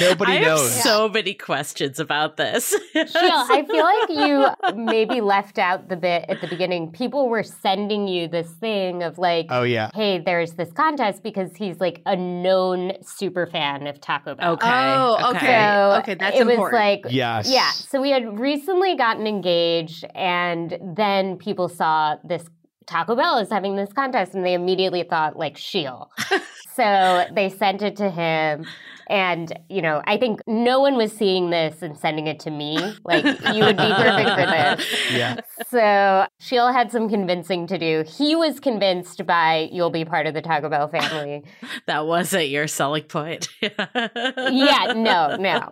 Nobody 0.00 0.32
I 0.32 0.40
knows. 0.40 0.72
have 0.74 0.82
so 0.82 1.08
many 1.08 1.34
questions 1.34 2.00
about 2.00 2.36
this. 2.36 2.70
Sheel, 2.92 3.06
I 3.14 3.64
feel 3.70 3.84
like 4.18 4.74
you 4.74 4.82
maybe 4.84 5.20
left 5.20 5.58
out 5.58 5.88
the 5.88 5.96
bit 5.96 6.24
at 6.28 6.40
the 6.40 6.46
beginning. 6.46 6.92
People 6.92 7.28
were 7.28 7.42
sending 7.42 8.08
you 8.08 8.26
this 8.28 8.48
thing 8.52 9.02
of 9.02 9.18
like, 9.18 9.46
Oh, 9.50 9.62
yeah. 9.62 9.90
hey, 9.94 10.18
there's 10.18 10.52
this 10.54 10.72
contest 10.72 11.22
because 11.22 11.54
he's 11.56 11.78
like 11.80 12.00
a 12.06 12.16
known 12.16 12.92
super 13.02 13.46
fan 13.46 13.86
of 13.86 14.00
Taco 14.00 14.34
Bell. 14.34 14.52
Okay. 14.54 14.66
Oh, 14.68 15.16
okay. 15.30 15.36
okay. 15.36 15.46
So 15.46 15.98
Okay, 16.00 16.14
that's 16.14 16.38
it 16.40 16.44
was 16.46 16.54
important. 16.54 16.80
like 16.80 17.04
Yes. 17.10 17.50
Yeah. 17.50 17.70
So 17.72 18.00
we 18.00 18.10
had 18.10 18.38
recently 18.38 18.96
gotten 18.96 19.26
engaged, 19.26 20.04
and 20.14 20.78
then 20.96 21.36
people 21.36 21.68
saw 21.68 22.16
this 22.24 22.44
Taco 22.86 23.16
Bell 23.16 23.38
is 23.38 23.50
having 23.50 23.76
this 23.76 23.92
contest, 23.92 24.34
and 24.34 24.44
they 24.44 24.54
immediately 24.54 25.02
thought 25.02 25.36
like 25.36 25.56
Sheel. 25.56 26.10
so 26.74 27.24
they 27.34 27.48
sent 27.48 27.82
it 27.82 27.96
to 27.96 28.10
him. 28.10 28.64
And, 29.08 29.56
you 29.68 29.82
know, 29.82 30.02
I 30.04 30.16
think 30.16 30.40
no 30.48 30.80
one 30.80 30.96
was 30.96 31.12
seeing 31.12 31.50
this 31.50 31.80
and 31.80 31.96
sending 31.96 32.26
it 32.26 32.40
to 32.40 32.50
me. 32.50 32.76
Like, 33.04 33.24
you 33.24 33.64
would 33.64 33.76
be 33.76 33.92
perfect 33.94 34.30
for 34.30 34.46
this. 34.46 34.86
Yeah. 35.12 35.36
So 35.68 36.26
Sheel 36.40 36.72
had 36.72 36.90
some 36.90 37.08
convincing 37.08 37.66
to 37.68 37.78
do. 37.78 38.04
He 38.06 38.34
was 38.34 38.58
convinced 38.58 39.24
by 39.24 39.68
you'll 39.70 39.90
be 39.90 40.04
part 40.04 40.26
of 40.26 40.34
the 40.34 40.42
Taco 40.42 40.68
Bell 40.68 40.88
family. 40.88 41.44
that 41.86 42.06
wasn't 42.06 42.48
your 42.48 42.66
selling 42.66 43.04
point. 43.04 43.48
yeah, 43.62 44.92
no, 44.96 45.36
no. 45.36 45.70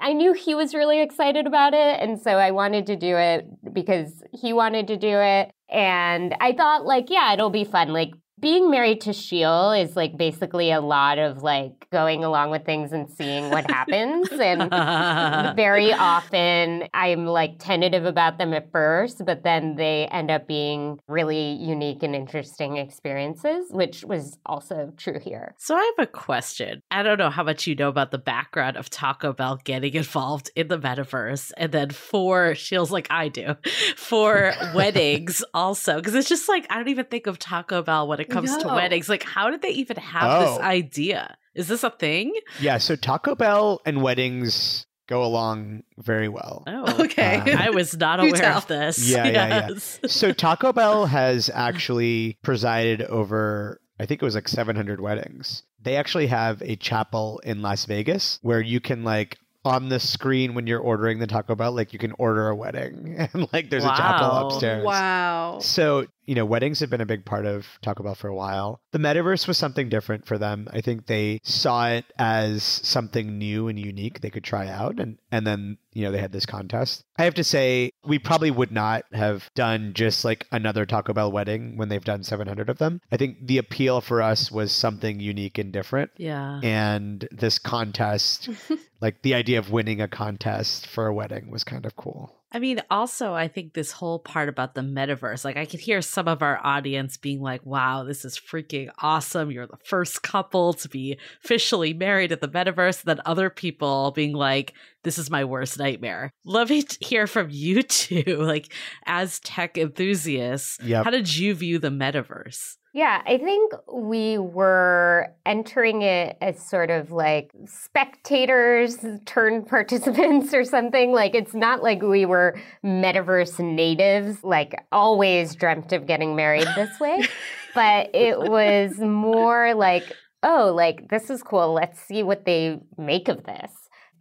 I 0.00 0.12
knew 0.12 0.32
he 0.32 0.54
was 0.54 0.74
really 0.74 1.02
excited 1.02 1.46
about 1.46 1.74
it. 1.74 2.00
And 2.00 2.20
so 2.20 2.32
I 2.32 2.52
wanted 2.52 2.86
to 2.86 2.96
do 2.96 3.16
it 3.16 3.46
because 3.72 4.22
he 4.32 4.52
wanted 4.52 4.86
to 4.88 4.96
do 4.96 5.18
it. 5.18 5.50
And 5.68 6.34
I 6.40 6.52
thought, 6.52 6.86
like, 6.86 7.10
yeah, 7.10 7.32
it'll 7.32 7.50
be 7.50 7.64
fun. 7.64 7.88
Like, 7.92 8.12
being 8.38 8.70
married 8.70 9.00
to 9.02 9.12
Sheel 9.14 9.72
is 9.72 9.96
like 9.96 10.16
basically 10.16 10.70
a 10.70 10.80
lot 10.80 11.18
of 11.18 11.42
like 11.42 11.88
going 11.90 12.22
along 12.22 12.50
with 12.50 12.66
things 12.66 12.92
and 12.92 13.08
seeing 13.08 13.48
what 13.50 13.70
happens. 13.70 14.28
And 14.30 14.70
very 15.56 15.92
often 15.92 16.84
I'm 16.92 17.26
like 17.26 17.58
tentative 17.58 18.04
about 18.04 18.36
them 18.36 18.52
at 18.52 18.70
first, 18.70 19.24
but 19.24 19.42
then 19.42 19.76
they 19.76 20.06
end 20.10 20.30
up 20.30 20.46
being 20.46 21.00
really 21.08 21.52
unique 21.52 22.02
and 22.02 22.14
interesting 22.14 22.76
experiences, 22.76 23.68
which 23.70 24.04
was 24.04 24.38
also 24.44 24.92
true 24.98 25.18
here. 25.18 25.54
So 25.56 25.74
I 25.74 25.92
have 25.96 26.06
a 26.06 26.10
question. 26.10 26.82
I 26.90 27.02
don't 27.02 27.18
know 27.18 27.30
how 27.30 27.42
much 27.42 27.66
you 27.66 27.74
know 27.74 27.88
about 27.88 28.10
the 28.10 28.18
background 28.18 28.76
of 28.76 28.90
Taco 28.90 29.32
Bell 29.32 29.58
getting 29.64 29.94
involved 29.94 30.50
in 30.54 30.68
the 30.68 30.78
metaverse, 30.78 31.52
and 31.56 31.72
then 31.72 31.90
for 31.90 32.54
Sheel's 32.54 32.90
like 32.90 33.06
I 33.10 33.28
do, 33.28 33.54
for 33.96 34.52
weddings 34.74 35.42
also, 35.54 35.96
because 35.96 36.14
it's 36.14 36.28
just 36.28 36.48
like 36.48 36.66
I 36.68 36.76
don't 36.76 36.88
even 36.88 37.06
think 37.06 37.26
of 37.26 37.38
Taco 37.38 37.82
Bell 37.82 38.06
when 38.06 38.20
it 38.20 38.25
comes 38.30 38.56
to 38.58 38.68
weddings. 38.68 39.08
Like, 39.08 39.22
how 39.22 39.50
did 39.50 39.62
they 39.62 39.70
even 39.70 39.96
have 39.96 40.40
this 40.40 40.58
Oh. 40.58 40.62
idea? 40.62 41.36
Is 41.54 41.68
this 41.68 41.82
a 41.84 41.90
thing? 41.90 42.34
Yeah, 42.60 42.78
so 42.78 42.96
Taco 42.96 43.34
Bell 43.34 43.80
and 43.86 44.02
weddings 44.02 44.86
go 45.08 45.24
along 45.24 45.82
very 45.98 46.28
well. 46.28 46.64
Oh, 46.66 46.96
Okay. 47.04 47.36
Uh, 47.38 47.56
I 47.58 47.70
was 47.70 47.96
not 47.96 48.20
aware 48.24 48.52
of 48.54 48.66
this. 48.66 48.98
Yeah, 49.08 49.26
yeah, 49.26 49.68
yeah. 49.70 49.78
So 50.08 50.32
Taco 50.32 50.72
Bell 50.72 51.06
has 51.06 51.48
actually 51.54 52.38
presided 52.42 53.02
over 53.02 53.80
I 53.98 54.04
think 54.04 54.20
it 54.20 54.24
was 54.26 54.34
like 54.34 54.48
700 54.48 55.00
weddings. 55.00 55.62
They 55.82 55.96
actually 55.96 56.26
have 56.26 56.60
a 56.60 56.76
chapel 56.76 57.40
in 57.44 57.62
Las 57.62 57.86
Vegas 57.86 58.38
where 58.42 58.60
you 58.60 58.78
can 58.80 59.04
like 59.04 59.38
on 59.64 59.88
the 59.88 59.98
screen 59.98 60.54
when 60.54 60.66
you're 60.66 60.80
ordering 60.80 61.18
the 61.18 61.26
Taco 61.26 61.54
Bell 61.54 61.72
like 61.72 61.92
you 61.94 61.98
can 61.98 62.12
order 62.18 62.48
a 62.48 62.54
wedding 62.54 63.16
and 63.18 63.48
like 63.52 63.70
there's 63.70 63.84
a 63.84 63.88
chapel 63.88 64.48
upstairs. 64.48 64.84
Wow. 64.84 65.58
So, 65.60 66.06
you 66.26 66.34
know, 66.34 66.44
weddings 66.44 66.80
have 66.80 66.90
been 66.90 67.00
a 67.00 67.06
big 67.06 67.24
part 67.24 67.46
of 67.46 67.66
Taco 67.82 68.02
Bell 68.02 68.14
for 68.14 68.28
a 68.28 68.34
while. 68.34 68.80
The 68.92 68.98
metaverse 68.98 69.46
was 69.46 69.56
something 69.56 69.88
different 69.88 70.26
for 70.26 70.38
them. 70.38 70.68
I 70.72 70.80
think 70.80 71.06
they 71.06 71.40
saw 71.42 71.88
it 71.88 72.04
as 72.18 72.62
something 72.62 73.38
new 73.38 73.68
and 73.68 73.78
unique 73.78 74.20
they 74.20 74.30
could 74.30 74.44
try 74.44 74.68
out 74.68 74.98
and 74.98 75.18
and 75.30 75.46
then, 75.46 75.78
you 75.92 76.04
know, 76.04 76.12
they 76.12 76.18
had 76.18 76.32
this 76.32 76.46
contest. 76.46 77.04
I 77.16 77.24
have 77.24 77.34
to 77.34 77.44
say, 77.44 77.92
we 78.04 78.18
probably 78.18 78.50
would 78.50 78.72
not 78.72 79.04
have 79.12 79.50
done 79.54 79.92
just 79.94 80.24
like 80.24 80.46
another 80.52 80.84
Taco 80.84 81.12
Bell 81.12 81.30
wedding 81.30 81.76
when 81.76 81.88
they've 81.88 82.04
done 82.04 82.22
700 82.22 82.68
of 82.68 82.78
them. 82.78 83.00
I 83.10 83.16
think 83.16 83.46
the 83.46 83.58
appeal 83.58 84.00
for 84.00 84.20
us 84.20 84.50
was 84.50 84.72
something 84.72 85.20
unique 85.20 85.58
and 85.58 85.72
different. 85.72 86.10
Yeah. 86.16 86.60
And 86.62 87.28
this 87.30 87.58
contest, 87.58 88.48
like 89.00 89.22
the 89.22 89.34
idea 89.34 89.58
of 89.58 89.70
winning 89.70 90.00
a 90.00 90.08
contest 90.08 90.86
for 90.86 91.06
a 91.06 91.14
wedding 91.14 91.50
was 91.50 91.64
kind 91.64 91.86
of 91.86 91.96
cool. 91.96 92.34
I 92.52 92.60
mean, 92.60 92.80
also, 92.90 93.34
I 93.34 93.48
think 93.48 93.74
this 93.74 93.90
whole 93.90 94.20
part 94.20 94.48
about 94.48 94.74
the 94.74 94.80
metaverse, 94.80 95.44
like, 95.44 95.56
I 95.56 95.66
could 95.66 95.80
hear 95.80 96.00
some 96.00 96.28
of 96.28 96.42
our 96.42 96.60
audience 96.64 97.16
being 97.16 97.40
like, 97.40 97.66
wow, 97.66 98.04
this 98.04 98.24
is 98.24 98.38
freaking 98.38 98.88
awesome. 99.00 99.50
You're 99.50 99.66
the 99.66 99.76
first 99.84 100.22
couple 100.22 100.72
to 100.74 100.88
be 100.88 101.18
officially 101.44 101.92
married 101.92 102.30
at 102.30 102.40
the 102.40 102.48
metaverse. 102.48 103.02
Then 103.02 103.20
other 103.26 103.50
people 103.50 104.12
being 104.12 104.32
like, 104.32 104.74
this 105.02 105.18
is 105.18 105.28
my 105.28 105.44
worst 105.44 105.78
nightmare. 105.78 106.30
Let 106.44 106.70
me 106.70 106.82
t- 106.82 107.04
hear 107.04 107.26
from 107.26 107.48
you 107.50 107.82
two, 107.84 108.22
like, 108.38 108.72
as 109.06 109.40
tech 109.40 109.76
enthusiasts, 109.76 110.78
Yep. 110.82 111.04
how 111.04 111.10
did 111.10 111.36
you 111.36 111.52
view 111.54 111.78
the 111.80 111.88
metaverse? 111.90 112.76
Yeah, 112.96 113.20
I 113.26 113.36
think 113.36 113.74
we 113.92 114.38
were 114.38 115.26
entering 115.44 116.00
it 116.00 116.38
as 116.40 116.66
sort 116.66 116.90
of 116.90 117.12
like 117.12 117.50
spectators 117.66 118.96
turned 119.26 119.66
participants 119.68 120.54
or 120.54 120.64
something. 120.64 121.12
Like, 121.12 121.34
it's 121.34 121.52
not 121.52 121.82
like 121.82 122.00
we 122.00 122.24
were 122.24 122.58
metaverse 122.82 123.58
natives, 123.58 124.42
like, 124.42 124.82
always 124.92 125.54
dreamt 125.54 125.92
of 125.92 126.06
getting 126.06 126.36
married 126.36 126.68
this 126.74 126.98
way. 126.98 127.22
but 127.74 128.14
it 128.14 128.38
was 128.38 128.98
more 128.98 129.74
like, 129.74 130.10
oh, 130.42 130.72
like, 130.74 131.10
this 131.10 131.28
is 131.28 131.42
cool. 131.42 131.74
Let's 131.74 132.00
see 132.00 132.22
what 132.22 132.46
they 132.46 132.80
make 132.96 133.28
of 133.28 133.44
this. 133.44 133.72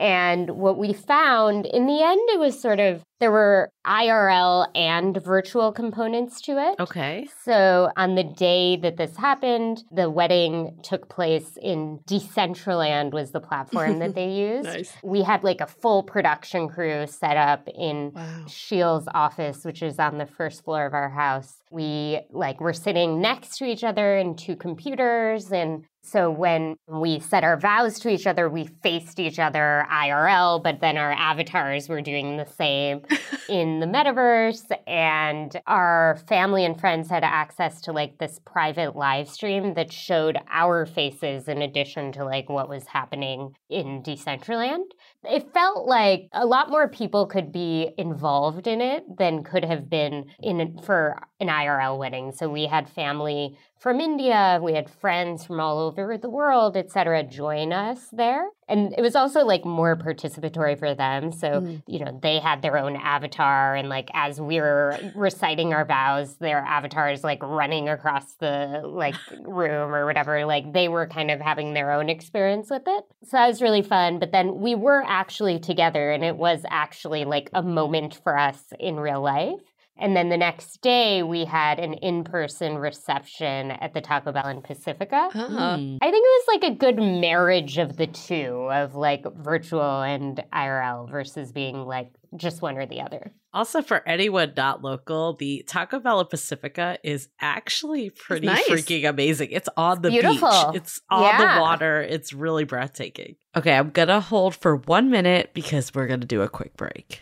And 0.02 0.50
what 0.50 0.78
we 0.78 0.92
found 0.92 1.66
in 1.66 1.86
the 1.86 2.04
end, 2.04 2.20
it 2.34 2.40
was 2.40 2.62
sort 2.62 2.82
of 2.82 3.06
there 3.20 3.32
were 3.32 3.72
IRL 3.86 4.68
and 4.76 5.22
virtual 5.24 5.72
components 5.72 6.42
to 6.42 6.54
it. 6.54 6.80
Okay. 6.80 7.28
So, 7.44 7.90
on 7.96 8.16
the 8.16 8.24
day 8.24 8.78
that 8.78 8.98
this 8.98 9.16
happened, 9.16 9.84
the 9.92 10.10
wedding 10.10 10.78
took 10.84 11.08
place 11.08 11.58
in 11.62 12.00
Decentraland 12.08 13.14
was 13.14 13.32
the 13.32 13.40
platform 13.40 14.00
that 14.00 14.16
they 14.16 14.32
used. 14.56 14.66
Nice. 14.66 14.94
We 15.04 15.24
had 15.24 15.44
like 15.44 15.62
a 15.62 15.68
full 15.68 16.04
production 16.04 16.68
crew 16.68 17.08
set 17.08 17.38
up 17.38 17.68
in 17.68 18.12
Wow. 18.14 18.46
Sheel's 18.48 19.08
office, 19.14 19.64
which 19.64 19.82
is 19.82 20.00
on 20.00 20.18
the 20.18 20.26
first 20.26 20.64
floor 20.64 20.86
of 20.86 20.94
our 20.94 21.10
house. 21.10 21.56
We 21.72 22.22
like 22.32 22.60
were 22.60 22.74
sitting 22.74 23.22
next 23.22 23.58
to 23.58 23.66
each 23.66 23.84
other 23.84 24.18
in 24.18 24.36
two 24.36 24.56
computers 24.56 25.52
and 25.52 25.86
so 26.06 26.30
when 26.30 26.76
we 26.88 27.20
said 27.20 27.44
our 27.44 27.58
vows 27.58 28.00
to 28.02 28.10
each 28.10 28.28
other, 28.28 28.48
we 28.48 28.70
faced 28.84 29.20
each 29.20 29.40
other 29.40 29.88
IRL, 29.92 30.62
but 30.62 30.80
then 30.80 30.98
our 30.98 31.12
avatars 31.12 31.90
were 31.90 32.02
doing 32.02 32.38
the 32.38 32.46
same 32.46 33.02
in 33.50 33.80
the 33.80 33.86
metaverse 33.86 34.72
and 34.88 35.60
our 35.68 36.18
family 36.28 36.66
and 36.66 36.80
friends 36.80 37.10
had 37.10 37.24
access 37.24 37.82
to 37.82 37.92
like 37.92 38.18
this 38.18 38.40
private 38.46 38.96
live 38.96 39.30
stream 39.30 39.74
that 39.76 39.92
showed 39.92 40.38
our 40.50 40.86
faces 40.86 41.48
in 41.48 41.62
addition 41.62 42.12
to 42.12 42.26
like 42.26 42.50
what 42.50 42.70
was 42.70 42.88
happening 42.88 43.56
in 43.70 44.02
Decentraland. 44.04 44.86
It 45.24 45.54
felt 45.54 45.88
like 45.88 46.30
a 46.34 46.46
lot 46.46 46.70
more 46.70 46.88
people 46.88 47.26
could 47.26 47.52
be 47.52 47.92
involved 47.98 48.68
in 48.68 48.82
it 48.82 49.04
than 49.18 49.44
could 49.44 49.66
have 49.66 49.90
been 49.90 50.26
in 50.42 50.80
for 50.84 51.20
an 51.40 51.48
IRL 51.48 51.98
wedding. 51.98 52.32
So 52.32 52.50
we 52.50 52.66
had 52.66 52.90
family 52.90 53.58
from 53.86 54.02
India, 54.02 54.60
we 54.64 54.74
had 54.74 54.90
friends 54.90 55.46
from 55.46 55.60
all 55.60 55.78
over 55.78 56.18
the 56.18 56.28
world, 56.28 56.76
et 56.76 56.92
cetera, 56.92 57.22
join 57.22 57.72
us 57.72 58.10
there. 58.12 58.48
And 58.68 58.96
it 58.98 59.02
was 59.02 59.16
also 59.16 59.42
like 59.46 59.64
more 59.64 59.96
participatory 59.96 60.76
for 60.76 60.96
them. 60.96 61.32
So, 61.32 61.62
Mm. 61.62 61.84
you 61.86 62.00
know, 62.04 62.20
they 62.20 62.40
had 62.40 62.64
their 62.64 62.80
own 62.80 62.96
avatar. 62.96 63.76
And 63.76 63.88
like 63.88 64.10
as 64.16 64.42
we 64.42 64.60
were 64.60 64.98
reciting 65.14 65.72
our 65.72 65.86
vows, 65.86 66.36
their 66.38 66.58
avatars 66.66 67.24
like 67.24 67.44
running 67.44 67.88
across 67.88 68.34
the 68.38 68.82
like 68.84 69.14
room 69.44 69.94
or 69.94 70.08
whatever. 70.08 70.48
Like 70.48 70.74
they 70.74 70.88
were 70.88 71.06
kind 71.06 71.30
of 71.30 71.40
having 71.40 71.76
their 71.76 71.92
own 71.92 72.10
experience 72.10 72.72
with 72.72 72.88
it. 72.88 73.04
So 73.26 73.38
that 73.38 73.46
was 73.46 73.62
really 73.62 73.84
fun. 73.84 74.18
But 74.18 74.32
then 74.32 74.62
we 74.62 74.74
were 74.74 75.04
actually 75.06 75.60
together 75.60 76.10
and 76.10 76.24
it 76.26 76.38
was 76.38 76.66
actually 76.72 77.24
like 77.24 77.52
a 77.54 77.62
moment 77.62 78.20
for 78.24 78.36
us 78.36 78.64
in 78.80 78.96
real 79.00 79.22
life. 79.22 79.62
And 79.98 80.16
then 80.16 80.28
the 80.30 80.38
next 80.38 80.82
day, 80.82 81.24
we 81.24 81.46
had 81.46 81.80
an 81.80 81.94
in 81.94 82.24
person 82.26 82.78
reception 82.78 83.72
at 83.72 83.94
the 83.94 84.02
Taco 84.02 84.32
Bell 84.34 84.48
in 84.50 84.62
Pacifica. 84.62 85.30
Ah. 85.34 85.78
Hmm. 85.78 85.98
I 86.02 86.12
think 86.12 86.26
it 86.26 86.46
was 86.46 86.48
like 86.48 86.64
a 86.72 86.76
good 86.76 86.98
marriage 86.98 87.78
of 87.78 87.96
the 87.96 88.08
two, 88.08 88.68
of 88.72 88.96
like 88.96 89.24
virtual 89.38 90.02
and 90.02 90.44
IRL 90.54 91.10
versus 91.10 91.52
being 91.54 91.78
like 91.86 92.12
just 92.36 92.62
one 92.62 92.78
or 92.78 92.86
the 92.86 93.00
other. 93.02 93.32
Also, 93.54 93.82
for 93.82 94.06
anyone 94.06 94.52
not 94.58 94.84
local, 94.84 95.38
the 95.38 95.64
Taco 95.66 96.00
Bell 96.00 96.20
in 96.20 96.28
Pacifica 96.28 96.98
is 97.04 97.30
actually 97.40 98.10
pretty 98.10 98.48
nice. 98.48 98.68
freaking 98.68 99.08
amazing. 99.08 99.48
It's 99.52 99.70
on 99.78 100.02
the 100.02 100.10
beautiful. 100.10 100.50
beach, 100.50 100.82
it's 100.82 101.00
on 101.10 101.22
Yeah. 101.24 101.56
the 101.56 101.62
water. 101.62 102.02
It's 102.02 102.34
really 102.34 102.66
breathtaking. 102.66 103.38
Okay, 103.56 103.74
I'm 103.74 103.92
going 103.92 104.10
to 104.10 104.20
hold 104.20 104.56
for 104.56 104.76
one 104.76 105.10
minute 105.10 105.52
because 105.54 105.94
we're 105.96 106.08
going 106.08 106.20
to 106.20 106.28
do 106.28 106.42
a 106.42 106.50
quick 106.50 106.76
break. 106.76 107.22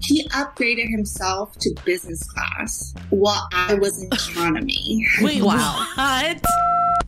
He 0.00 0.28
upgraded 0.28 0.90
himself 0.90 1.56
to 1.58 1.74
business 1.84 2.22
class 2.24 2.94
while 3.10 3.48
I 3.52 3.74
was 3.74 4.02
in 4.02 4.08
economy. 4.12 5.06
Wait, 5.22 5.42
Wow. 5.46 5.86
what? 5.96 6.40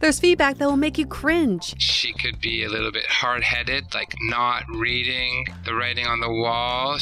There's 0.01 0.21
feedback 0.21 0.59
that 0.59 0.69
will 0.69 0.77
make 0.77 0.97
you 0.97 1.07
cringe. 1.07 1.75
she 1.79 2.13
could 2.13 2.41
be 2.41 2.63
a 2.63 2.69
little 2.69 2.93
bit 2.93 3.05
hard 3.07 3.43
headed, 3.43 3.93
like 3.95 4.15
not 4.29 4.63
reading 4.69 5.45
the 5.65 5.75
writing 5.75 6.07
on 6.07 6.21
the 6.21 6.31
wall. 6.31 6.99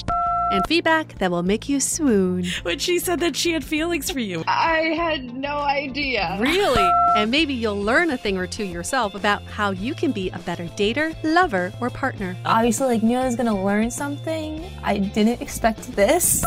And 0.50 0.64
feedback 0.66 1.18
that 1.18 1.30
will 1.30 1.42
make 1.42 1.68
you 1.68 1.78
swoon. 1.78 2.44
When 2.62 2.78
she 2.78 2.98
said 2.98 3.20
that 3.20 3.36
she 3.36 3.52
had 3.52 3.64
feelings 3.64 4.10
for 4.10 4.20
you. 4.20 4.44
I 4.46 4.94
had 4.96 5.34
no 5.34 5.58
idea. 5.58 6.38
Really? 6.40 6.90
And 7.16 7.30
maybe 7.30 7.54
you'll 7.54 7.80
learn 7.80 8.10
a 8.10 8.16
thing 8.18 8.36
or 8.36 8.46
two 8.46 8.64
yourself 8.64 9.14
about 9.14 9.42
how 9.44 9.70
you 9.70 9.94
can 9.94 10.12
be 10.12 10.28
a 10.30 10.38
better 10.40 10.64
dater, 10.64 11.16
lover, 11.22 11.72
or 11.80 11.88
partner. 11.88 12.36
Obviously, 12.44 12.86
like 12.88 13.02
knew 13.02 13.16
I 13.16 13.24
was 13.24 13.36
gonna 13.36 13.64
learn 13.64 13.90
something. 13.90 14.64
I 14.82 14.98
didn't 14.98 15.40
expect 15.40 15.92
this. 15.96 16.44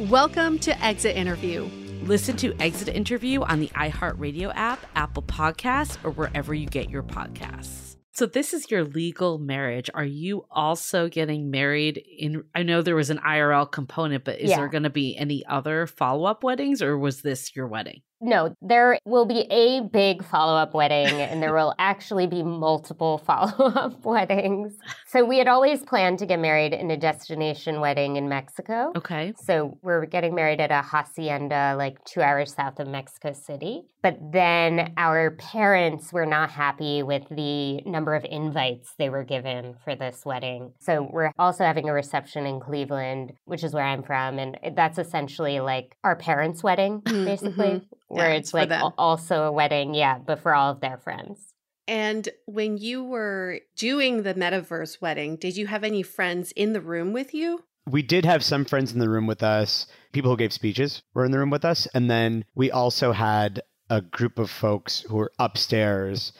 Welcome 0.00 0.58
to 0.60 0.84
Exit 0.84 1.16
Interview. 1.16 1.70
Listen 2.04 2.36
to 2.38 2.54
Exit 2.60 2.88
Interview 2.88 3.42
on 3.42 3.60
the 3.60 3.68
iHeartRadio 3.68 4.52
app, 4.54 4.84
Apple 4.96 5.22
Podcasts, 5.22 5.96
or 6.04 6.10
wherever 6.10 6.52
you 6.52 6.66
get 6.66 6.90
your 6.90 7.02
podcasts. 7.02 7.96
So 8.14 8.26
this 8.26 8.52
is 8.52 8.70
your 8.70 8.84
legal 8.84 9.38
marriage. 9.38 9.88
Are 9.94 10.04
you 10.04 10.44
also 10.50 11.08
getting 11.08 11.50
married 11.50 11.96
in 12.18 12.44
I 12.54 12.62
know 12.64 12.82
there 12.82 12.96
was 12.96 13.08
an 13.08 13.18
IRL 13.18 13.70
component, 13.70 14.24
but 14.24 14.38
is 14.38 14.50
Yeah. 14.50 14.56
there 14.56 14.68
going 14.68 14.82
to 14.82 14.90
be 14.90 15.16
any 15.16 15.46
other 15.46 15.86
follow-up 15.86 16.44
weddings 16.44 16.82
or 16.82 16.98
was 16.98 17.22
this 17.22 17.56
your 17.56 17.66
wedding? 17.66 18.02
No, 18.24 18.54
there 18.62 18.98
will 19.04 19.26
be 19.26 19.40
a 19.50 19.80
big 19.80 20.24
follow 20.24 20.56
up 20.56 20.74
wedding, 20.74 21.20
and 21.20 21.42
there 21.42 21.52
will 21.52 21.74
actually 21.78 22.28
be 22.28 22.42
multiple 22.44 23.18
follow 23.18 23.66
up 23.66 24.04
weddings. 24.04 24.74
So, 25.08 25.24
we 25.24 25.38
had 25.38 25.48
always 25.48 25.82
planned 25.82 26.20
to 26.20 26.26
get 26.26 26.38
married 26.38 26.72
in 26.72 26.90
a 26.92 26.96
destination 26.96 27.80
wedding 27.80 28.16
in 28.16 28.28
Mexico. 28.28 28.92
Okay. 28.96 29.32
So, 29.36 29.76
we're 29.82 30.06
getting 30.06 30.36
married 30.36 30.60
at 30.60 30.70
a 30.70 30.82
hacienda 30.82 31.74
like 31.76 32.02
two 32.04 32.22
hours 32.22 32.54
south 32.54 32.78
of 32.78 32.86
Mexico 32.86 33.32
City. 33.32 33.82
But 34.02 34.18
then 34.32 34.94
our 34.96 35.32
parents 35.32 36.12
were 36.12 36.26
not 36.26 36.50
happy 36.50 37.02
with 37.02 37.24
the 37.28 37.80
number 37.82 38.14
of 38.14 38.24
invites 38.24 38.94
they 38.98 39.08
were 39.10 39.24
given 39.24 39.74
for 39.84 39.94
this 39.96 40.22
wedding. 40.24 40.72
So, 40.78 41.08
we're 41.12 41.32
also 41.40 41.64
having 41.64 41.88
a 41.88 41.92
reception 41.92 42.46
in 42.46 42.60
Cleveland, 42.60 43.32
which 43.46 43.64
is 43.64 43.74
where 43.74 43.84
I'm 43.84 44.04
from. 44.04 44.38
And 44.38 44.58
that's 44.76 44.98
essentially 44.98 45.58
like 45.58 45.96
our 46.04 46.14
parents' 46.14 46.62
wedding, 46.62 47.00
basically. 47.00 47.80
mhm. 47.80 47.84
Where 48.12 48.30
Yeah, 48.30 48.36
it's 48.36 48.48
it's 48.48 48.54
like 48.54 48.68
them. 48.68 48.92
also 48.98 49.44
a 49.44 49.52
wedding, 49.52 49.94
yeah, 49.94 50.18
but 50.18 50.40
for 50.40 50.54
all 50.54 50.70
of 50.70 50.80
their 50.80 50.98
friends. 50.98 51.52
And 51.88 52.28
when 52.46 52.76
you 52.78 53.02
were 53.02 53.60
doing 53.76 54.22
the 54.22 54.34
metaverse 54.34 55.00
wedding, 55.00 55.36
did 55.36 55.56
you 55.56 55.66
have 55.66 55.82
any 55.82 56.02
friends 56.02 56.52
in 56.52 56.74
the 56.74 56.80
room 56.80 57.12
with 57.12 57.32
you? 57.34 57.64
We 57.90 58.02
did 58.02 58.24
have 58.24 58.44
some 58.44 58.64
friends 58.64 58.92
in 58.92 59.00
the 59.00 59.08
room 59.08 59.26
with 59.26 59.42
us. 59.42 59.86
People 60.12 60.30
who 60.30 60.36
gave 60.36 60.52
speeches 60.52 61.02
were 61.14 61.24
in 61.24 61.32
the 61.32 61.38
room 61.38 61.50
with 61.50 61.64
us. 61.64 61.88
And 61.94 62.10
then 62.10 62.44
we 62.54 62.70
also 62.70 63.12
had 63.12 63.62
a 63.90 64.00
group 64.00 64.38
of 64.38 64.50
folks 64.50 65.00
who 65.00 65.16
were 65.16 65.32
upstairs 65.38 66.32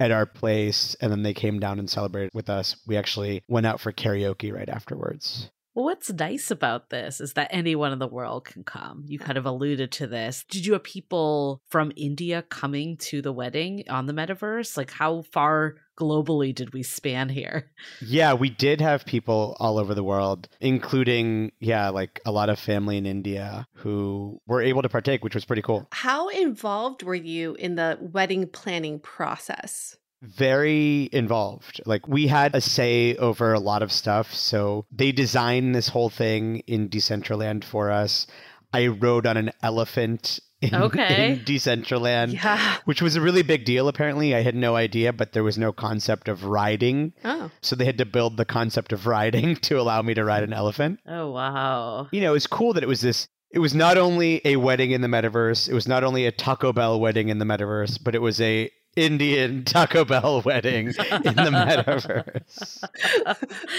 at 0.00 0.10
our 0.10 0.26
place. 0.26 0.96
And 1.00 1.12
then 1.12 1.22
they 1.22 1.34
came 1.34 1.60
down 1.60 1.78
and 1.78 1.88
celebrated 1.88 2.30
with 2.34 2.50
us. 2.50 2.76
We 2.86 2.96
actually 2.96 3.44
went 3.46 3.66
out 3.66 3.80
for 3.80 3.92
karaoke 3.92 4.52
right 4.52 4.68
afterwards. 4.68 5.50
Well, 5.80 5.86
what's 5.86 6.12
nice 6.12 6.50
about 6.50 6.90
this 6.90 7.22
is 7.22 7.32
that 7.32 7.48
anyone 7.50 7.90
in 7.90 7.98
the 7.98 8.06
world 8.06 8.44
can 8.44 8.64
come. 8.64 9.02
You 9.06 9.18
kind 9.18 9.38
of 9.38 9.46
alluded 9.46 9.90
to 9.92 10.06
this. 10.06 10.44
Did 10.50 10.66
you 10.66 10.74
have 10.74 10.84
people 10.84 11.62
from 11.70 11.90
India 11.96 12.42
coming 12.42 12.98
to 12.98 13.22
the 13.22 13.32
wedding 13.32 13.84
on 13.88 14.04
the 14.04 14.12
metaverse? 14.12 14.76
Like, 14.76 14.90
how 14.90 15.22
far 15.22 15.76
globally 15.98 16.54
did 16.54 16.74
we 16.74 16.82
span 16.82 17.30
here? 17.30 17.70
Yeah, 18.02 18.34
we 18.34 18.50
did 18.50 18.82
have 18.82 19.06
people 19.06 19.56
all 19.58 19.78
over 19.78 19.94
the 19.94 20.04
world, 20.04 20.50
including, 20.60 21.52
yeah, 21.60 21.88
like 21.88 22.20
a 22.26 22.30
lot 22.30 22.50
of 22.50 22.58
family 22.58 22.98
in 22.98 23.06
India 23.06 23.66
who 23.72 24.38
were 24.46 24.60
able 24.60 24.82
to 24.82 24.90
partake, 24.90 25.24
which 25.24 25.34
was 25.34 25.46
pretty 25.46 25.62
cool. 25.62 25.88
How 25.92 26.28
involved 26.28 27.02
were 27.02 27.14
you 27.14 27.54
in 27.54 27.76
the 27.76 27.96
wedding 28.02 28.48
planning 28.48 29.00
process? 29.00 29.96
Very 30.22 31.08
involved. 31.12 31.80
Like 31.86 32.06
we 32.08 32.26
had 32.26 32.54
a 32.54 32.60
say 32.60 33.16
over 33.16 33.52
a 33.52 33.60
lot 33.60 33.82
of 33.82 33.92
stuff. 33.92 34.32
So 34.34 34.86
they 34.92 35.12
designed 35.12 35.74
this 35.74 35.88
whole 35.88 36.10
thing 36.10 36.58
in 36.66 36.88
Decentraland 36.88 37.64
for 37.64 37.90
us. 37.90 38.26
I 38.72 38.86
rode 38.86 39.26
on 39.26 39.36
an 39.36 39.50
elephant 39.62 40.38
in, 40.60 40.74
Okay. 40.74 41.32
in 41.32 41.38
Decentraland, 41.40 42.34
Yeah. 42.34 42.76
which 42.84 43.00
was 43.02 43.16
a 43.16 43.20
really 43.20 43.42
big 43.42 43.64
deal 43.64 43.88
apparently. 43.88 44.34
I 44.34 44.42
had 44.42 44.54
no 44.54 44.76
idea, 44.76 45.12
but 45.12 45.32
there 45.32 45.42
was 45.42 45.56
no 45.58 45.72
concept 45.72 46.28
of 46.28 46.44
riding. 46.44 47.12
Oh. 47.24 47.50
So 47.62 47.74
they 47.74 47.86
had 47.86 47.98
to 47.98 48.04
build 48.06 48.36
the 48.36 48.44
concept 48.44 48.92
of 48.92 49.06
riding 49.06 49.56
to 49.62 49.80
allow 49.80 50.02
me 50.02 50.14
to 50.14 50.24
ride 50.24 50.42
an 50.42 50.52
elephant. 50.52 51.00
Oh, 51.06 51.30
wow. 51.32 52.08
You 52.12 52.20
know, 52.20 52.30
it 52.30 52.34
was 52.34 52.46
cool 52.46 52.74
that 52.74 52.82
it 52.82 52.88
was 52.88 53.00
this 53.00 53.26
it 53.52 53.58
was 53.58 53.74
not 53.74 53.98
only 53.98 54.40
a 54.44 54.54
wedding 54.56 54.92
in 54.92 55.00
the 55.00 55.08
metaverse, 55.08 55.68
it 55.68 55.74
was 55.74 55.88
not 55.88 56.04
only 56.04 56.24
a 56.24 56.30
Taco 56.30 56.72
Bell 56.72 57.00
wedding 57.00 57.30
in 57.30 57.38
the 57.38 57.44
metaverse, 57.44 57.98
but 58.00 58.14
it 58.14 58.20
was 58.22 58.40
a 58.40 58.70
Indian 58.96 59.64
Taco 59.64 60.04
Bell 60.04 60.42
wedding 60.44 60.88
in 60.88 60.94
the 60.94 61.50
metaverse. 61.52 62.84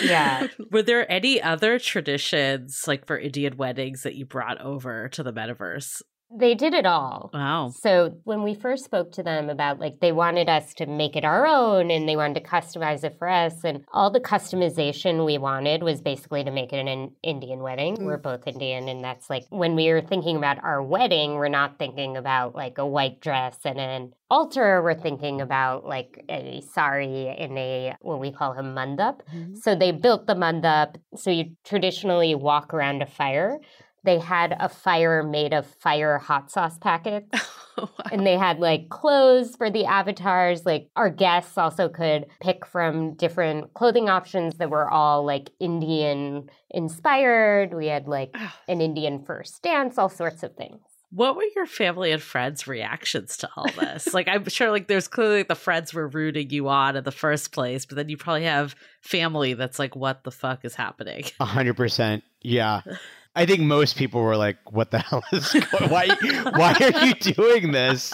Yeah. 0.04 0.48
Were 0.72 0.82
there 0.82 1.10
any 1.12 1.42
other 1.42 1.78
traditions, 1.80 2.84
like 2.88 3.06
for 3.06 3.18
Indian 3.18 3.58
weddings, 3.58 4.04
that 4.04 4.16
you 4.16 4.26
brought 4.26 4.60
over 4.62 5.10
to 5.10 5.24
the 5.24 5.34
metaverse? 5.34 6.02
They 6.34 6.56
did 6.56 6.74
it 6.74 6.86
all. 6.86 7.30
Wow. 7.34 7.70
So 7.70 8.18
when 8.24 8.44
we 8.44 8.54
first 8.54 8.86
spoke 8.86 9.12
to 9.14 9.24
them 9.24 9.50
about 9.50 9.80
like 9.80 10.00
they 10.00 10.12
wanted 10.12 10.50
us 10.50 10.74
to 10.76 10.86
make 10.86 11.16
it 11.16 11.26
our 11.26 11.46
own 11.46 11.92
and 11.92 12.08
they 12.08 12.16
wanted 12.16 12.44
to 12.44 12.50
customize 12.50 13.04
it 13.04 13.18
for 13.18 13.28
us 13.28 13.64
and 13.64 13.84
all 13.92 14.10
the 14.10 14.20
customization 14.20 15.26
we 15.26 15.38
wanted 15.38 15.84
was 15.84 16.02
basically 16.02 16.44
to 16.44 16.52
make 16.52 16.72
it 16.74 16.88
an 16.88 17.12
Indian 17.24 17.60
wedding. 17.60 17.98
We're 18.00 18.18
mm. 18.18 18.24
both 18.24 18.48
Indian 18.48 18.88
and 18.88 19.04
that's 19.04 19.30
like 19.30 19.46
when 19.50 19.76
we 19.76 19.92
were 19.92 20.02
thinking 20.02 20.38
about 20.38 20.64
our 20.64 20.82
wedding, 20.82 21.36
we're 21.36 21.50
not 21.50 21.78
thinking 21.78 22.18
about 22.18 22.56
like 22.56 22.78
a 22.78 22.86
white 22.88 23.20
dress 23.20 23.58
and 23.66 23.80
an 23.80 24.14
altar. 24.30 24.82
We're 24.82 24.96
thinking 24.96 25.42
about 25.42 25.86
like 25.86 26.24
a 26.30 26.62
sari 26.74 27.28
in 27.38 27.58
a 27.58 27.96
what 28.00 28.20
we 28.20 28.32
call 28.32 28.54
a 28.54 28.64
mandap. 28.64 29.20
Mm-hmm. 29.34 29.56
So 29.56 29.76
they 29.76 29.92
built 29.92 30.28
the 30.28 30.36
mandap. 30.36 30.96
So 31.16 31.30
you 31.30 31.56
traditionally 31.66 32.34
walk 32.36 32.74
around 32.74 33.02
a 33.02 33.06
fire. 33.06 33.60
They 34.04 34.20
had 34.20 34.56
a 34.60 34.70
fire 34.70 35.24
made 35.24 35.54
of 35.54 35.66
fire 35.66 36.18
hot 36.18 36.52
sauce 36.52 36.78
packets. 36.78 37.30
Oh, 37.78 37.90
and 38.12 38.28
they 38.28 38.38
had 38.38 38.60
like 38.60 38.90
clothes 38.90 39.56
for 39.56 39.72
the 39.72 39.86
avatars. 39.86 40.66
Like 40.66 40.90
our 40.98 41.10
guests 41.10 41.58
also 41.58 41.88
could 41.88 42.26
pick 42.42 42.66
from 42.66 43.14
different 43.14 43.74
clothing 43.74 44.10
options 44.10 44.56
that 44.56 44.70
were 44.70 44.90
all 44.90 45.26
like 45.26 45.52
Indian 45.62 46.50
inspired. 46.70 47.74
We 47.74 47.88
had 47.88 48.10
like 48.10 48.36
an 48.68 48.82
Indian 48.82 49.24
first 49.24 49.64
dance, 49.64 49.98
all 49.98 50.10
sorts 50.10 50.44
of 50.44 50.54
things. 50.58 50.82
What 51.12 51.36
were 51.36 51.46
your 51.56 51.66
family 51.66 52.12
and 52.12 52.22
friends' 52.22 52.68
reactions 52.68 53.36
to 53.38 53.50
all 53.56 53.68
this? 53.80 54.14
like, 54.14 54.30
I'm 54.30 54.48
sure, 54.48 54.72
like, 54.72 54.88
there's 54.88 55.10
clearly 55.10 55.44
the 55.44 55.56
friends 55.56 55.94
were 55.94 56.08
rooting 56.08 56.50
you 56.52 56.70
on 56.70 56.96
in 56.96 57.04
the 57.04 57.12
first 57.12 57.52
place, 57.52 57.86
but 57.86 57.98
then 57.98 58.08
you 58.08 58.16
probably 58.16 58.46
have 58.46 58.76
family 59.02 59.54
that's 59.54 59.78
like, 59.78 59.94
what 59.94 60.24
the 60.24 60.32
fuck 60.32 60.64
is 60.64 60.76
happening? 60.76 61.26
A 61.42 61.46
hundred 61.46 61.76
percent. 61.76 62.24
Yeah. 62.42 62.82
I 63.36 63.46
think 63.46 63.62
most 63.62 63.96
people 63.96 64.22
were 64.22 64.38
like, 64.38 64.58
"What 64.72 64.92
the 64.92 65.00
hell 65.10 65.24
is 65.32 65.52
going? 65.54 65.90
Why? 65.90 66.08
Why 66.56 66.76
are 66.80 67.06
you 67.06 67.14
doing 67.14 67.72
this?" 67.72 68.14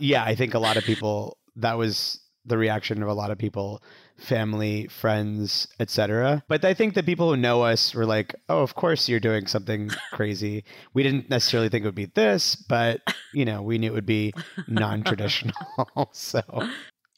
Yeah, 0.00 0.24
I 0.24 0.34
think 0.34 0.54
a 0.54 0.58
lot 0.58 0.76
of 0.76 0.84
people. 0.84 1.38
That 1.56 1.76
was 1.76 2.18
the 2.44 2.56
reaction 2.58 3.02
of 3.02 3.08
a 3.08 3.14
lot 3.14 3.30
of 3.30 3.38
people, 3.38 3.82
family, 4.16 4.88
friends, 4.88 5.68
etc. 5.78 6.42
But 6.48 6.64
I 6.64 6.74
think 6.74 6.94
the 6.94 7.02
people 7.02 7.30
who 7.30 7.36
know 7.36 7.62
us 7.62 7.94
were 7.94 8.06
like, 8.06 8.34
"Oh, 8.48 8.62
of 8.62 8.74
course 8.74 9.08
you're 9.08 9.20
doing 9.20 9.46
something 9.46 9.90
crazy." 10.12 10.64
We 10.94 11.02
didn't 11.02 11.28
necessarily 11.28 11.68
think 11.68 11.84
it 11.84 11.88
would 11.88 11.94
be 11.94 12.06
this, 12.14 12.56
but 12.56 13.00
you 13.34 13.44
know, 13.44 13.62
we 13.62 13.78
knew 13.78 13.88
it 13.88 13.94
would 13.94 14.06
be 14.06 14.32
non-traditional. 14.66 15.54
so 16.12 16.42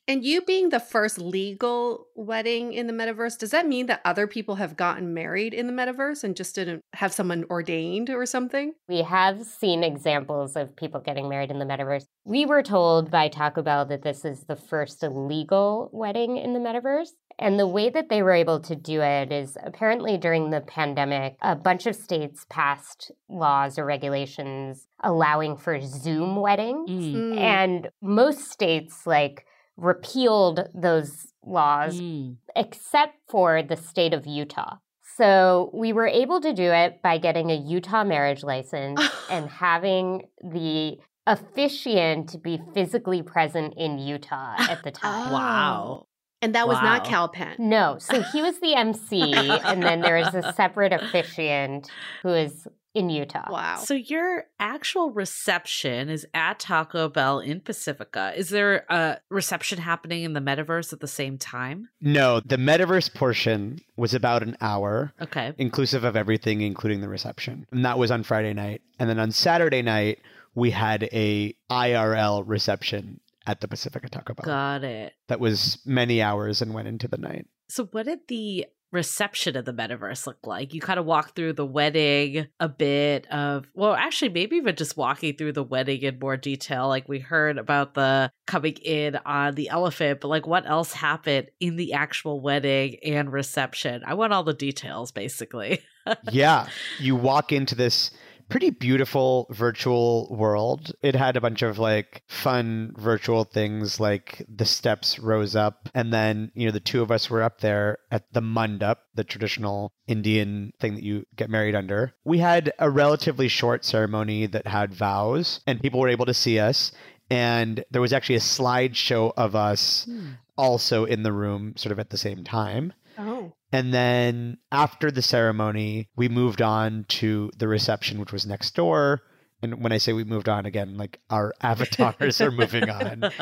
And 0.07 0.23
you 0.25 0.43
being 0.43 0.69
the 0.69 0.81
first 0.81 1.19
legal 1.19 2.09
wedding 2.15 2.75
in 2.75 2.87
the 2.87 2.93
metaverse, 2.93 3.39
does 3.39 3.53
that 3.53 3.67
mean 3.67 3.87
that 3.87 4.03
other 4.05 4.27
people 4.27 4.57
have 4.57 4.77
gotten 4.77 5.15
married 5.15 5.55
in 5.55 5.67
the 5.67 5.73
metaverse 5.73 6.23
and 6.23 6.37
just 6.37 6.55
didn't 6.55 6.83
have 6.93 7.13
someone 7.13 7.45
ordained 7.49 8.11
or 8.11 8.27
something? 8.27 8.75
We 8.87 9.03
have 9.03 9.45
seen 9.45 9.83
examples 9.83 10.57
of 10.57 10.77
people 10.77 11.01
getting 11.01 11.29
married 11.29 11.51
in 11.51 11.59
the 11.59 11.65
metaverse. 11.65 12.05
We 12.25 12.45
were 12.45 12.63
told 12.63 13.11
by 13.11 13.29
Taco 13.29 13.63
Bell 13.63 13.87
that 13.87 14.03
this 14.03 14.27
is 14.27 14.45
the 14.45 14.57
first 14.57 15.03
legal 15.03 15.89
wedding 15.93 16.37
in 16.37 16.53
the 16.53 16.61
metaverse. 16.61 17.09
And 17.39 17.59
the 17.59 17.67
way 17.67 17.91
that 17.91 18.11
they 18.11 18.23
were 18.23 18.33
able 18.33 18.61
to 18.61 18.77
do 18.77 19.01
it 19.01 19.33
is 19.33 19.57
apparently 19.65 20.19
during 20.19 20.51
the 20.51 20.61
pandemic, 20.61 21.37
a 21.41 21.57
bunch 21.57 21.87
of 21.87 21.97
states 21.97 22.47
passed 22.49 23.11
laws 23.29 23.79
or 23.79 23.85
regulations 23.85 24.87
allowing 25.03 25.57
for 25.57 25.81
Zoom 25.81 26.37
weddings. 26.37 26.91
Mm. 26.91 27.39
And 27.39 27.89
most 28.01 28.53
states, 28.53 29.07
like, 29.07 29.47
repealed 29.77 30.69
those 30.75 31.29
laws 31.45 32.01
Mm. 32.01 32.37
except 32.57 33.15
for 33.29 33.63
the 33.63 33.77
state 33.77 34.15
of 34.15 34.27
Utah. 34.27 34.77
So 35.17 35.71
we 35.73 35.93
were 35.93 36.07
able 36.09 36.41
to 36.41 36.53
do 36.53 36.71
it 36.73 37.01
by 37.03 37.19
getting 37.19 37.51
a 37.51 37.55
Utah 37.55 38.03
marriage 38.05 38.43
license 38.43 39.01
and 39.31 39.49
having 39.49 40.23
the 40.43 40.99
officiant 41.27 42.43
be 42.43 42.61
physically 42.75 43.23
present 43.23 43.75
in 43.77 43.99
Utah 43.99 44.57
at 44.59 44.83
the 44.83 44.91
time. 44.91 45.33
Wow. 45.33 46.07
And 46.43 46.55
that 46.55 46.69
was 46.69 46.77
not 46.83 47.05
Wow. 47.05 47.11
Kal 47.11 47.29
Penn. 47.29 47.55
No, 47.59 47.97
so 47.99 48.21
he 48.21 48.43
was 48.43 48.61
the 48.61 48.75
MC, 48.77 49.33
and 49.35 49.83
then 49.83 50.01
there 50.01 50.19
is 50.19 50.35
a 50.35 50.53
separate 50.53 50.93
officiant 50.93 51.91
who 52.23 52.29
is 52.31 52.67
in 52.95 53.11
Utah. 53.11 53.51
Wow. 53.51 53.77
So 53.77 53.95
your 53.95 54.45
actual 54.59 55.11
reception 55.11 56.09
is 56.09 56.25
at 56.33 56.61
Taco 56.61 57.09
Bell 57.09 57.41
in 57.41 57.61
Pacifica. 57.61 58.33
Is 58.37 58.49
there 58.51 58.87
a 58.89 59.19
reception 59.31 59.79
happening 59.79 60.23
in 60.23 60.33
the 60.33 60.41
metaverse 60.41 60.93
at 60.93 61.01
the 61.01 61.09
same 61.09 61.37
time? 61.39 61.89
no, 62.01 62.41
the 62.41 62.57
metaverse 62.57 63.13
portion 63.13 63.81
was 63.97 64.15
about 64.15 64.43
an 64.43 64.57
hour. 64.61 65.13
Okay. 65.21 65.53
inclusive 65.59 66.05
of 66.05 66.17
everything, 66.17 66.61
including 66.61 67.01
the 67.01 67.09
reception. 67.09 67.67
And 67.73 67.85
that 67.85 67.99
was 67.99 68.11
on 68.11 68.23
Friday 68.23 68.53
night. 68.55 68.83
And 68.99 69.11
then 69.11 69.19
on 69.19 69.33
Saturday 69.33 69.83
night, 69.83 70.21
we 70.55 70.71
had 70.71 71.09
a 71.13 71.55
IRL 71.71 72.45
reception 72.47 73.21
at 73.47 73.61
the 73.61 73.69
Pacifica 73.69 74.09
Taco 74.09 74.35
Bell. 74.35 74.47
Got 74.47 74.85
it. 74.85 75.13
That 75.29 75.41
was 75.41 75.79
many 75.85 76.23
hours 76.23 76.63
and 76.63 76.73
went 76.73 76.89
into 76.89 77.09
the 77.09 77.19
night. 77.19 77.47
So 77.69 77.87
what 77.87 78.07
did 78.07 78.21
the 78.29 78.67
reception 78.95 79.57
of 79.57 79.65
the 79.65 79.73
metaverse 79.73 80.27
look 80.27 80.39
like? 80.47 80.73
You 80.73 80.81
kind 80.81 80.99
of 80.99 81.05
walk 81.05 81.35
through 81.35 81.55
the 81.55 81.67
wedding 81.67 82.47
a 82.61 82.69
bit 82.69 83.27
of 83.31 83.67
well, 83.75 83.95
actually 83.95 84.31
maybe 84.31 84.57
even 84.57 84.77
just 84.77 84.97
walking 84.97 85.37
through 85.37 85.53
the 85.53 85.63
wedding 85.63 86.03
in 86.03 86.19
more 86.19 86.37
detail. 86.37 86.89
Like 86.89 87.09
we 87.09 87.19
heard 87.19 87.59
about 87.59 87.95
the 87.95 88.31
coming 88.47 88.75
in 88.75 89.17
on 89.27 89.55
the 89.55 89.69
elephant, 89.69 90.21
but 90.21 90.29
like 90.29 90.47
what 90.47 90.67
else 90.67 90.93
happened 90.93 91.51
in 91.61 91.77
the 91.77 91.93
actual 91.93 92.41
wedding 92.41 92.97
and 93.05 93.33
reception? 93.33 94.03
I 94.07 94.15
want 94.15 94.33
all 94.33 94.45
the 94.45 94.55
details 94.55 95.13
basically. 95.13 95.81
yeah. 96.31 96.69
You 97.01 97.17
walk 97.17 97.53
into 97.53 97.75
this 97.75 98.11
pretty 98.49 98.71
beautiful 98.71 99.47
virtual 99.51 100.29
world. 100.31 100.93
It 101.03 101.15
had 101.15 101.37
a 101.37 101.41
bunch 101.41 101.63
of 101.63 101.79
like 101.79 102.23
fun 102.29 102.95
virtual 102.97 103.45
things 103.45 104.01
like 104.01 104.45
the 104.49 104.65
steps 104.65 105.19
rose 105.19 105.57
up 105.57 105.89
and 105.95 106.13
then, 106.13 106.51
you 106.55 106.67
know, 106.67 106.73
the 106.73 106.81
two 106.81 107.03
of 107.03 107.11
us 107.11 107.31
were 107.31 107.43
up 107.43 107.61
there 107.61 107.99
at 108.11 108.33
the 108.33 108.43
mandap, 108.43 108.97
the 109.15 109.25
traditional 109.25 109.93
Indian 110.07 110.73
thing 110.81 110.95
that 110.95 111.05
you 111.05 111.27
get 111.37 111.51
married 111.51 111.75
under. 111.75 112.13
We 112.25 112.39
had 112.39 112.73
a 112.79 112.91
relatively 112.91 113.49
short 113.49 113.85
ceremony 113.85 114.47
that 114.47 114.67
had 114.67 114.95
vows 114.95 115.61
and 115.67 115.81
people 115.81 116.01
were 116.01 116.09
able 116.09 116.27
to 116.27 116.35
see 116.35 116.59
us 116.59 116.93
and 117.31 117.85
there 117.91 118.03
was 118.03 118.13
actually 118.13 118.37
a 118.37 118.41
slideshow 118.41 119.33
of 119.37 119.57
us 119.57 120.05
hmm. 120.05 120.33
also 120.57 121.05
in 121.05 121.23
the 121.23 121.33
room 121.33 121.75
sort 121.77 121.93
of 121.93 121.99
at 121.99 122.11
the 122.11 122.19
same 122.19 122.45
time. 122.45 122.93
Oh. 123.19 123.53
And 123.73 123.93
then 123.93 124.59
after 124.71 125.11
the 125.11 125.23
ceremony, 125.23 126.09
we 126.17 126.29
moved 126.29 126.63
on 126.63 127.05
to 127.09 127.51
the 127.57 127.69
reception, 127.69 128.19
which 128.19 128.33
was 128.33 128.47
next 128.47 128.75
door. 128.75 129.23
And 129.63 129.83
when 129.83 129.93
I 129.93 129.99
say 129.99 130.13
we 130.13 130.25
moved 130.25 130.49
on 130.49 130.67
again, 130.67 130.99
like 130.99 131.21
our 131.31 131.55
avatars 131.63 132.41
are 132.41 132.51
moving 132.51 132.91
on. 132.91 133.25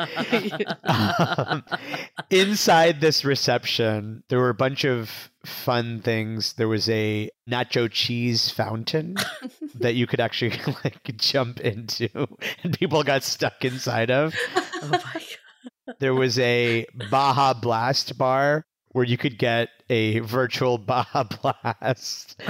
Um, 0.85 1.63
inside 2.29 3.01
this 3.01 3.25
reception, 3.25 4.23
there 4.29 4.39
were 4.39 4.49
a 4.49 4.53
bunch 4.53 4.85
of 4.85 5.31
fun 5.45 6.01
things. 6.01 6.53
There 6.53 6.67
was 6.67 6.87
a 6.89 7.29
nacho 7.49 7.89
cheese 7.91 8.49
fountain 8.49 9.15
that 9.75 9.95
you 9.95 10.07
could 10.07 10.19
actually 10.19 10.59
like 10.83 11.17
jump 11.17 11.59
into, 11.59 12.09
and 12.63 12.77
people 12.77 13.03
got 13.03 13.23
stuck 13.23 13.65
inside 13.65 14.11
of. 14.11 14.35
Oh 14.55 14.87
my 14.89 14.99
god. 14.99 15.95
There 15.99 16.13
was 16.13 16.39
a 16.39 16.85
Baja 17.09 17.53
Blast 17.53 18.17
bar 18.17 18.65
where 18.93 19.05
you 19.05 19.17
could 19.17 19.37
get 19.37 19.69
a 19.89 20.19
virtual 20.19 20.77
Baja 20.79 21.23
Blast. 21.23 22.41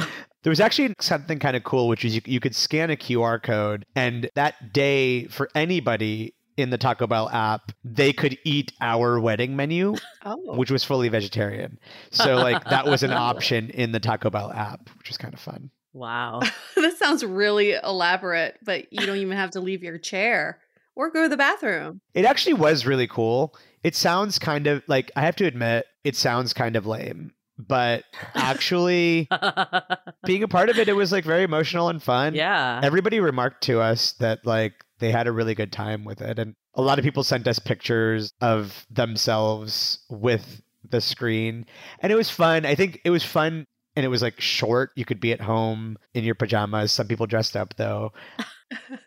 There 0.43 0.51
was 0.51 0.59
actually 0.59 0.93
something 0.99 1.39
kind 1.39 1.55
of 1.55 1.63
cool, 1.63 1.87
which 1.87 2.05
is 2.05 2.15
you, 2.15 2.21
you 2.25 2.39
could 2.39 2.55
scan 2.55 2.89
a 2.89 2.95
QR 2.95 3.41
code, 3.41 3.85
and 3.95 4.29
that 4.35 4.73
day, 4.73 5.25
for 5.27 5.49
anybody 5.55 6.35
in 6.57 6.69
the 6.69 6.77
Taco 6.77 7.07
Bell 7.07 7.29
app, 7.29 7.71
they 7.83 8.13
could 8.13 8.37
eat 8.43 8.73
our 8.79 9.19
wedding 9.19 9.55
menu, 9.55 9.95
Oh. 10.23 10.55
which 10.55 10.69
was 10.69 10.83
fully 10.83 11.09
vegetarian. 11.09 11.79
So, 12.11 12.35
like, 12.35 12.63
that 12.65 12.85
was 12.85 13.01
an 13.03 13.11
option 13.13 13.69
in 13.71 13.91
the 13.91 13.99
Taco 13.99 14.29
Bell 14.29 14.51
app, 14.51 14.89
which 14.99 15.07
was 15.09 15.17
kind 15.17 15.33
of 15.33 15.39
fun. 15.39 15.71
Wow. 15.93 16.41
that 16.75 16.97
sounds 16.97 17.23
really 17.25 17.71
elaborate, 17.73 18.57
but 18.63 18.91
you 18.91 19.05
don't 19.05 19.17
even 19.17 19.37
have 19.37 19.51
to 19.51 19.61
leave 19.61 19.81
your 19.81 19.97
chair 19.97 20.59
or 20.95 21.09
go 21.09 21.23
to 21.23 21.29
the 21.29 21.37
bathroom. 21.37 22.01
It 22.13 22.25
actually 22.25 22.53
was 22.53 22.85
really 22.85 23.07
cool. 23.07 23.55
It 23.84 23.95
sounds 23.95 24.39
kind 24.39 24.67
of 24.67 24.84
like, 24.88 25.11
I 25.15 25.21
have 25.21 25.36
to 25.38 25.45
admit, 25.45 25.86
it 26.03 26.15
sounds 26.15 26.53
kind 26.53 26.75
of 26.75 26.86
lame, 26.86 27.34
but 27.57 28.03
actually, 28.34 29.27
being 30.25 30.43
a 30.43 30.47
part 30.47 30.69
of 30.69 30.77
it, 30.79 30.88
it 30.88 30.93
was 30.93 31.11
like 31.11 31.25
very 31.25 31.43
emotional 31.43 31.89
and 31.89 32.01
fun. 32.01 32.34
yeah. 32.36 32.79
Everybody 32.84 33.19
remarked 33.19 33.63
to 33.65 33.79
us 33.81 34.13
that 34.13 34.45
like 34.45 34.73
they 34.99 35.11
had 35.11 35.27
a 35.27 35.31
really 35.31 35.55
good 35.55 35.71
time 35.71 36.05
with 36.05 36.21
it. 36.21 36.39
And 36.39 36.55
a 36.75 36.81
lot 36.81 36.97
of 36.97 37.03
people 37.03 37.23
sent 37.23 37.47
us 37.47 37.59
pictures 37.59 38.31
of 38.41 38.86
themselves 38.89 39.99
with 40.09 40.61
the 40.89 41.01
screen. 41.01 41.65
And 41.99 42.11
it 42.11 42.15
was 42.15 42.29
fun. 42.29 42.65
I 42.65 42.75
think 42.75 43.01
it 43.03 43.09
was 43.09 43.23
fun 43.23 43.67
and 43.95 44.05
it 44.05 44.09
was 44.09 44.21
like 44.21 44.39
short. 44.39 44.91
You 44.95 45.05
could 45.05 45.19
be 45.19 45.31
at 45.31 45.41
home 45.41 45.97
in 46.13 46.23
your 46.23 46.36
pajamas. 46.36 46.91
Some 46.91 47.07
people 47.07 47.27
dressed 47.27 47.55
up 47.55 47.75
though. 47.75 48.11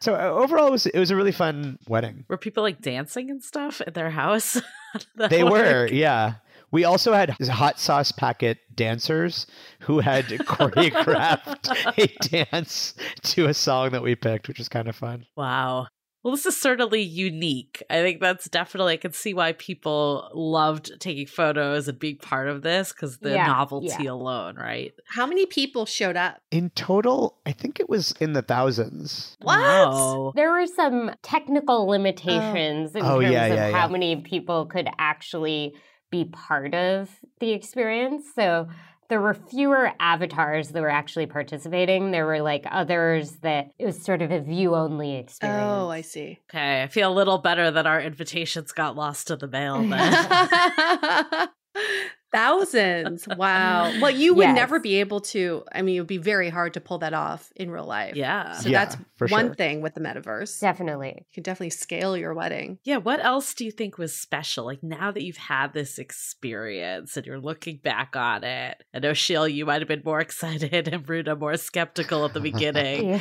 So 0.01 0.15
uh, 0.15 0.31
overall, 0.31 0.69
it 0.69 0.71
was 0.71 0.87
it 0.87 0.99
was 0.99 1.11
a 1.11 1.17
really 1.17 1.33
fun 1.33 1.79
wedding. 1.89 2.25
Were 2.29 2.37
people 2.37 2.63
like 2.63 2.81
dancing 2.81 3.31
and 3.31 3.43
stuff 3.43 3.81
at 3.87 3.95
their 3.95 4.11
house? 4.11 4.55
How 4.55 4.99
did 4.99 5.09
that 5.17 5.31
They 5.31 5.45
were, 5.45 5.87
yeah. 5.87 6.35
We 6.73 6.85
also 6.85 7.13
had 7.13 7.31
hot 7.31 7.79
sauce 7.79 8.11
packet 8.11 8.59
dancers 8.75 9.47
who 9.81 10.01
had 10.01 10.25
choreographed 10.27 11.71
a 11.97 12.29
dance 12.29 12.95
to 13.23 13.47
a 13.47 13.55
song 13.55 13.91
that 13.91 14.03
we 14.03 14.17
picked, 14.17 14.49
which 14.49 14.59
was 14.59 14.69
kind 14.69 14.89
of 14.89 14.97
fun. 14.97 15.27
Wow. 15.37 15.87
Well, 16.27 16.35
this 16.35 16.45
is 16.45 16.61
certainly 16.61 17.03
unique. 17.03 17.85
I 17.89 18.03
think 18.03 18.21
that's 18.21 18.49
definitely, 18.49 18.95
I 18.95 18.97
can 18.97 19.13
see 19.13 19.33
why 19.33 19.53
people 19.53 20.29
loved 20.35 20.99
taking 20.99 21.29
photos 21.29 21.87
and 21.87 22.01
being 22.01 22.17
part 22.17 22.49
of 22.49 22.63
this 22.63 22.91
because 22.93 23.19
the 23.19 23.31
Yeah, 23.35 23.47
novelty 23.47 23.95
yeah. 24.01 24.11
alone, 24.11 24.57
right? 24.57 24.93
How 25.07 25.25
many 25.25 25.47
people 25.47 25.87
showed 25.87 26.17
up? 26.17 26.41
In 26.51 26.71
total, 26.71 27.39
I 27.47 27.53
think 27.53 27.79
it 27.79 27.89
was 27.89 28.11
in 28.19 28.33
the 28.33 28.43
thousands. 28.43 29.37
What? 29.41 29.57
Wow. 29.57 30.33
There 30.35 30.51
were 30.51 30.67
some 30.67 31.13
technical 31.23 31.87
limitations 31.87 32.97
in 32.97 33.03
Oh, 33.05 33.21
terms 33.21 33.33
yeah, 33.33 33.45
of 33.45 33.55
yeah, 33.55 33.71
how 33.71 33.87
yeah. 33.87 33.93
many 33.93 34.17
people 34.17 34.67
could 34.67 34.89
actually 34.99 35.77
be 36.11 36.25
part 36.25 36.75
of 36.75 37.09
the 37.39 37.53
experience. 37.53 38.25
So 38.35 38.67
there 39.09 39.21
were 39.21 39.35
fewer 39.35 39.93
avatars 40.01 40.69
that 40.69 40.81
were 40.81 40.91
actually 40.91 41.27
participating. 41.27 42.11
There 42.11 42.27
were 42.27 42.41
like 42.41 42.65
others 42.71 43.33
that 43.43 43.71
it 43.79 43.87
was 43.87 44.03
sort 44.03 44.23
of 44.23 44.31
a 44.31 44.41
view 44.41 44.75
only 44.75 45.17
experience. 45.17 45.63
Oh, 45.65 45.89
I 45.89 46.01
see. 46.01 46.41
Okay. 46.51 46.83
I 46.83 46.87
feel 46.89 47.13
a 47.13 47.15
little 47.15 47.39
better 47.39 47.71
that 47.71 47.87
our 47.87 48.01
invitations 48.01 48.73
got 48.73 48.97
lost 48.97 49.29
to 49.29 49.37
the 49.37 49.49
mail 49.49 49.83
then. 49.83 51.49
Thousands. 52.33 53.27
Wow. 53.37 53.93
Well, 54.01 54.11
you 54.11 54.35
would 54.35 54.43
Yes. 54.43 54.57
never 54.57 54.79
be 54.81 54.97
able 55.01 55.21
to. 55.21 55.65
I 55.73 55.83
mean, 55.83 55.97
it 55.97 56.01
would 56.01 56.07
be 56.07 56.19
very 56.19 56.49
hard 56.49 56.75
to 56.75 56.81
pull 56.81 56.99
that 56.99 57.15
off 57.15 57.51
in 57.57 57.71
real 57.71 57.85
life. 57.85 58.15
yeah. 58.17 58.53
So 58.53 58.69
Yeah, 58.69 58.85
that's 58.85 58.97
for 59.17 59.27
one 59.29 59.47
sure. 59.49 59.55
thing 59.55 59.81
with 59.81 59.95
the 59.95 60.01
metaverse. 60.01 60.61
Definitely. 60.61 61.15
You 61.17 61.35
can 61.35 61.43
definitely 61.43 61.71
scale 61.71 62.17
your 62.17 62.35
wedding. 62.35 62.79
Yeah, 62.85 62.99
what 62.99 63.25
else 63.25 63.55
do 63.55 63.65
you 63.65 63.71
think 63.71 63.99
was 63.99 64.15
special? 64.15 64.65
Like 64.65 64.83
now 64.83 65.11
that 65.13 65.23
you've 65.23 65.37
had 65.37 65.73
this 65.73 65.99
experience 65.99 67.17
and 67.17 67.27
you're 67.27 67.41
looking 67.41 67.79
back 67.83 68.17
on 68.17 68.45
it, 68.45 68.83
I 68.95 68.99
know 68.99 69.13
Sheel, 69.15 69.49
you 69.49 69.65
might 69.67 69.81
have 69.81 69.89
been 69.89 70.03
more 70.05 70.21
excited 70.27 70.89
and 70.89 71.05
Bruna 71.05 71.37
more 71.37 71.57
skeptical 71.57 72.25
at 72.25 72.35
the 72.35 72.41
beginning. 72.41 72.67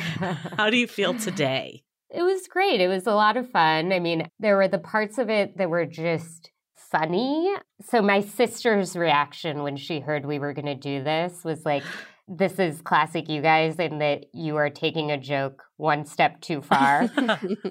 Yeah. 0.20 0.34
How 0.56 0.70
do 0.70 0.76
you 0.76 0.86
feel 0.86 1.14
today? 1.14 1.82
It 2.10 2.22
was 2.22 2.46
great. 2.48 2.80
It 2.80 2.88
was 2.88 3.06
a 3.06 3.14
lot 3.14 3.36
of 3.36 3.50
fun. 3.50 3.92
I 3.92 3.98
mean, 4.00 4.28
there 4.38 4.56
were 4.56 4.68
the 4.68 4.78
parts 4.78 5.18
of 5.18 5.28
it 5.28 5.56
that 5.58 5.68
were 5.70 5.84
just 5.86 6.50
funny. 6.98 7.54
So, 7.88 8.02
my 8.02 8.20
sister's 8.20 8.96
reaction 8.96 9.62
when 9.62 9.76
she 9.76 10.00
heard 10.00 10.24
we 10.24 10.38
were 10.38 10.52
going 10.52 10.66
to 10.66 10.74
do 10.74 11.02
this 11.02 11.44
was 11.44 11.64
like, 11.64 11.82
this 12.28 12.58
is 12.58 12.82
classic 12.82 13.28
you 13.28 13.40
guys, 13.40 13.76
in 13.78 13.98
that 13.98 14.24
you 14.32 14.56
are 14.56 14.68
taking 14.68 15.12
a 15.12 15.18
joke 15.18 15.62
one 15.76 16.04
step 16.04 16.40
too 16.40 16.60
far. 16.60 17.08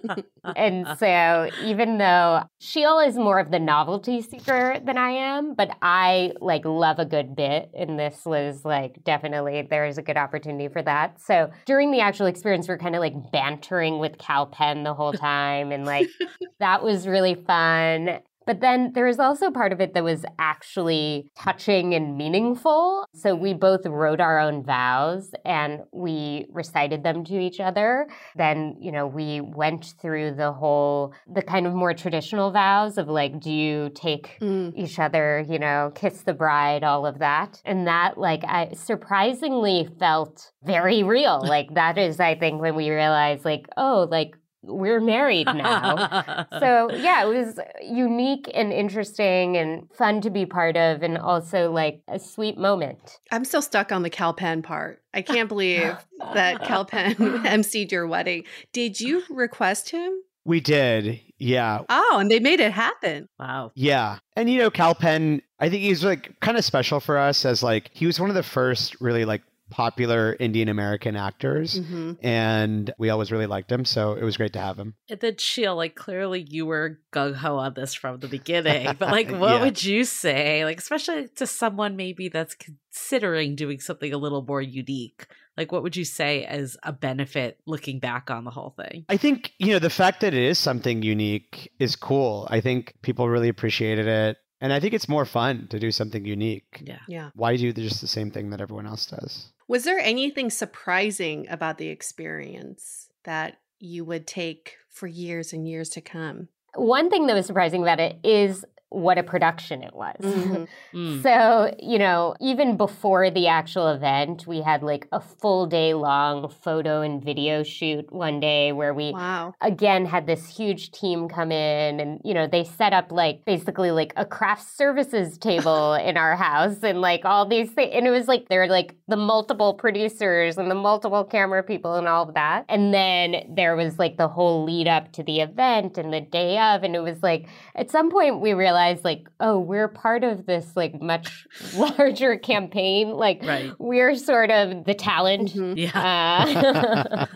and 0.55 0.87
so, 0.97 1.49
even 1.63 1.97
though 1.97 2.43
Sheel 2.59 2.99
is 2.99 3.15
more 3.15 3.39
of 3.39 3.51
the 3.51 3.59
novelty 3.59 4.21
seeker 4.21 4.79
than 4.81 4.97
I 4.97 5.09
am, 5.09 5.55
but 5.55 5.75
I 5.81 6.31
like 6.39 6.63
love 6.63 6.99
a 6.99 7.05
good 7.05 7.35
bit, 7.35 7.69
and 7.77 7.99
this 7.99 8.21
was 8.25 8.63
like 8.63 9.03
definitely 9.03 9.67
there 9.69 9.85
is 9.85 9.97
a 9.97 10.01
good 10.01 10.17
opportunity 10.17 10.69
for 10.69 10.81
that. 10.83 11.19
So 11.19 11.49
during 11.65 11.91
the 11.91 11.99
actual 11.99 12.27
experience, 12.27 12.67
we're 12.67 12.77
kind 12.77 12.95
of 12.95 13.01
like 13.01 13.31
bantering 13.31 13.99
with 13.99 14.17
Kal 14.17 14.45
Penn 14.45 14.83
the 14.83 14.93
whole 14.93 15.13
time, 15.13 15.71
and 15.71 15.85
like 15.85 16.07
that 16.59 16.81
was 16.81 17.07
really 17.07 17.35
fun. 17.35 18.19
But 18.45 18.61
then 18.61 18.91
there 18.93 19.05
was 19.05 19.19
also 19.19 19.51
part 19.51 19.71
of 19.73 19.81
it 19.81 19.93
that 19.93 20.03
was 20.03 20.25
actually 20.39 21.31
touching 21.35 21.93
and 21.93 22.17
meaningful. 22.17 23.05
So 23.13 23.35
we 23.35 23.53
both 23.53 23.85
wrote 23.85 24.19
our 24.21 24.39
own 24.39 24.63
vows 24.63 25.31
and 25.43 25.81
we 25.91 26.45
recited 26.51 27.03
them 27.03 27.23
to 27.25 27.39
each 27.39 27.59
other. 27.59 28.07
Then, 28.35 28.75
you 28.79 28.91
know, 28.91 29.07
we 29.07 29.41
went 29.41 29.93
through 30.01 30.35
the 30.35 30.51
whole, 30.51 31.13
the 31.33 31.41
kind 31.41 31.65
of 31.67 31.73
more 31.73 31.93
traditional 31.93 32.51
vows 32.51 32.97
of 32.97 33.07
like, 33.07 33.39
do 33.39 33.51
you 33.51 33.89
take 33.95 34.37
Mm. 34.41 34.73
each 34.75 34.99
other, 34.99 35.45
you 35.47 35.57
know, 35.59 35.91
kiss 35.95 36.21
the 36.21 36.33
bride, 36.33 36.83
all 36.83 37.05
of 37.05 37.19
that. 37.19 37.61
And 37.65 37.87
that, 37.87 38.17
like, 38.17 38.43
I 38.43 38.71
surprisingly 38.73 39.87
felt 39.99 40.51
very 40.63 41.03
real. 41.03 41.41
like, 41.45 41.73
that 41.75 41.97
is, 41.97 42.19
I 42.19 42.35
think, 42.35 42.61
when 42.61 42.75
we 42.75 42.89
realized, 42.89 43.45
like, 43.45 43.67
oh, 43.77 44.07
like, 44.09 44.35
we're 44.67 45.01
married 45.01 45.47
now. 45.47 46.45
so, 46.59 46.91
yeah, 46.91 47.23
it 47.23 47.27
was 47.27 47.59
unique 47.81 48.49
and 48.53 48.71
interesting 48.71 49.57
and 49.57 49.89
fun 49.93 50.21
to 50.21 50.29
be 50.29 50.45
part 50.45 50.77
of, 50.77 51.03
and 51.03 51.17
also 51.17 51.71
like 51.71 52.01
a 52.07 52.19
sweet 52.19 52.57
moment. 52.57 53.19
I'm 53.31 53.45
still 53.45 53.61
stuck 53.61 53.91
on 53.91 54.03
the 54.03 54.09
Kal 54.09 54.33
Penn 54.33 54.61
part. 54.61 55.01
I 55.13 55.21
can't 55.21 55.47
believe 55.49 55.95
that 56.33 56.63
Kal 56.63 56.85
Penn 56.85 57.15
emceed 57.15 57.91
your 57.91 58.07
wedding. 58.07 58.43
Did 58.73 58.99
you 58.99 59.23
request 59.29 59.89
him? 59.89 60.13
We 60.45 60.59
did. 60.59 61.21
Yeah. 61.39 61.81
Oh, 61.89 62.17
and 62.19 62.29
they 62.29 62.39
made 62.39 62.59
it 62.59 62.71
happen. 62.71 63.27
wow. 63.39 63.71
Yeah. 63.75 64.19
And 64.35 64.49
you 64.49 64.59
know, 64.59 64.69
Kal 64.69 64.93
Penn, 64.93 65.41
I 65.59 65.69
think 65.69 65.81
he's 65.81 66.03
like 66.03 66.39
kind 66.39 66.57
of 66.57 66.63
special 66.63 66.99
for 66.99 67.17
us 67.17 67.45
as 67.45 67.63
like 67.63 67.89
he 67.93 68.05
was 68.05 68.19
one 68.19 68.29
of 68.29 68.35
the 68.35 68.43
first 68.43 68.99
really 69.01 69.25
like 69.25 69.41
popular 69.69 70.35
Indian 70.39 70.69
American 70.69 71.15
actors. 71.15 71.77
hmm 71.77 72.13
And 72.21 72.93
we 72.97 73.09
always 73.09 73.31
really 73.31 73.47
liked 73.47 73.71
him. 73.71 73.85
So 73.85 74.13
it 74.13 74.23
was 74.23 74.37
great 74.37 74.53
to 74.53 74.59
have 74.59 74.77
him. 74.77 74.95
And 75.09 75.19
then 75.19 75.37
Sheel, 75.37 75.75
like 75.75 75.95
clearly 75.95 76.45
you 76.47 76.65
were 76.65 76.99
gung 77.11 77.35
ho 77.35 77.57
on 77.57 77.73
this 77.73 77.93
from 77.93 78.19
the 78.19 78.27
beginning. 78.27 78.95
But 78.99 79.11
like 79.11 79.29
what 79.31 79.55
Yeah. 79.55 79.61
would 79.61 79.83
you 79.83 80.03
say? 80.05 80.63
Like, 80.65 80.79
especially 80.79 81.27
to 81.35 81.47
someone 81.47 81.95
maybe 81.95 82.29
that's 82.29 82.55
considering 82.55 83.55
doing 83.55 83.79
something 83.79 84.13
a 84.13 84.17
little 84.17 84.43
more 84.43 84.61
unique. 84.61 85.27
Like 85.57 85.71
what 85.71 85.83
would 85.83 85.95
you 85.95 86.05
say 86.05 86.43
as 86.45 86.77
a 86.83 86.91
benefit 86.91 87.59
looking 87.65 87.99
back 87.99 88.29
on 88.29 88.43
the 88.43 88.51
whole 88.51 88.71
thing? 88.71 89.05
I 89.09 89.17
think, 89.17 89.53
you 89.57 89.67
know, 89.73 89.79
the 89.79 89.89
fact 89.89 90.21
that 90.21 90.33
it 90.33 90.43
is 90.43 90.59
something 90.59 91.01
unique 91.01 91.71
is 91.79 91.95
cool. 91.95 92.47
I 92.51 92.59
think 92.61 92.93
people 93.01 93.29
really 93.29 93.49
appreciated 93.49 94.05
it. 94.07 94.37
And 94.61 94.71
I 94.73 94.79
think 94.79 94.93
it's 94.93 95.09
more 95.09 95.25
fun 95.25 95.67
to 95.69 95.79
do 95.79 95.91
something 95.91 96.25
unique. 96.25 96.81
Yeah. 96.83 96.99
Yeah. 97.07 97.29
Why 97.35 97.55
do 97.57 97.71
just 97.73 98.01
the 98.01 98.07
same 98.07 98.31
thing 98.31 98.49
that 98.49 98.61
everyone 98.61 98.87
else 98.87 99.05
does? 99.05 99.51
Was 99.67 99.83
there 99.83 99.99
anything 99.99 100.49
surprising 100.49 101.47
about 101.49 101.77
the 101.77 101.87
experience 101.87 103.09
that 103.23 103.57
you 103.79 104.05
would 104.05 104.27
take 104.27 104.77
for 104.89 105.07
years 105.07 105.53
and 105.53 105.67
years 105.67 105.89
to 105.89 106.01
come? 106.01 106.49
One 106.75 107.09
thing 107.09 107.27
that 107.27 107.33
was 107.33 107.45
surprising 107.45 107.81
about 107.81 107.99
it 107.99 108.19
is 108.23 108.65
what 108.89 109.17
a 109.17 109.23
production 109.23 109.83
it 109.83 109.93
was. 109.95 110.15
Mhm. 110.21 110.67
Mm. 110.93 111.21
So, 111.23 111.75
you 111.79 111.99
know, 111.99 112.35
even 112.39 112.77
before 112.77 113.29
the 113.29 113.47
actual 113.47 113.89
event, 113.89 114.47
we 114.47 114.61
had 114.61 114.81
like 114.81 115.07
a 115.11 115.19
full 115.19 115.65
day 115.65 115.93
long 115.93 116.47
photo 116.47 117.01
and 117.01 117.21
video 117.21 117.63
shoot 117.63 118.09
one 118.13 118.39
day 118.39 118.71
where 118.71 118.93
we 118.93 119.11
Wow. 119.11 119.53
again 119.61 120.05
had 120.05 120.25
this 120.25 120.47
huge 120.47 120.91
team 120.91 121.27
come 121.27 121.51
in 121.51 121.99
and 121.99 122.21
you 122.23 122.33
know 122.33 122.47
they 122.47 122.63
set 122.63 122.93
up 122.93 123.11
like 123.11 123.43
basically 123.45 123.91
like 123.91 124.13
a 124.15 124.25
craft 124.25 124.65
services 124.69 125.37
table 125.37 125.93
in 126.09 126.15
our 126.15 126.35
house 126.37 126.77
and 126.81 127.01
like 127.01 127.25
all 127.25 127.45
these 127.45 127.71
things 127.71 127.91
and 127.93 128.07
it 128.07 128.11
was 128.11 128.27
like 128.29 128.47
there 128.47 128.61
were 128.61 128.67
like 128.67 128.95
the 129.09 129.17
multiple 129.17 129.73
producers 129.73 130.57
and 130.57 130.71
the 130.71 130.75
multiple 130.75 131.23
camera 131.25 131.61
people 131.63 131.95
and 131.95 132.07
all 132.07 132.23
of 132.29 132.33
that 132.35 132.63
and 132.69 132.93
then 132.93 133.35
there 133.53 133.75
was 133.75 133.99
like 133.99 134.15
the 134.17 134.27
whole 134.29 134.63
lead 134.63 134.87
up 134.87 135.11
to 135.11 135.23
the 135.23 135.41
event 135.41 135.97
and 135.97 136.13
the 136.13 136.21
day 136.21 136.57
of 136.57 136.83
and 136.83 136.95
it 136.95 137.01
was 137.01 137.21
like 137.21 137.47
at 137.75 137.91
some 137.91 138.09
point 138.09 138.39
we 138.39 138.53
realized 138.53 138.74
like 139.03 139.27
oh 139.39 139.57
we're 139.59 139.87
part 139.87 140.23
of 140.23 140.45
this 140.45 140.75
like 140.75 141.01
much 141.01 141.47
larger 141.75 142.37
campaign 142.37 143.11
like 143.11 143.41
Right. 143.43 143.71
we're 143.79 144.15
sort 144.15 144.51
of 144.51 144.83
the 144.85 144.93
talent 144.93 145.53
Mhm. 145.53 145.73
Yeah. 145.77 145.91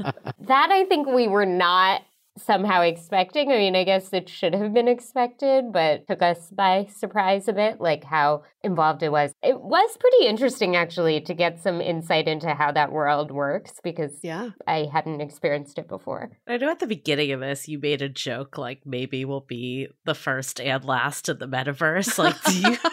uh, 0.04 0.12
that 0.42 0.70
I 0.72 0.86
think 0.86 1.08
we 1.08 1.28
were 1.28 1.46
not 1.46 2.02
somehow 2.42 2.82
expecting. 2.82 3.52
I 3.52 3.58
mean, 3.58 3.76
I 3.76 3.84
guess 3.84 4.12
it 4.14 4.30
should 4.30 4.54
have 4.54 4.74
been 4.74 4.88
expected, 4.88 5.72
but 5.72 6.08
took 6.08 6.22
us 6.22 6.50
by 6.50 6.88
surprise 6.96 7.48
a 7.48 7.54
bit, 7.54 7.80
like 7.80 8.04
how 8.04 8.44
involved 8.64 9.04
it 9.04 9.12
was. 9.12 9.32
It 9.44 9.60
was 9.62 9.98
pretty 9.98 10.28
interesting, 10.28 10.76
actually, 10.76 11.22
to 11.22 11.34
get 11.34 11.60
some 11.62 11.80
insight 11.82 12.28
into 12.28 12.54
how 12.54 12.72
that 12.74 12.92
world 12.92 13.32
works 13.32 13.74
because 13.84 14.20
Yeah. 14.24 14.50
I 14.68 14.90
hadn't 14.92 15.22
experienced 15.22 15.78
it 15.78 15.88
before. 15.88 16.32
I 16.48 16.58
know 16.58 16.70
at 16.70 16.80
the 16.80 16.88
beginning 16.88 17.32
of 17.32 17.40
this, 17.40 17.68
you 17.68 17.80
made 17.80 18.02
a 18.02 18.10
joke 18.10 18.58
like 18.58 18.82
maybe 18.86 19.26
we'll 19.26 19.42
be 19.42 19.88
the 20.06 20.16
first 20.16 20.60
and 20.60 20.84
last 20.84 21.30
in 21.30 21.38
the 21.40 21.48
metaverse. 21.48 22.18
Like, 22.18 22.42
do 22.44 22.60
you? 22.60 22.78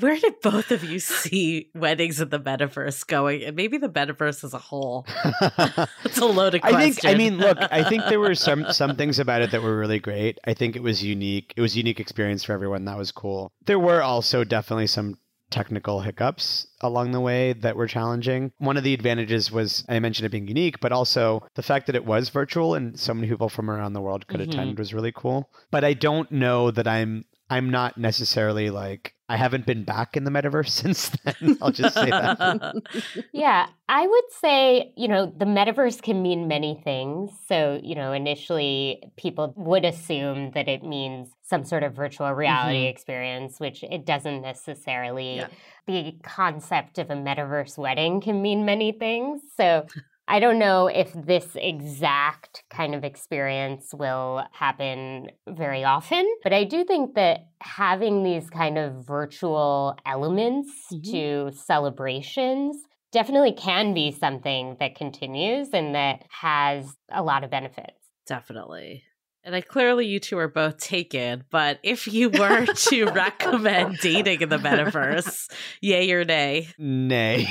Where 0.00 0.16
did 0.16 0.40
both 0.42 0.70
of 0.70 0.82
you 0.84 0.98
see 0.98 1.70
weddings 1.74 2.20
in 2.20 2.30
the 2.30 2.40
metaverse 2.40 3.06
going, 3.06 3.42
and 3.44 3.54
maybe 3.56 3.76
the 3.78 3.88
metaverse 3.88 4.42
as 4.44 4.54
a 4.54 4.58
whole? 4.58 5.06
It's 6.04 6.18
a 6.18 6.24
loaded 6.26 6.60
I 6.64 6.72
think. 6.90 7.04
I 7.04 7.14
mean, 7.14 7.38
look. 7.38 7.58
I 7.70 7.82
think 7.88 8.04
there 8.08 8.20
were 8.20 8.34
some 8.34 8.72
some 8.72 8.96
things 8.96 9.18
about 9.18 9.42
it 9.42 9.50
that 9.50 9.62
were 9.62 9.76
really 9.78 9.98
great. 10.00 10.38
I 10.44 10.54
think 10.54 10.76
it 10.76 10.82
was 10.82 11.02
unique. 11.02 11.52
It 11.56 11.60
was 11.60 11.74
a 11.74 11.78
unique 11.78 12.00
experience 12.00 12.44
for 12.44 12.52
everyone. 12.52 12.84
That 12.84 12.98
was 12.98 13.12
cool. 13.12 13.52
There 13.66 13.78
were 13.78 14.02
also 14.02 14.44
definitely 14.44 14.86
some 14.86 15.18
technical 15.50 16.00
hiccups 16.00 16.66
along 16.80 17.12
the 17.12 17.20
way 17.20 17.52
that 17.52 17.76
were 17.76 17.86
challenging. 17.86 18.50
One 18.58 18.78
of 18.78 18.84
the 18.84 18.94
advantages 18.94 19.52
was 19.52 19.84
I 19.88 19.98
mentioned 20.00 20.24
it 20.26 20.30
being 20.30 20.48
unique, 20.48 20.80
but 20.80 20.92
also 20.92 21.46
the 21.54 21.62
fact 21.62 21.86
that 21.86 21.94
it 21.96 22.06
was 22.06 22.30
virtual 22.30 22.74
and 22.74 22.98
so 22.98 23.12
many 23.12 23.28
people 23.28 23.50
from 23.50 23.70
around 23.70 23.92
the 23.92 24.00
world 24.00 24.26
could 24.28 24.40
Mhm. 24.40 24.48
attend 24.48 24.78
was 24.78 24.94
really 24.94 25.12
cool. 25.14 25.50
But 25.70 25.84
I 25.84 25.92
don't 25.92 26.30
know 26.32 26.70
that 26.70 26.88
I'm 26.88 27.26
I'm 27.52 27.68
not 27.70 27.98
necessarily 27.98 28.70
like 28.70 29.14
I 29.28 29.36
haven't 29.36 29.66
been 29.66 29.84
back 29.84 30.16
in 30.16 30.24
the 30.24 30.30
metaverse 30.30 30.68
since 30.82 31.10
then. 31.10 31.58
I'll 31.60 31.70
just 31.70 31.94
say 31.94 32.08
that. 32.10 32.74
Yeah, 33.32 33.66
I 33.88 34.06
would 34.06 34.24
say, 34.40 34.92
you 34.96 35.08
know, 35.08 35.26
the 35.26 35.44
metaverse 35.44 36.00
can 36.02 36.22
mean 36.22 36.48
many 36.48 36.80
things. 36.82 37.30
So, 37.48 37.78
you 37.82 37.94
know, 37.94 38.12
initially 38.12 39.02
people 39.16 39.52
would 39.56 39.84
assume 39.84 40.50
that 40.52 40.68
it 40.68 40.82
means 40.82 41.28
some 41.42 41.64
sort 41.64 41.82
of 41.82 41.94
virtual 41.94 42.30
reality 42.32 42.84
Mhm. 42.86 42.90
experience, 42.90 43.60
which 43.60 43.82
it 43.84 44.04
doesn't 44.06 44.40
necessarily. 44.42 45.36
Yeah. 45.36 45.48
The 45.86 46.14
concept 46.22 46.98
of 46.98 47.10
a 47.10 47.14
metaverse 47.14 47.76
wedding 47.76 48.20
can 48.20 48.40
mean 48.40 48.64
many 48.64 48.92
things. 48.92 49.40
So, 49.56 49.86
I 50.28 50.38
don't 50.40 50.58
know 50.58 50.86
if 50.86 51.12
this 51.12 51.56
exact 51.56 52.62
kind 52.70 52.94
of 52.94 53.04
experience 53.04 53.92
will 53.92 54.44
happen 54.52 55.28
very 55.48 55.84
often, 55.84 56.26
but 56.42 56.52
I 56.52 56.64
do 56.64 56.84
think 56.84 57.14
that 57.16 57.48
having 57.60 58.22
these 58.22 58.48
kind 58.48 58.78
of 58.78 59.04
virtual 59.06 59.96
elements 60.06 60.70
Mhm. 60.92 61.10
to 61.10 61.56
celebrations 61.56 62.76
definitely 63.10 63.52
can 63.52 63.92
be 63.94 64.10
something 64.10 64.76
that 64.80 64.94
continues 64.94 65.68
and 65.74 65.94
that 65.94 66.24
has 66.30 66.96
a 67.10 67.22
lot 67.22 67.44
of 67.44 67.50
benefits. 67.50 67.98
Definitely. 68.26 69.02
And 69.44 69.56
I 69.56 69.60
clearly 69.60 70.06
you 70.06 70.20
two 70.20 70.38
are 70.38 70.46
both 70.46 70.78
taken, 70.78 71.42
but 71.50 71.80
if 71.82 72.06
you 72.06 72.30
were 72.30 72.64
to 72.64 73.04
recommend 73.10 73.98
dating 73.98 74.40
in 74.40 74.48
the 74.48 74.56
metaverse, 74.56 75.50
yay 75.80 76.12
or 76.12 76.24
nay? 76.24 76.68
Nay. 76.78 77.48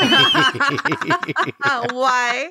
Why? 1.92 2.50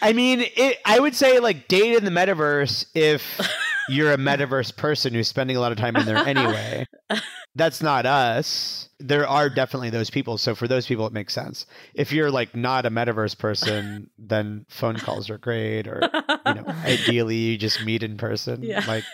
I 0.00 0.14
mean, 0.14 0.44
it, 0.56 0.78
I 0.86 0.98
would 0.98 1.14
say 1.14 1.40
like 1.40 1.68
date 1.68 1.94
in 1.94 2.06
the 2.06 2.10
metaverse 2.10 2.86
if 2.94 3.22
you're 3.88 4.12
a 4.12 4.16
metaverse 4.16 4.76
person 4.76 5.14
who's 5.14 5.28
spending 5.28 5.56
a 5.56 5.60
lot 5.60 5.72
of 5.72 5.78
time 5.78 5.96
in 5.96 6.06
there 6.06 6.16
anyway. 6.16 6.86
That's 7.56 7.82
not 7.82 8.06
us. 8.06 8.88
There 9.00 9.26
are 9.26 9.48
definitely 9.50 9.90
those 9.90 10.10
people. 10.10 10.38
So 10.38 10.54
for 10.54 10.68
those 10.68 10.86
people, 10.86 11.06
it 11.06 11.12
makes 11.12 11.32
sense. 11.34 11.66
If 11.94 12.12
you're 12.12 12.30
like 12.30 12.54
not 12.54 12.86
a 12.86 12.90
metaverse 12.90 13.36
person, 13.38 14.10
then 14.18 14.66
phone 14.68 14.96
calls 14.96 15.30
are 15.30 15.38
great, 15.38 15.88
or 15.88 16.00
you 16.46 16.54
know, 16.54 16.64
ideally 16.84 17.36
you 17.36 17.58
just 17.58 17.84
meet 17.84 18.02
in 18.02 18.16
person, 18.16 18.62
Yeah. 18.62 18.84
like 18.86 19.04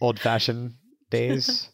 old 0.00 0.20
fashioned 0.20 0.74
days. 1.10 1.68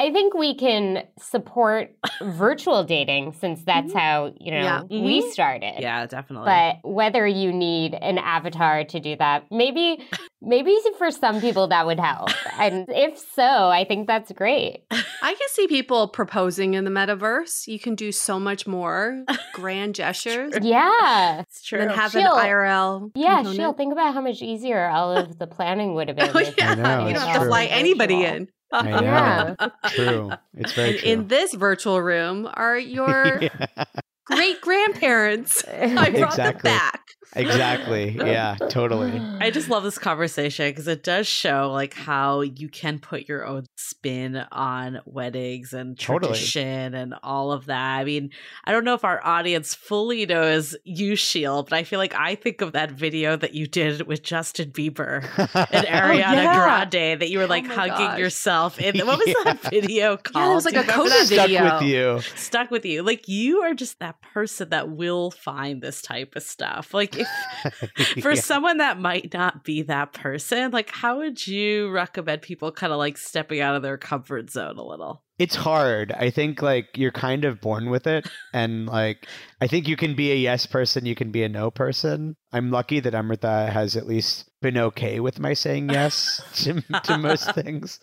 I 0.00 0.10
think 0.12 0.34
we 0.34 0.54
can 0.54 1.04
support 1.18 1.90
virtual 2.22 2.84
dating 2.94 3.34
since 3.34 3.62
that's 3.64 3.92
how, 3.92 4.32
you 4.40 4.50
know, 4.52 4.62
Yeah. 4.62 4.82
we 4.90 5.22
Mhm. 5.22 5.30
started. 5.30 5.74
yeah, 5.80 6.06
definitely. 6.06 6.46
But 6.46 6.76
whether 6.90 7.26
you 7.26 7.52
need 7.52 7.94
an 7.94 8.16
avatar 8.18 8.84
to 8.84 9.00
do 9.00 9.16
that, 9.16 9.44
maybe 9.50 10.02
maybe 10.42 10.74
for 10.96 11.10
some 11.10 11.38
people 11.40 11.66
that 11.68 11.84
would 11.86 12.00
help. 12.00 12.30
And 12.58 12.86
if 12.88 13.18
so, 13.18 13.68
I 13.68 13.84
think 13.86 14.06
that's 14.06 14.32
great. 14.32 14.84
I 14.90 15.34
can 15.34 15.48
see 15.50 15.66
people 15.68 16.08
proposing 16.08 16.72
in 16.74 16.84
the 16.84 16.90
metaverse. 16.90 17.66
You 17.68 17.78
can 17.78 17.94
do 17.94 18.10
so 18.10 18.40
much 18.40 18.66
more 18.66 19.22
grand 19.52 19.94
gestures 19.96 20.54
Yeah. 20.62 21.40
it's 21.40 21.62
true. 21.62 21.78
than 21.80 21.90
have 21.90 22.12
She'll- 22.12 22.34
an 22.34 22.46
IRL. 22.48 23.10
Yeah, 23.14 23.36
component. 23.36 23.56
she'll 23.56 23.72
think 23.74 23.92
about 23.92 24.14
how 24.14 24.22
much 24.22 24.40
easier 24.40 24.88
all 24.88 25.14
of 25.14 25.38
the 25.38 25.46
planning 25.46 25.94
would 25.94 26.08
have 26.08 26.16
been. 26.16 26.30
Oh, 26.34 26.40
yeah. 26.56 26.70
I 26.70 26.74
know, 26.76 27.06
you 27.08 27.14
don't 27.14 27.28
have 27.28 27.42
to 27.42 27.46
fly 27.48 27.64
anybody 27.66 28.22
Virtual. 28.22 28.36
in. 28.36 28.48
I 28.72 28.82
know. 29.00 29.00
Yeah. 29.02 29.54
True. 29.86 30.30
It's 30.54 30.72
very 30.72 30.98
true. 30.98 31.08
in 31.10 31.28
this 31.28 31.54
virtual 31.54 32.00
room 32.00 32.48
are 32.52 32.78
your 32.96 33.40
Yeah, 33.40 33.84
great 34.26 34.60
grandparents. 34.60 35.64
I 35.68 36.10
brought 36.10 36.36
them 36.36 36.58
back. 36.62 37.02
Exactly. 37.34 38.18
Yeah, 38.30 38.56
totally. 38.68 39.18
I 39.40 39.50
just 39.50 39.68
love 39.68 39.82
this 39.82 39.98
conversation 39.98 40.68
because 40.70 40.86
it 40.86 41.02
does 41.02 41.26
show 41.26 41.70
like 41.72 41.94
how 41.94 42.42
you 42.42 42.68
can 42.68 42.98
put 42.98 43.28
your 43.28 43.44
own 43.44 43.66
spin 43.76 44.36
on 44.52 45.00
weddings 45.04 45.72
and 45.72 45.98
Totally. 45.98 46.32
tradition 46.32 46.94
and 46.94 47.14
all 47.22 47.50
of 47.50 47.66
that. 47.66 47.98
I 47.98 48.04
mean, 48.04 48.30
I 48.64 48.72
don't 48.72 48.84
know 48.84 48.94
if 48.94 49.04
our 49.04 49.24
audience 49.26 49.74
fully 49.74 50.26
knows 50.26 50.76
you, 50.84 51.16
Sheel, 51.16 51.64
but 51.64 51.72
I 51.72 51.82
feel 51.82 51.98
like 51.98 52.14
I 52.14 52.36
think 52.36 52.60
of 52.60 52.72
that 52.72 52.92
video 52.92 53.36
that 53.36 53.54
you 53.54 53.66
did 53.66 54.06
with 54.06 54.22
Justin 54.22 54.70
Bieber 54.70 55.22
and 55.72 55.86
oh, 55.86 55.90
Ariana 55.90 56.18
yeah. 56.18 56.54
Grande 56.54 57.20
that 57.20 57.30
you 57.30 57.38
were 57.38 57.44
oh 57.44 57.48
like 57.48 57.64
my 57.64 57.74
hugging 57.74 57.94
gosh. 57.96 58.18
yourself 58.18 58.80
in. 58.80 58.98
What 59.06 59.18
was 59.18 59.34
that 59.44 59.60
video 59.70 60.16
called? 60.16 60.44
Yeah, 60.44 60.52
it 60.52 60.54
was 60.54 60.64
like 60.64 60.74
a 60.74 60.78
you 60.78 60.82
remember 60.82 61.02
coda? 61.10 61.24
Stuck 61.24 61.80
with 61.80 61.82
you. 61.82 62.20
stuck 62.36 62.70
with 62.70 62.84
you. 62.84 63.02
Like 63.02 63.28
you 63.28 63.62
are 63.62 63.74
just 63.74 63.98
that 63.98 64.20
person 64.20 64.68
that 64.70 64.90
will 64.90 65.30
find 65.30 65.82
this 65.82 66.00
type 66.02 66.36
of 66.36 66.42
stuff. 66.42 66.94
Like 66.94 67.16
if 67.16 67.19
for 68.22 68.32
Yeah. 68.32 68.40
someone 68.40 68.78
that 68.78 68.98
might 69.00 69.32
not 69.34 69.64
be 69.64 69.82
that 69.82 70.12
person, 70.12 70.70
like 70.70 70.90
how 70.90 71.18
would 71.18 71.46
you 71.46 71.90
recommend 71.90 72.42
people 72.42 72.72
kind 72.72 72.92
of 72.92 72.98
like 72.98 73.18
stepping 73.18 73.60
out 73.60 73.76
of 73.76 73.82
their 73.82 73.98
comfort 73.98 74.50
zone 74.50 74.78
a 74.78 74.84
little? 74.84 75.22
It's 75.40 75.56
hard. 75.56 76.12
I 76.12 76.28
think 76.28 76.60
like 76.60 76.98
you're 76.98 77.10
kind 77.10 77.46
of 77.46 77.62
born 77.62 77.88
with 77.88 78.06
it. 78.06 78.28
And 78.52 78.84
like 78.86 79.26
I 79.62 79.66
think 79.66 79.88
you 79.88 79.96
can 79.96 80.14
be 80.14 80.30
a 80.32 80.34
yes 80.36 80.66
person, 80.66 81.06
you 81.06 81.14
can 81.14 81.30
be 81.32 81.42
a 81.42 81.48
no 81.48 81.70
person. 81.70 82.36
I'm 82.52 82.70
lucky 82.70 83.00
that 83.00 83.14
Amruta 83.14 83.70
has 83.72 83.96
at 83.96 84.06
least 84.06 84.50
been 84.60 84.76
okay 84.76 85.18
with 85.20 85.40
my 85.40 85.54
saying 85.54 85.88
yes 85.88 86.42
to, 86.64 86.82
to 87.04 87.16
most 87.16 87.54
things. 87.54 88.00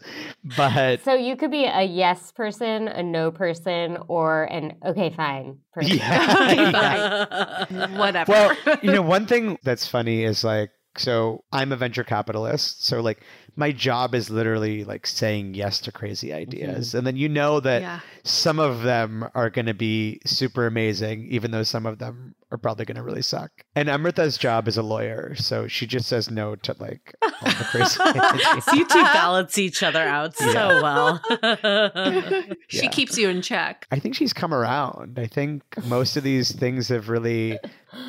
But 0.57 1.03
So 1.03 1.13
you 1.13 1.35
could 1.35 1.51
be 1.51 1.65
a 1.65 1.83
yes 1.83 2.31
person, 2.31 2.87
a 2.87 3.03
no 3.03 3.29
person, 3.29 3.97
or 4.07 4.45
an 4.45 4.73
okay, 4.83 5.11
fine 5.15 5.59
person. 5.73 5.97
yeah. 5.97 7.65
Whatever. 7.97 8.31
well, 8.31 8.57
you 8.81 8.91
know, 8.91 9.03
one 9.03 9.27
thing 9.27 9.59
that's 9.63 9.87
funny 9.87 10.23
is 10.23 10.43
like, 10.43 10.71
so 10.97 11.43
I'm 11.51 11.71
a 11.71 11.75
venture 11.77 12.03
capitalist. 12.03 12.83
So 12.83 13.01
like 13.01 13.21
my 13.57 13.71
job 13.71 14.13
is 14.15 14.29
literally 14.29 14.83
like 14.85 15.05
saying 15.07 15.55
yes 15.55 15.79
to 15.81 15.91
crazy 15.91 16.31
ideas. 16.31 16.89
Mm-hmm. 16.89 16.97
And 16.99 17.07
then 17.07 17.17
you 17.17 17.27
know 17.27 17.59
that 17.59 17.81
Yeah. 17.81 17.99
some 18.23 18.59
of 18.59 18.83
them 18.83 19.27
are 19.35 19.49
going 19.49 19.65
to 19.65 19.73
be 19.73 20.21
super 20.25 20.67
amazing, 20.67 21.27
even 21.29 21.51
though 21.51 21.63
some 21.63 21.85
of 21.85 21.97
them 21.97 22.35
are 22.51 22.57
probably 22.57 22.85
going 22.85 22.95
to 22.95 23.03
really 23.03 23.21
suck. 23.23 23.51
And 23.75 23.89
Amruta's 23.89 24.37
job 24.37 24.67
is 24.69 24.77
a 24.77 24.81
lawyer, 24.83 25.35
so 25.35 25.67
she 25.67 25.85
just 25.85 26.07
says 26.07 26.29
no 26.31 26.55
to 26.55 26.75
like 26.79 27.13
all 27.21 27.29
the 27.41 27.67
crazy 27.71 27.99
ideas. 28.05 28.63
so 28.63 28.73
you 28.73 28.85
two 28.85 29.01
balance 29.03 29.57
each 29.57 29.83
other 29.83 30.03
out 30.03 30.37
so 30.37 30.81
well. 30.81 31.19
she 32.67 32.83
Yeah. 32.83 32.89
keeps 32.91 33.17
you 33.17 33.29
in 33.29 33.41
check. 33.41 33.85
I 33.91 33.99
think 33.99 34.15
she's 34.15 34.33
come 34.33 34.53
around. 34.53 35.17
I 35.19 35.27
think 35.27 35.63
most 35.85 36.15
of 36.15 36.23
these 36.23 36.51
things 36.53 36.87
have 36.89 37.09
really 37.09 37.59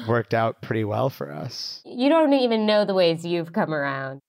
worked 0.07 0.35
out 0.35 0.61
pretty 0.63 0.85
well 0.85 1.11
for 1.11 1.33
us. 1.33 1.81
You 1.85 2.09
don't 2.09 2.33
even 2.35 2.67
know 2.67 2.85
the 2.85 2.95
ways 2.95 3.25
you've 3.25 3.53
come 3.53 3.73
around. 3.75 4.21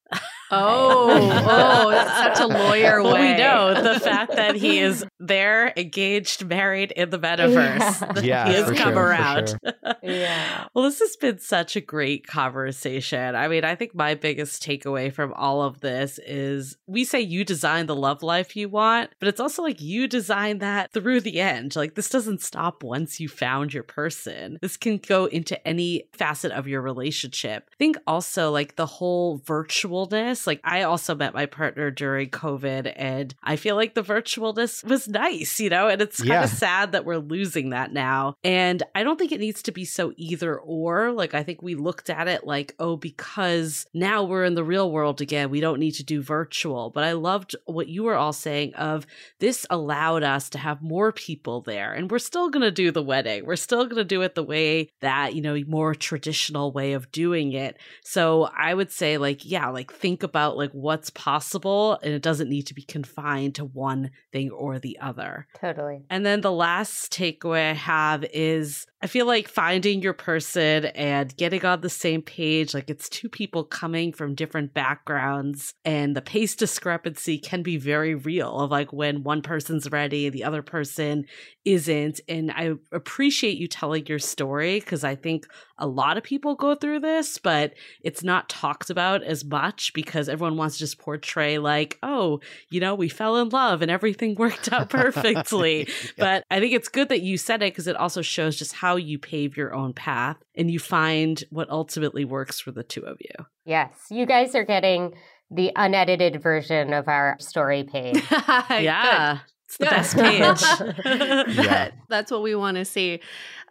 Oh, 0.52 1.10
oh, 1.50 1.92
that's 1.92 2.40
such 2.40 2.46
a 2.46 2.48
lawyer 2.48 3.02
well, 3.04 3.14
way. 3.14 3.34
we 3.34 3.38
know 3.38 3.82
the 3.82 4.00
fact 4.00 4.36
that 4.36 4.56
he 4.56 4.80
is 4.80 5.06
there, 5.20 5.72
engaged, 5.78 6.46
married 6.46 6.92
in 6.92 7.10
the 7.10 7.20
metaverse. 7.20 8.24
Yeah. 8.24 8.48
he 8.48 8.54
has 8.54 8.66
come 8.78 8.94
sure, 8.94 9.04
around. 9.04 9.50
sure. 9.50 9.60
Yeah. 10.02 10.68
Well, 10.74 10.86
this 10.86 11.00
has 11.00 11.16
been 11.18 11.40
such 11.40 11.76
a 11.76 11.82
great 11.82 12.26
conversation. 12.26 13.36
I 13.36 13.48
mean, 13.48 13.64
I 13.64 13.76
think 13.76 13.94
my 13.94 14.16
biggest 14.16 14.64
takeaway 14.64 15.12
from 15.14 15.34
all 15.34 15.62
of 15.62 15.82
this 15.82 16.20
is 16.26 16.78
we 16.88 17.04
say 17.04 17.20
you 17.20 17.44
design 17.44 17.86
the 17.86 17.96
love 17.96 18.24
life 18.24 18.56
you 18.56 18.70
want, 18.70 19.12
but 19.20 19.28
it's 19.28 19.40
also 19.40 19.62
like 19.62 19.82
you 19.82 20.08
design 20.08 20.60
that 20.60 20.92
through 20.94 21.22
the 21.22 21.40
end. 21.40 21.76
Like, 21.76 21.96
this 21.96 22.10
doesn't 22.10 22.42
stop 22.42 22.82
once 22.82 23.20
you 23.20 23.28
found 23.28 23.74
your 23.74 23.84
person. 23.84 24.58
This 24.62 24.78
can 24.78 24.98
go 24.98 25.26
into 25.26 25.68
any 25.68 26.06
facet 26.14 26.52
of 26.52 26.68
your 26.68 26.82
relationship. 26.82 27.70
I 27.72 27.76
think 27.78 27.98
also 28.08 28.52
like 28.52 28.78
the 28.78 28.86
whole 28.86 29.40
virtualness. 29.40 30.39
Like, 30.48 30.60
I 30.64 30.84
also 30.84 31.16
met 31.16 31.34
my 31.34 31.46
partner 31.46 31.92
during 31.92 32.30
COVID, 32.30 32.92
and 32.96 33.34
I 33.44 33.56
feel 33.56 33.76
like 33.76 33.94
the 33.94 34.04
virtualness 34.04 34.84
was 34.84 35.08
nice, 35.08 35.60
you 35.60 35.70
know, 35.70 35.88
and 35.88 36.02
it's 36.02 36.18
kind 36.18 36.30
Yeah. 36.30 36.44
of 36.44 36.50
sad 36.50 36.92
that 36.92 37.06
we're 37.06 37.18
losing 37.18 37.70
that 37.72 37.92
now. 37.94 38.36
And 38.44 38.84
I 38.96 39.04
don't 39.04 39.18
think 39.18 39.32
it 39.32 39.40
needs 39.40 39.62
to 39.64 39.72
be 39.72 39.86
so 39.86 40.14
either 40.18 40.58
or. 40.58 41.12
Like, 41.12 41.34
I 41.34 41.44
think 41.44 41.62
we 41.62 41.76
looked 41.76 42.10
at 42.10 42.28
it 42.28 42.46
like, 42.46 42.76
oh, 42.80 42.96
because 42.98 43.86
now 43.94 44.24
we're 44.24 44.46
in 44.46 44.56
the 44.56 44.64
real 44.64 44.92
world 44.92 45.22
again, 45.22 45.50
we 45.50 45.60
don't 45.60 45.80
need 45.80 45.94
to 45.94 46.04
do 46.04 46.22
virtual. 46.22 46.90
But 46.90 47.04
I 47.04 47.14
loved 47.14 47.56
what 47.66 47.88
you 47.88 48.04
were 48.04 48.16
all 48.16 48.34
saying 48.34 48.74
of 48.76 49.06
this 49.40 49.66
allowed 49.70 50.24
us 50.24 50.50
to 50.52 50.58
have 50.58 50.82
more 50.82 51.12
people 51.12 51.62
there. 51.62 51.94
And 51.94 52.10
we're 52.10 52.20
still 52.20 52.50
going 52.50 52.62
to 52.64 52.72
do 52.72 52.92
the 52.92 53.04
wedding. 53.04 53.46
We're 53.46 53.56
still 53.56 53.86
going 53.86 53.98
to 53.98 54.04
do 54.04 54.22
it 54.22 54.36
the 54.36 54.44
way 54.44 54.90
that, 55.02 55.36
you 55.36 55.42
know, 55.42 55.58
more 55.68 55.94
traditional 55.96 56.72
way 56.72 56.94
of 56.94 57.12
doing 57.12 57.54
it. 57.54 57.78
So 58.04 58.50
I 58.56 58.74
would 58.74 58.92
say, 58.92 59.18
like, 59.18 59.46
yeah, 59.46 59.70
like 59.70 59.92
think 59.94 60.24
about 60.30 60.58
like 60.58 60.72
what's 60.72 61.10
possible 61.10 62.00
and 62.04 62.14
it 62.14 62.22
doesn't 62.22 62.50
need 62.50 62.68
to 62.68 62.74
be 62.74 62.84
confined 62.84 63.56
to 63.56 63.66
one 63.66 64.12
thing 64.32 64.52
or 64.52 64.80
the 64.80 64.98
other. 65.00 65.48
Totally. 65.60 66.04
And 66.10 66.26
then 66.26 66.42
the 66.42 66.52
last 66.52 67.12
takeaway 67.12 67.72
I 67.72 67.74
have 67.74 68.24
is 68.34 68.86
I 69.02 69.08
feel 69.08 69.26
like 69.26 69.48
finding 69.48 70.02
your 70.02 70.14
person 70.14 70.86
and 70.86 71.36
getting 71.38 71.66
on 71.66 71.80
the 71.80 71.90
same 71.90 72.22
page, 72.22 72.74
like 72.74 72.90
it's 72.90 73.08
two 73.08 73.30
people 73.30 73.64
coming 73.64 74.12
from 74.12 74.36
different 74.36 74.74
backgrounds, 74.74 75.74
and 75.86 76.18
the 76.18 76.22
pace 76.22 76.54
discrepancy 76.54 77.38
can 77.38 77.64
be 77.64 77.78
very 77.78 78.14
real 78.14 78.60
of 78.60 78.72
like 78.72 78.92
when 78.92 79.24
one 79.24 79.42
person's 79.42 79.90
ready 79.90 80.26
and 80.26 80.36
the 80.36 80.44
other 80.44 80.62
person 80.62 81.26
isn't. 81.64 82.20
And 82.28 82.52
I 82.52 82.74
appreciate 82.92 83.58
you 83.58 83.70
telling 83.70 84.06
your 84.06 84.20
story 84.20 84.82
because 84.82 85.06
I 85.06 85.16
think 85.16 85.48
a 85.78 85.88
lot 85.88 86.18
of 86.18 86.24
people 86.24 86.56
go 86.56 86.76
through 86.76 87.00
this, 87.00 87.38
but 87.38 87.76
it's 88.02 88.24
not 88.24 88.50
talked 88.50 88.90
about 88.90 89.24
as 89.24 89.46
much 89.46 89.94
because 89.94 90.19
everyone 90.28 90.58
wants 90.58 90.76
to 90.76 90.80
just 90.80 90.98
portray 90.98 91.58
like, 91.60 91.98
oh, 92.04 92.42
you 92.70 92.80
know, 92.80 92.96
we 92.96 93.08
fell 93.08 93.38
in 93.38 93.50
love 93.50 93.82
and 93.82 93.90
everything 93.90 94.36
worked 94.40 94.72
out 94.74 94.90
perfectly. 94.90 95.88
But 96.18 96.44
I 96.52 96.60
think 96.60 96.74
it's 96.74 96.90
good 96.90 97.10
that 97.10 97.22
you 97.22 97.38
said 97.38 97.62
it 97.62 97.72
because 97.72 97.88
it 97.88 97.96
also 97.96 98.22
shows 98.22 98.58
just 98.58 98.74
how 98.74 98.96
you 98.98 99.18
pave 99.20 99.56
your 99.56 99.74
own 99.74 99.94
path 99.94 100.38
and 100.56 100.70
you 100.70 100.80
find 100.80 101.42
what 101.50 101.70
ultimately 101.70 102.26
works 102.26 102.60
for 102.60 102.72
the 102.72 102.84
two 102.84 103.02
of 103.02 103.18
you. 103.22 103.46
Yes. 103.66 103.92
You 104.10 104.26
guys 104.26 104.56
are 104.56 104.66
getting 104.66 105.14
the 105.52 105.72
unedited 105.76 106.42
version 106.42 106.94
of 106.94 107.08
our 107.08 107.38
story 107.40 107.84
page. 107.84 108.22
yeah. 108.32 109.40
It's 109.66 109.78
the 109.78 109.86
Good. 109.86 109.92
best 109.92 110.18
page. 110.18 111.56
Yeah. 111.56 111.92
That's 112.08 112.32
what 112.32 112.42
we 112.42 112.56
want 112.56 112.78
to 112.78 112.86
see. 112.86 113.20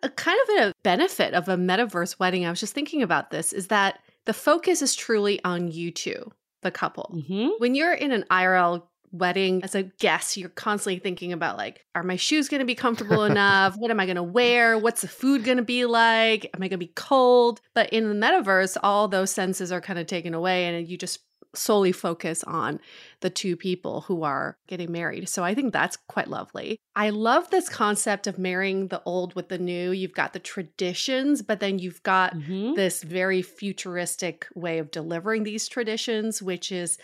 A 0.02 0.08
kind 0.08 0.38
of 0.48 0.68
a 0.68 0.74
benefit 0.84 1.34
of 1.34 1.48
a 1.48 1.56
metaverse 1.56 2.18
wedding, 2.20 2.46
I 2.46 2.50
was 2.50 2.60
just 2.60 2.72
thinking 2.72 3.02
about 3.02 3.30
this, 3.30 3.52
is 3.52 3.66
that 3.66 3.98
the 4.24 4.32
focus 4.32 4.82
is 4.82 4.94
truly 4.94 5.42
on 5.42 5.72
you 5.72 5.90
two, 5.90 6.30
the 6.62 6.70
couple. 6.70 7.22
hmm 7.26 7.48
When 7.58 7.74
you're 7.74 7.92
in 7.94 8.12
an 8.12 8.24
IRL 8.30 8.82
wedding 9.10 9.62
as 9.64 9.74
a 9.74 9.84
guest, 9.84 10.36
you're 10.36 10.50
constantly 10.50 10.98
thinking 10.98 11.32
about 11.32 11.56
like, 11.56 11.84
are 11.94 12.02
my 12.02 12.16
shoes 12.16 12.48
going 12.48 12.60
to 12.60 12.66
be 12.66 12.74
comfortable 12.74 13.24
enough? 13.32 13.76
What 13.76 13.90
am 13.90 14.00
I 14.00 14.06
going 14.06 14.16
to 14.16 14.22
wear? 14.22 14.78
What's 14.78 15.00
the 15.00 15.08
food 15.08 15.44
going 15.44 15.56
to 15.56 15.62
be 15.62 15.86
like? 15.86 16.44
Am 16.54 16.62
I 16.62 16.68
going 16.68 16.78
to 16.80 16.86
be 16.86 16.92
cold? 16.94 17.60
But 17.74 17.90
in 17.90 18.08
the 18.08 18.26
metaverse, 18.26 18.76
all 18.82 19.08
those 19.08 19.30
senses 19.30 19.72
are 19.72 19.80
kind 19.80 19.98
of 19.98 20.06
taken 20.06 20.34
away 20.34 20.66
and 20.66 20.88
you 20.88 20.98
just 20.98 21.20
solely 21.54 21.92
focus 21.92 22.44
on 22.44 22.80
the 23.20 23.30
two 23.30 23.56
people 23.56 24.02
who 24.02 24.22
are 24.22 24.58
getting 24.66 24.92
married. 24.92 25.28
So 25.28 25.42
I 25.42 25.54
think 25.54 25.72
that's 25.72 25.96
quite 25.96 26.28
lovely. 26.28 26.78
I 26.94 27.10
love 27.10 27.50
this 27.50 27.68
concept 27.68 28.26
of 28.26 28.38
marrying 28.38 28.88
the 28.88 29.02
old 29.04 29.34
with 29.34 29.48
the 29.48 29.58
new. 29.58 29.90
You've 29.90 30.12
got 30.12 30.32
the 30.32 30.38
traditions, 30.38 31.42
but 31.42 31.60
then 31.60 31.78
you've 31.78 32.02
got 32.02 32.34
hmm 32.34 32.74
this 32.74 33.02
very 33.02 33.42
futuristic 33.42 34.46
way 34.54 34.78
of 34.78 34.90
delivering 34.90 35.42
these 35.42 35.68
traditions, 35.68 36.42
which 36.42 36.70
is 36.70 36.98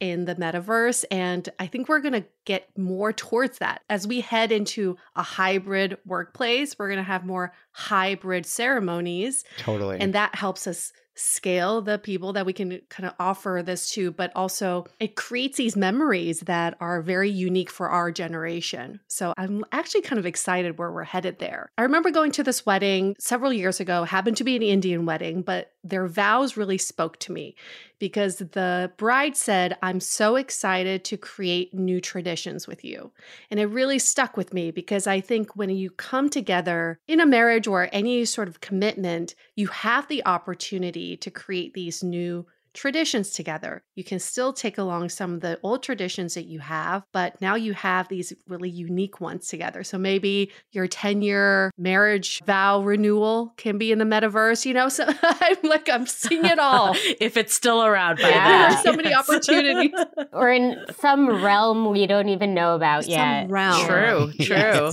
in 0.00 0.24
the 0.24 0.34
metaverse. 0.34 1.04
And 1.10 1.48
I 1.58 1.66
think 1.66 1.88
we're 1.88 2.00
going 2.00 2.14
to 2.14 2.26
get 2.44 2.68
more 2.76 3.12
towards 3.12 3.58
that. 3.58 3.82
As 3.88 4.06
we 4.06 4.20
head 4.20 4.52
into 4.52 4.96
a 5.16 5.22
hybrid 5.22 5.96
workplace, 6.04 6.78
we're 6.78 6.88
going 6.88 6.98
to 6.98 7.04
have 7.04 7.24
more 7.24 7.54
hybrid 7.72 8.44
ceremonies. 8.44 9.44
Totally. 9.58 9.98
And 10.00 10.14
that 10.14 10.34
helps 10.34 10.66
us 10.66 10.92
scale 11.14 11.80
the 11.80 11.98
people 11.98 12.32
that 12.32 12.46
we 12.46 12.52
can 12.52 12.80
kind 12.88 13.06
of 13.06 13.14
offer 13.18 13.62
this 13.64 13.90
to, 13.90 14.10
but 14.10 14.32
also 14.34 14.86
it 15.00 15.16
creates 15.16 15.56
these 15.56 15.76
memories 15.76 16.40
that 16.40 16.76
are 16.80 17.02
very 17.02 17.30
unique 17.30 17.70
for 17.70 17.88
our 17.88 18.10
generation. 18.10 19.00
So 19.08 19.32
I'm 19.36 19.64
actually 19.72 20.02
kind 20.02 20.18
of 20.18 20.26
excited 20.26 20.78
where 20.78 20.90
we're 20.90 21.04
headed 21.04 21.38
there. 21.38 21.70
I 21.78 21.82
remember 21.82 22.10
going 22.10 22.32
to 22.32 22.42
this 22.42 22.66
wedding 22.66 23.14
several 23.18 23.52
years 23.52 23.80
ago, 23.80 24.04
happened 24.04 24.36
to 24.38 24.44
be 24.44 24.56
an 24.56 24.62
Indian 24.62 25.06
wedding, 25.06 25.42
but 25.42 25.72
their 25.82 26.06
vows 26.06 26.56
really 26.56 26.78
spoke 26.78 27.18
to 27.20 27.32
me 27.32 27.54
because 27.98 28.36
the 28.36 28.92
bride 28.96 29.36
said, 29.36 29.76
I'm 29.82 30.00
so 30.00 30.36
excited 30.36 31.04
to 31.04 31.16
create 31.16 31.74
new 31.74 32.00
traditions 32.00 32.66
with 32.66 32.84
you. 32.84 33.12
And 33.50 33.60
it 33.60 33.66
really 33.66 33.98
stuck 33.98 34.36
with 34.36 34.52
me 34.52 34.70
because 34.70 35.06
I 35.06 35.20
think 35.20 35.56
when 35.56 35.70
you 35.70 35.90
come 35.90 36.28
together 36.28 36.98
in 37.06 37.20
a 37.20 37.26
marriage 37.26 37.66
or 37.66 37.88
any 37.92 38.24
sort 38.24 38.48
of 38.48 38.60
commitment, 38.60 39.34
you 39.54 39.68
have 39.68 40.08
the 40.08 40.24
opportunity 40.26 41.16
to 41.16 41.30
create 41.30 41.74
these 41.74 42.02
new 42.02 42.46
traditions 42.74 43.30
together. 43.30 43.82
You 43.94 44.04
can 44.04 44.18
still 44.18 44.52
take 44.52 44.76
along 44.78 45.08
some 45.08 45.34
of 45.34 45.40
the 45.40 45.58
old 45.62 45.82
traditions 45.82 46.34
that 46.34 46.44
you 46.46 46.58
have, 46.58 47.04
but 47.12 47.40
now 47.40 47.54
you 47.54 47.72
have 47.72 48.08
these 48.08 48.32
really 48.48 48.68
unique 48.68 49.20
ones 49.20 49.46
together. 49.48 49.84
So 49.84 49.96
maybe 49.96 50.50
your 50.72 50.86
10 50.86 51.22
year 51.22 51.70
marriage 51.78 52.42
vow 52.44 52.82
renewal 52.82 53.54
can 53.56 53.78
be 53.78 53.92
in 53.92 53.98
the 53.98 54.04
metaverse, 54.04 54.66
you 54.66 54.74
know? 54.74 54.88
So 54.94 55.04
I'm 55.22 55.56
like, 55.62 55.88
I'm 55.88 56.06
seeing 56.06 56.44
it 56.44 56.58
all. 56.58 56.94
if 57.20 57.36
it's 57.36 57.54
still 57.54 57.84
around 57.84 58.18
by 58.20 58.28
Yeah. 58.28 58.44
then. 58.48 58.70
There's 58.70 58.82
so 58.82 58.92
many 58.92 59.14
opportunities. 59.14 59.92
or 60.32 60.50
in 60.50 60.84
some 61.00 61.42
realm 61.42 61.90
we 61.90 62.06
don't 62.06 62.28
even 62.28 62.54
know 62.54 62.74
about 62.74 63.06
yet. 63.06 63.44
Some 63.44 63.52
realm. 63.52 63.86
True, 63.86 64.32
true. 64.40 64.90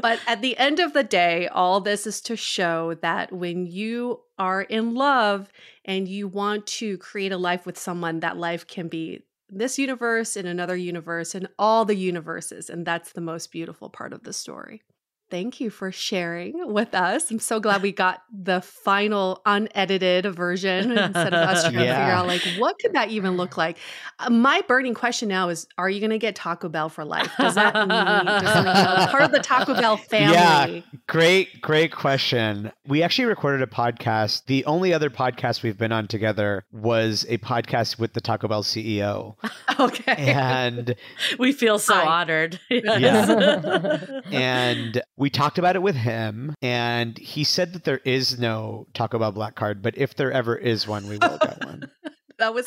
But 0.00 0.20
at 0.26 0.40
the 0.42 0.56
end 0.56 0.80
of 0.80 0.92
the 0.92 1.04
day, 1.04 1.48
all 1.48 1.80
this 1.80 2.06
is 2.06 2.20
to 2.22 2.36
show 2.36 2.94
that 3.02 3.32
when 3.32 3.66
you 3.66 4.20
are 4.40 4.62
in 4.62 4.94
love 4.94 5.52
and 5.84 6.08
you 6.08 6.26
want 6.26 6.66
to 6.66 6.96
create 6.98 7.30
a 7.30 7.36
life 7.36 7.66
with 7.66 7.78
someone, 7.78 8.20
that 8.20 8.38
life 8.38 8.66
can 8.66 8.88
be 8.88 9.22
this 9.50 9.78
universe 9.78 10.34
in 10.36 10.46
another 10.46 10.76
universe 10.76 11.34
and 11.34 11.46
all 11.58 11.84
the 11.84 11.94
universes. 11.94 12.70
And 12.70 12.86
that's 12.86 13.12
the 13.12 13.20
most 13.20 13.52
beautiful 13.52 13.90
part 13.90 14.14
of 14.14 14.22
the 14.24 14.32
story. 14.32 14.82
Thank 15.30 15.60
you 15.60 15.70
for 15.70 15.92
sharing 15.92 16.72
with 16.72 16.94
us. 16.94 17.30
I'm 17.30 17.38
so 17.38 17.60
glad 17.60 17.82
we 17.82 17.92
got 17.92 18.22
the 18.32 18.60
final 18.60 19.40
unedited 19.46 20.26
version 20.34 20.90
instead 20.92 21.28
of 21.28 21.34
us 21.34 21.62
trying 21.62 21.74
to 21.74 21.78
figure 21.80 21.92
out 21.94 22.26
like 22.26 22.42
what 22.58 22.78
could 22.80 22.94
that 22.94 23.10
even 23.10 23.36
look 23.36 23.56
like. 23.56 23.78
Uh, 24.18 24.30
my 24.30 24.60
burning 24.66 24.94
question 24.94 25.28
now 25.28 25.48
is: 25.48 25.66
Are 25.78 25.88
you 25.88 26.00
going 26.00 26.10
to 26.10 26.18
get 26.18 26.34
Taco 26.34 26.68
Bell 26.68 26.88
for 26.88 27.04
life? 27.04 27.30
Does 27.38 27.54
that 27.54 27.74
mean 27.74 27.88
does 27.88 28.42
that 28.42 28.64
mean 28.64 28.98
you're 29.00 29.08
part 29.08 29.22
of 29.22 29.30
the 29.30 29.38
Taco 29.38 29.74
Bell 29.74 29.96
family? 30.10 30.34
Yeah. 30.34 30.80
Great, 31.06 31.60
great 31.60 31.92
question. 31.92 32.72
We 32.86 33.02
actually 33.02 33.26
recorded 33.26 33.62
a 33.62 33.66
podcast. 33.66 34.46
The 34.46 34.64
only 34.64 34.92
other 34.92 35.10
podcast 35.10 35.62
we've 35.62 35.78
been 35.78 35.92
on 35.92 36.08
together 36.08 36.64
was 36.72 37.24
a 37.28 37.38
podcast 37.38 37.98
with 37.98 38.14
the 38.14 38.20
Taco 38.20 38.48
Bell 38.48 38.62
CEO. 38.62 39.36
Okay. 39.78 40.14
And 40.14 40.94
we 41.38 41.52
feel 41.52 41.78
so 41.78 41.94
Hi. 41.94 42.20
honored. 42.20 42.60
Yeah. 42.68 44.20
and 44.30 45.00
we 45.20 45.28
talked 45.30 45.58
about 45.58 45.76
it 45.76 45.82
with 45.82 45.94
him 45.96 46.54
and 46.62 47.16
he 47.18 47.44
said 47.44 47.74
that 47.74 47.84
there 47.84 48.00
is 48.04 48.38
no 48.40 48.86
Taco 48.94 49.18
Bell 49.18 49.32
black 49.32 49.54
card, 49.54 49.82
but 49.82 49.96
if 49.98 50.14
there 50.14 50.32
ever 50.32 50.56
is 50.56 50.88
one, 50.88 51.06
we 51.08 51.18
will 51.18 51.38
get 51.38 51.64
one. 51.64 51.90
That 52.38 52.54
was 52.54 52.66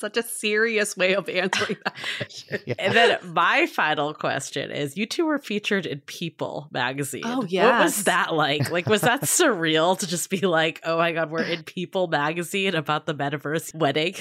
such 0.00 0.18
a 0.18 0.22
serious 0.22 0.98
way 0.98 1.14
of 1.14 1.30
answering 1.30 1.78
that 1.82 1.96
question. 2.18 2.58
Yeah. 2.66 2.74
And 2.78 2.94
then 2.94 3.18
my 3.32 3.64
final 3.64 4.12
question 4.12 4.70
is 4.70 4.98
you 4.98 5.06
two 5.06 5.24
were 5.24 5.38
featured 5.38 5.86
in 5.86 6.00
People 6.00 6.68
magazine. 6.70 7.22
Oh, 7.24 7.42
yeah, 7.48 7.64
What 7.64 7.78
yes. 7.78 7.82
was 7.84 8.04
that 8.04 8.34
like? 8.34 8.70
Like, 8.70 8.86
was 8.86 9.00
that 9.00 9.22
surreal 9.22 9.98
to 9.98 10.06
just 10.06 10.28
be 10.28 10.40
like, 10.40 10.82
oh 10.84 10.98
my 10.98 11.12
God, 11.12 11.30
we're 11.30 11.42
in 11.42 11.62
People 11.62 12.06
magazine 12.06 12.74
about 12.74 13.06
the 13.06 13.14
metaverse 13.14 13.74
wedding? 13.74 14.16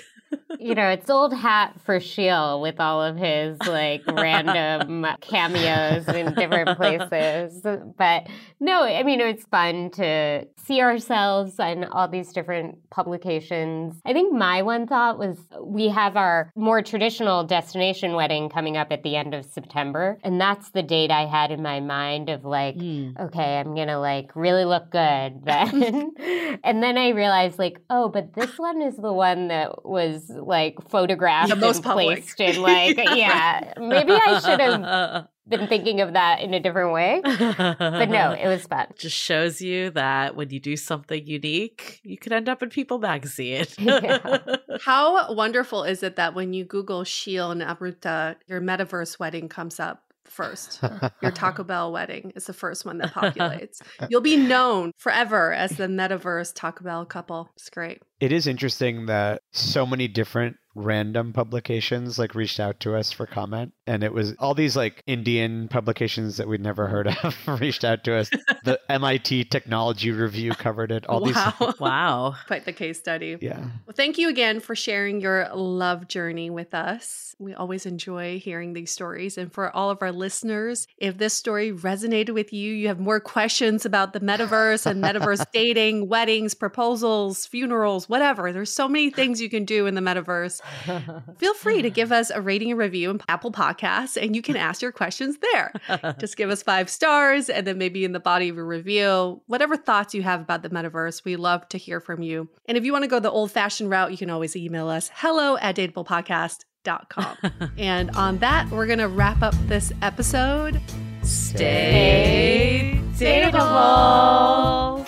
You 0.60 0.76
know, 0.76 0.90
it's 0.90 1.10
old 1.10 1.34
hat 1.34 1.80
for 1.84 2.00
Sheel 2.00 2.62
with 2.62 2.80
all 2.80 3.02
of 3.02 3.18
his 3.18 3.58
like 3.68 4.04
random 4.08 5.06
cameos 5.22 6.08
in 6.08 6.34
different 6.34 6.78
places. 6.78 7.62
But 7.98 8.28
no, 8.60 8.84
I 8.84 9.04
mean, 9.04 9.20
it's 9.20 9.46
fun 9.46 9.92
to 9.92 10.48
see 10.58 10.82
ourselves 10.82 11.60
on 11.60 11.84
all 11.86 12.08
these 12.08 12.32
different 12.32 12.90
publications. 12.90 13.96
I 14.06 14.14
think 14.14 14.34
my 14.34 14.62
one 14.62 14.88
thought 14.88 15.20
was 15.20 15.38
we 15.62 15.90
have 15.90 16.16
our 16.16 16.52
more 16.56 16.82
traditional 16.82 17.44
destination 17.44 18.14
wedding 18.14 18.50
coming 18.50 18.78
up 18.78 18.92
at 18.92 19.04
the 19.04 19.16
end 19.16 19.34
of 19.34 19.46
September. 19.46 20.18
And 20.24 20.40
that's 20.40 20.72
the 20.72 20.84
date 20.84 21.12
I 21.12 21.26
had 21.26 21.52
in 21.52 21.62
my 21.62 21.80
mind 21.80 22.30
of 22.30 22.46
like, 22.46 22.76
hmm. 22.76 23.12
okay, 23.20 23.58
I'm 23.60 23.76
gonna 23.76 24.00
like 24.00 24.36
really 24.36 24.66
look 24.66 24.90
good 24.92 25.44
then. 25.44 26.14
and 26.64 26.84
then 26.84 26.98
I 26.98 27.10
realized 27.10 27.60
like, 27.60 27.80
oh, 27.90 28.10
but 28.10 28.34
this 28.34 28.58
one 28.58 28.82
is 28.82 28.96
the 28.96 29.14
one 29.14 29.48
that 29.50 29.86
was 29.86 30.23
like 30.30 30.76
photographed 30.90 31.50
The 31.50 31.56
most 31.56 31.78
and 31.78 31.86
public. 31.86 32.20
placed 32.20 32.40
in 32.40 32.62
like, 32.62 32.98
yeah, 33.16 33.74
maybe 33.78 34.12
I 34.14 34.40
should 34.40 34.60
have 34.60 35.28
been 35.48 35.68
thinking 35.68 36.02
of 36.02 36.14
that 36.14 36.42
in 36.42 36.54
a 36.54 36.60
different 36.60 36.94
way. 36.94 37.22
But 37.24 38.06
no, 38.10 38.32
it 38.32 38.48
was 38.48 38.66
fun. 38.66 38.88
just 38.98 39.18
shows 39.18 39.62
you 39.62 39.90
that 39.92 40.36
when 40.36 40.50
you 40.50 40.60
do 40.60 40.78
something 40.78 41.26
unique, 41.26 42.00
you 42.04 42.18
can 42.18 42.34
end 42.34 42.48
up 42.48 42.64
in 42.64 42.70
People 42.70 43.00
magazine. 43.00 43.66
Yeah. 43.78 44.38
How 44.82 45.34
wonderful 45.34 45.84
is 45.84 46.04
it 46.04 46.16
that 46.16 46.34
when 46.34 46.54
you 46.54 46.64
Google 46.66 47.04
Sheel 47.04 47.52
and 47.52 47.62
Amruta, 47.62 48.36
your 48.48 48.62
metaverse 48.62 49.20
wedding 49.20 49.50
comes 49.50 49.80
up 49.80 50.13
first? 50.28 50.82
Your 51.22 51.32
Taco 51.32 51.64
Bell 51.64 51.92
wedding 51.92 52.34
is 52.36 52.46
the 52.46 52.54
first 52.54 52.86
one 52.86 52.98
that 53.00 53.14
populates. 53.14 53.82
You'll 54.10 54.22
be 54.22 54.38
known 54.38 54.92
forever 54.98 55.54
as 55.54 55.72
the 55.72 55.88
metaverse 55.88 56.54
Taco 56.54 56.84
Bell 56.84 57.06
couple. 57.06 57.52
It's 57.56 57.70
great. 57.70 58.02
It 58.20 58.32
is 58.32 58.48
interesting 58.48 59.08
that 59.08 59.42
so 59.52 59.86
many 59.86 60.08
different 60.08 60.58
random 60.76 61.34
publications 61.34 62.18
like 62.18 62.36
reached 62.36 62.60
out 62.60 62.80
to 62.80 62.96
us 62.96 63.12
for 63.12 63.26
comment 63.26 63.74
and 63.86 64.04
it 64.04 64.14
was 64.14 64.34
all 64.40 64.54
these 64.54 64.76
like 64.76 65.04
Indian 65.08 65.68
publications 65.68 66.38
that 66.38 66.48
we'd 66.48 66.62
never 66.62 66.88
heard 66.88 67.08
of 67.08 67.36
reached 67.60 67.84
out 67.84 68.04
to 68.06 68.16
us. 68.16 68.30
The 68.66 68.80
MIT 68.90 69.46
Technology 69.46 70.12
Review 70.12 70.52
covered 70.54 70.90
it. 70.90 71.06
All 71.08 71.20
these 71.20 71.36
wow. 71.36 71.74
wow. 71.82 72.36
Quite 72.48 72.64
the 72.64 72.72
case 72.72 72.98
study. 72.98 73.38
Yeah. 73.42 73.60
Well, 73.60 73.94
thank 73.94 74.18
you 74.18 74.30
again 74.30 74.62
for 74.62 74.74
sharing 74.74 75.20
your 75.20 75.50
love 75.54 76.08
journey 76.08 76.50
with 76.50 76.74
us. 76.74 77.36
We 77.40 77.54
always 77.54 77.86
enjoy 77.86 78.40
hearing 78.40 78.72
these 78.72 78.90
stories. 78.90 79.38
And 79.38 79.52
for 79.52 79.70
all 79.76 79.90
of 79.90 80.02
our 80.02 80.14
listeners, 80.14 80.88
if 80.98 81.18
this 81.18 81.34
story 81.34 81.74
resonated 81.74 82.34
with 82.34 82.54
you, 82.54 82.72
you 82.72 82.88
have 82.88 83.02
more 83.02 83.20
questions 83.20 83.86
about 83.86 84.14
the 84.14 84.22
metaverse 84.22 84.86
and 84.86 85.04
metaverse 85.04 85.46
dating, 85.52 86.08
weddings, 86.08 86.54
proposals, 86.54 87.46
funerals, 87.46 88.08
whatever. 88.08 88.54
There's 88.54 88.72
so 88.72 88.88
many 88.88 89.10
things 89.10 89.42
you 89.42 89.50
can 89.50 89.66
do 89.66 89.88
in 89.88 89.96
the 89.96 90.02
metaverse. 90.02 90.62
Feel 91.38 91.54
free 91.56 91.82
to 91.82 91.90
give 91.90 92.12
us 92.12 92.30
a 92.30 92.42
rating 92.42 92.72
and 92.72 92.80
review 92.80 93.10
in 93.12 93.22
Apple 93.28 93.52
Podcasts, 93.52 94.22
and 94.22 94.36
you 94.36 94.42
can 94.42 94.56
ask 94.56 94.82
your 94.82 94.92
questions 94.92 95.38
there. 95.38 95.74
Just 96.20 96.38
give 96.38 96.50
us 96.50 96.64
five 96.64 96.90
stars, 96.90 97.50
and 97.50 97.68
then 97.68 97.78
maybe 97.78 98.06
in 98.06 98.12
the 98.12 98.20
body 98.20 98.50
of 98.50 98.56
your 98.56 98.66
review, 98.66 99.42
whatever 99.48 99.78
thoughts 99.78 100.14
you 100.14 100.24
have 100.24 100.42
about 100.42 100.64
the 100.64 100.70
metaverse, 100.70 101.24
we 101.26 101.36
love 101.36 101.68
to 101.70 101.78
hear 101.78 102.00
from 102.00 102.22
you. 102.22 102.50
And 102.66 102.78
if 102.78 102.86
you 102.86 102.92
want 102.92 103.04
to 103.04 103.10
go 103.10 103.20
the 103.20 103.32
old 103.32 103.52
fashioned 103.52 103.90
route, 103.90 104.12
you 104.12 104.18
can 104.18 104.30
always 104.30 104.56
email 104.56 104.88
us 104.88 105.12
hello 105.14 105.58
at 105.58 105.76
dateablepodcast.com. 105.76 107.38
and 107.78 108.12
on 108.12 108.38
that, 108.40 108.70
we're 108.70 108.88
going 108.88 109.00
to 109.00 109.08
wrap 109.08 109.42
up 109.42 109.56
this 109.68 109.92
episode. 110.02 110.82
Stay 111.24 113.02
dateable. 113.16 115.08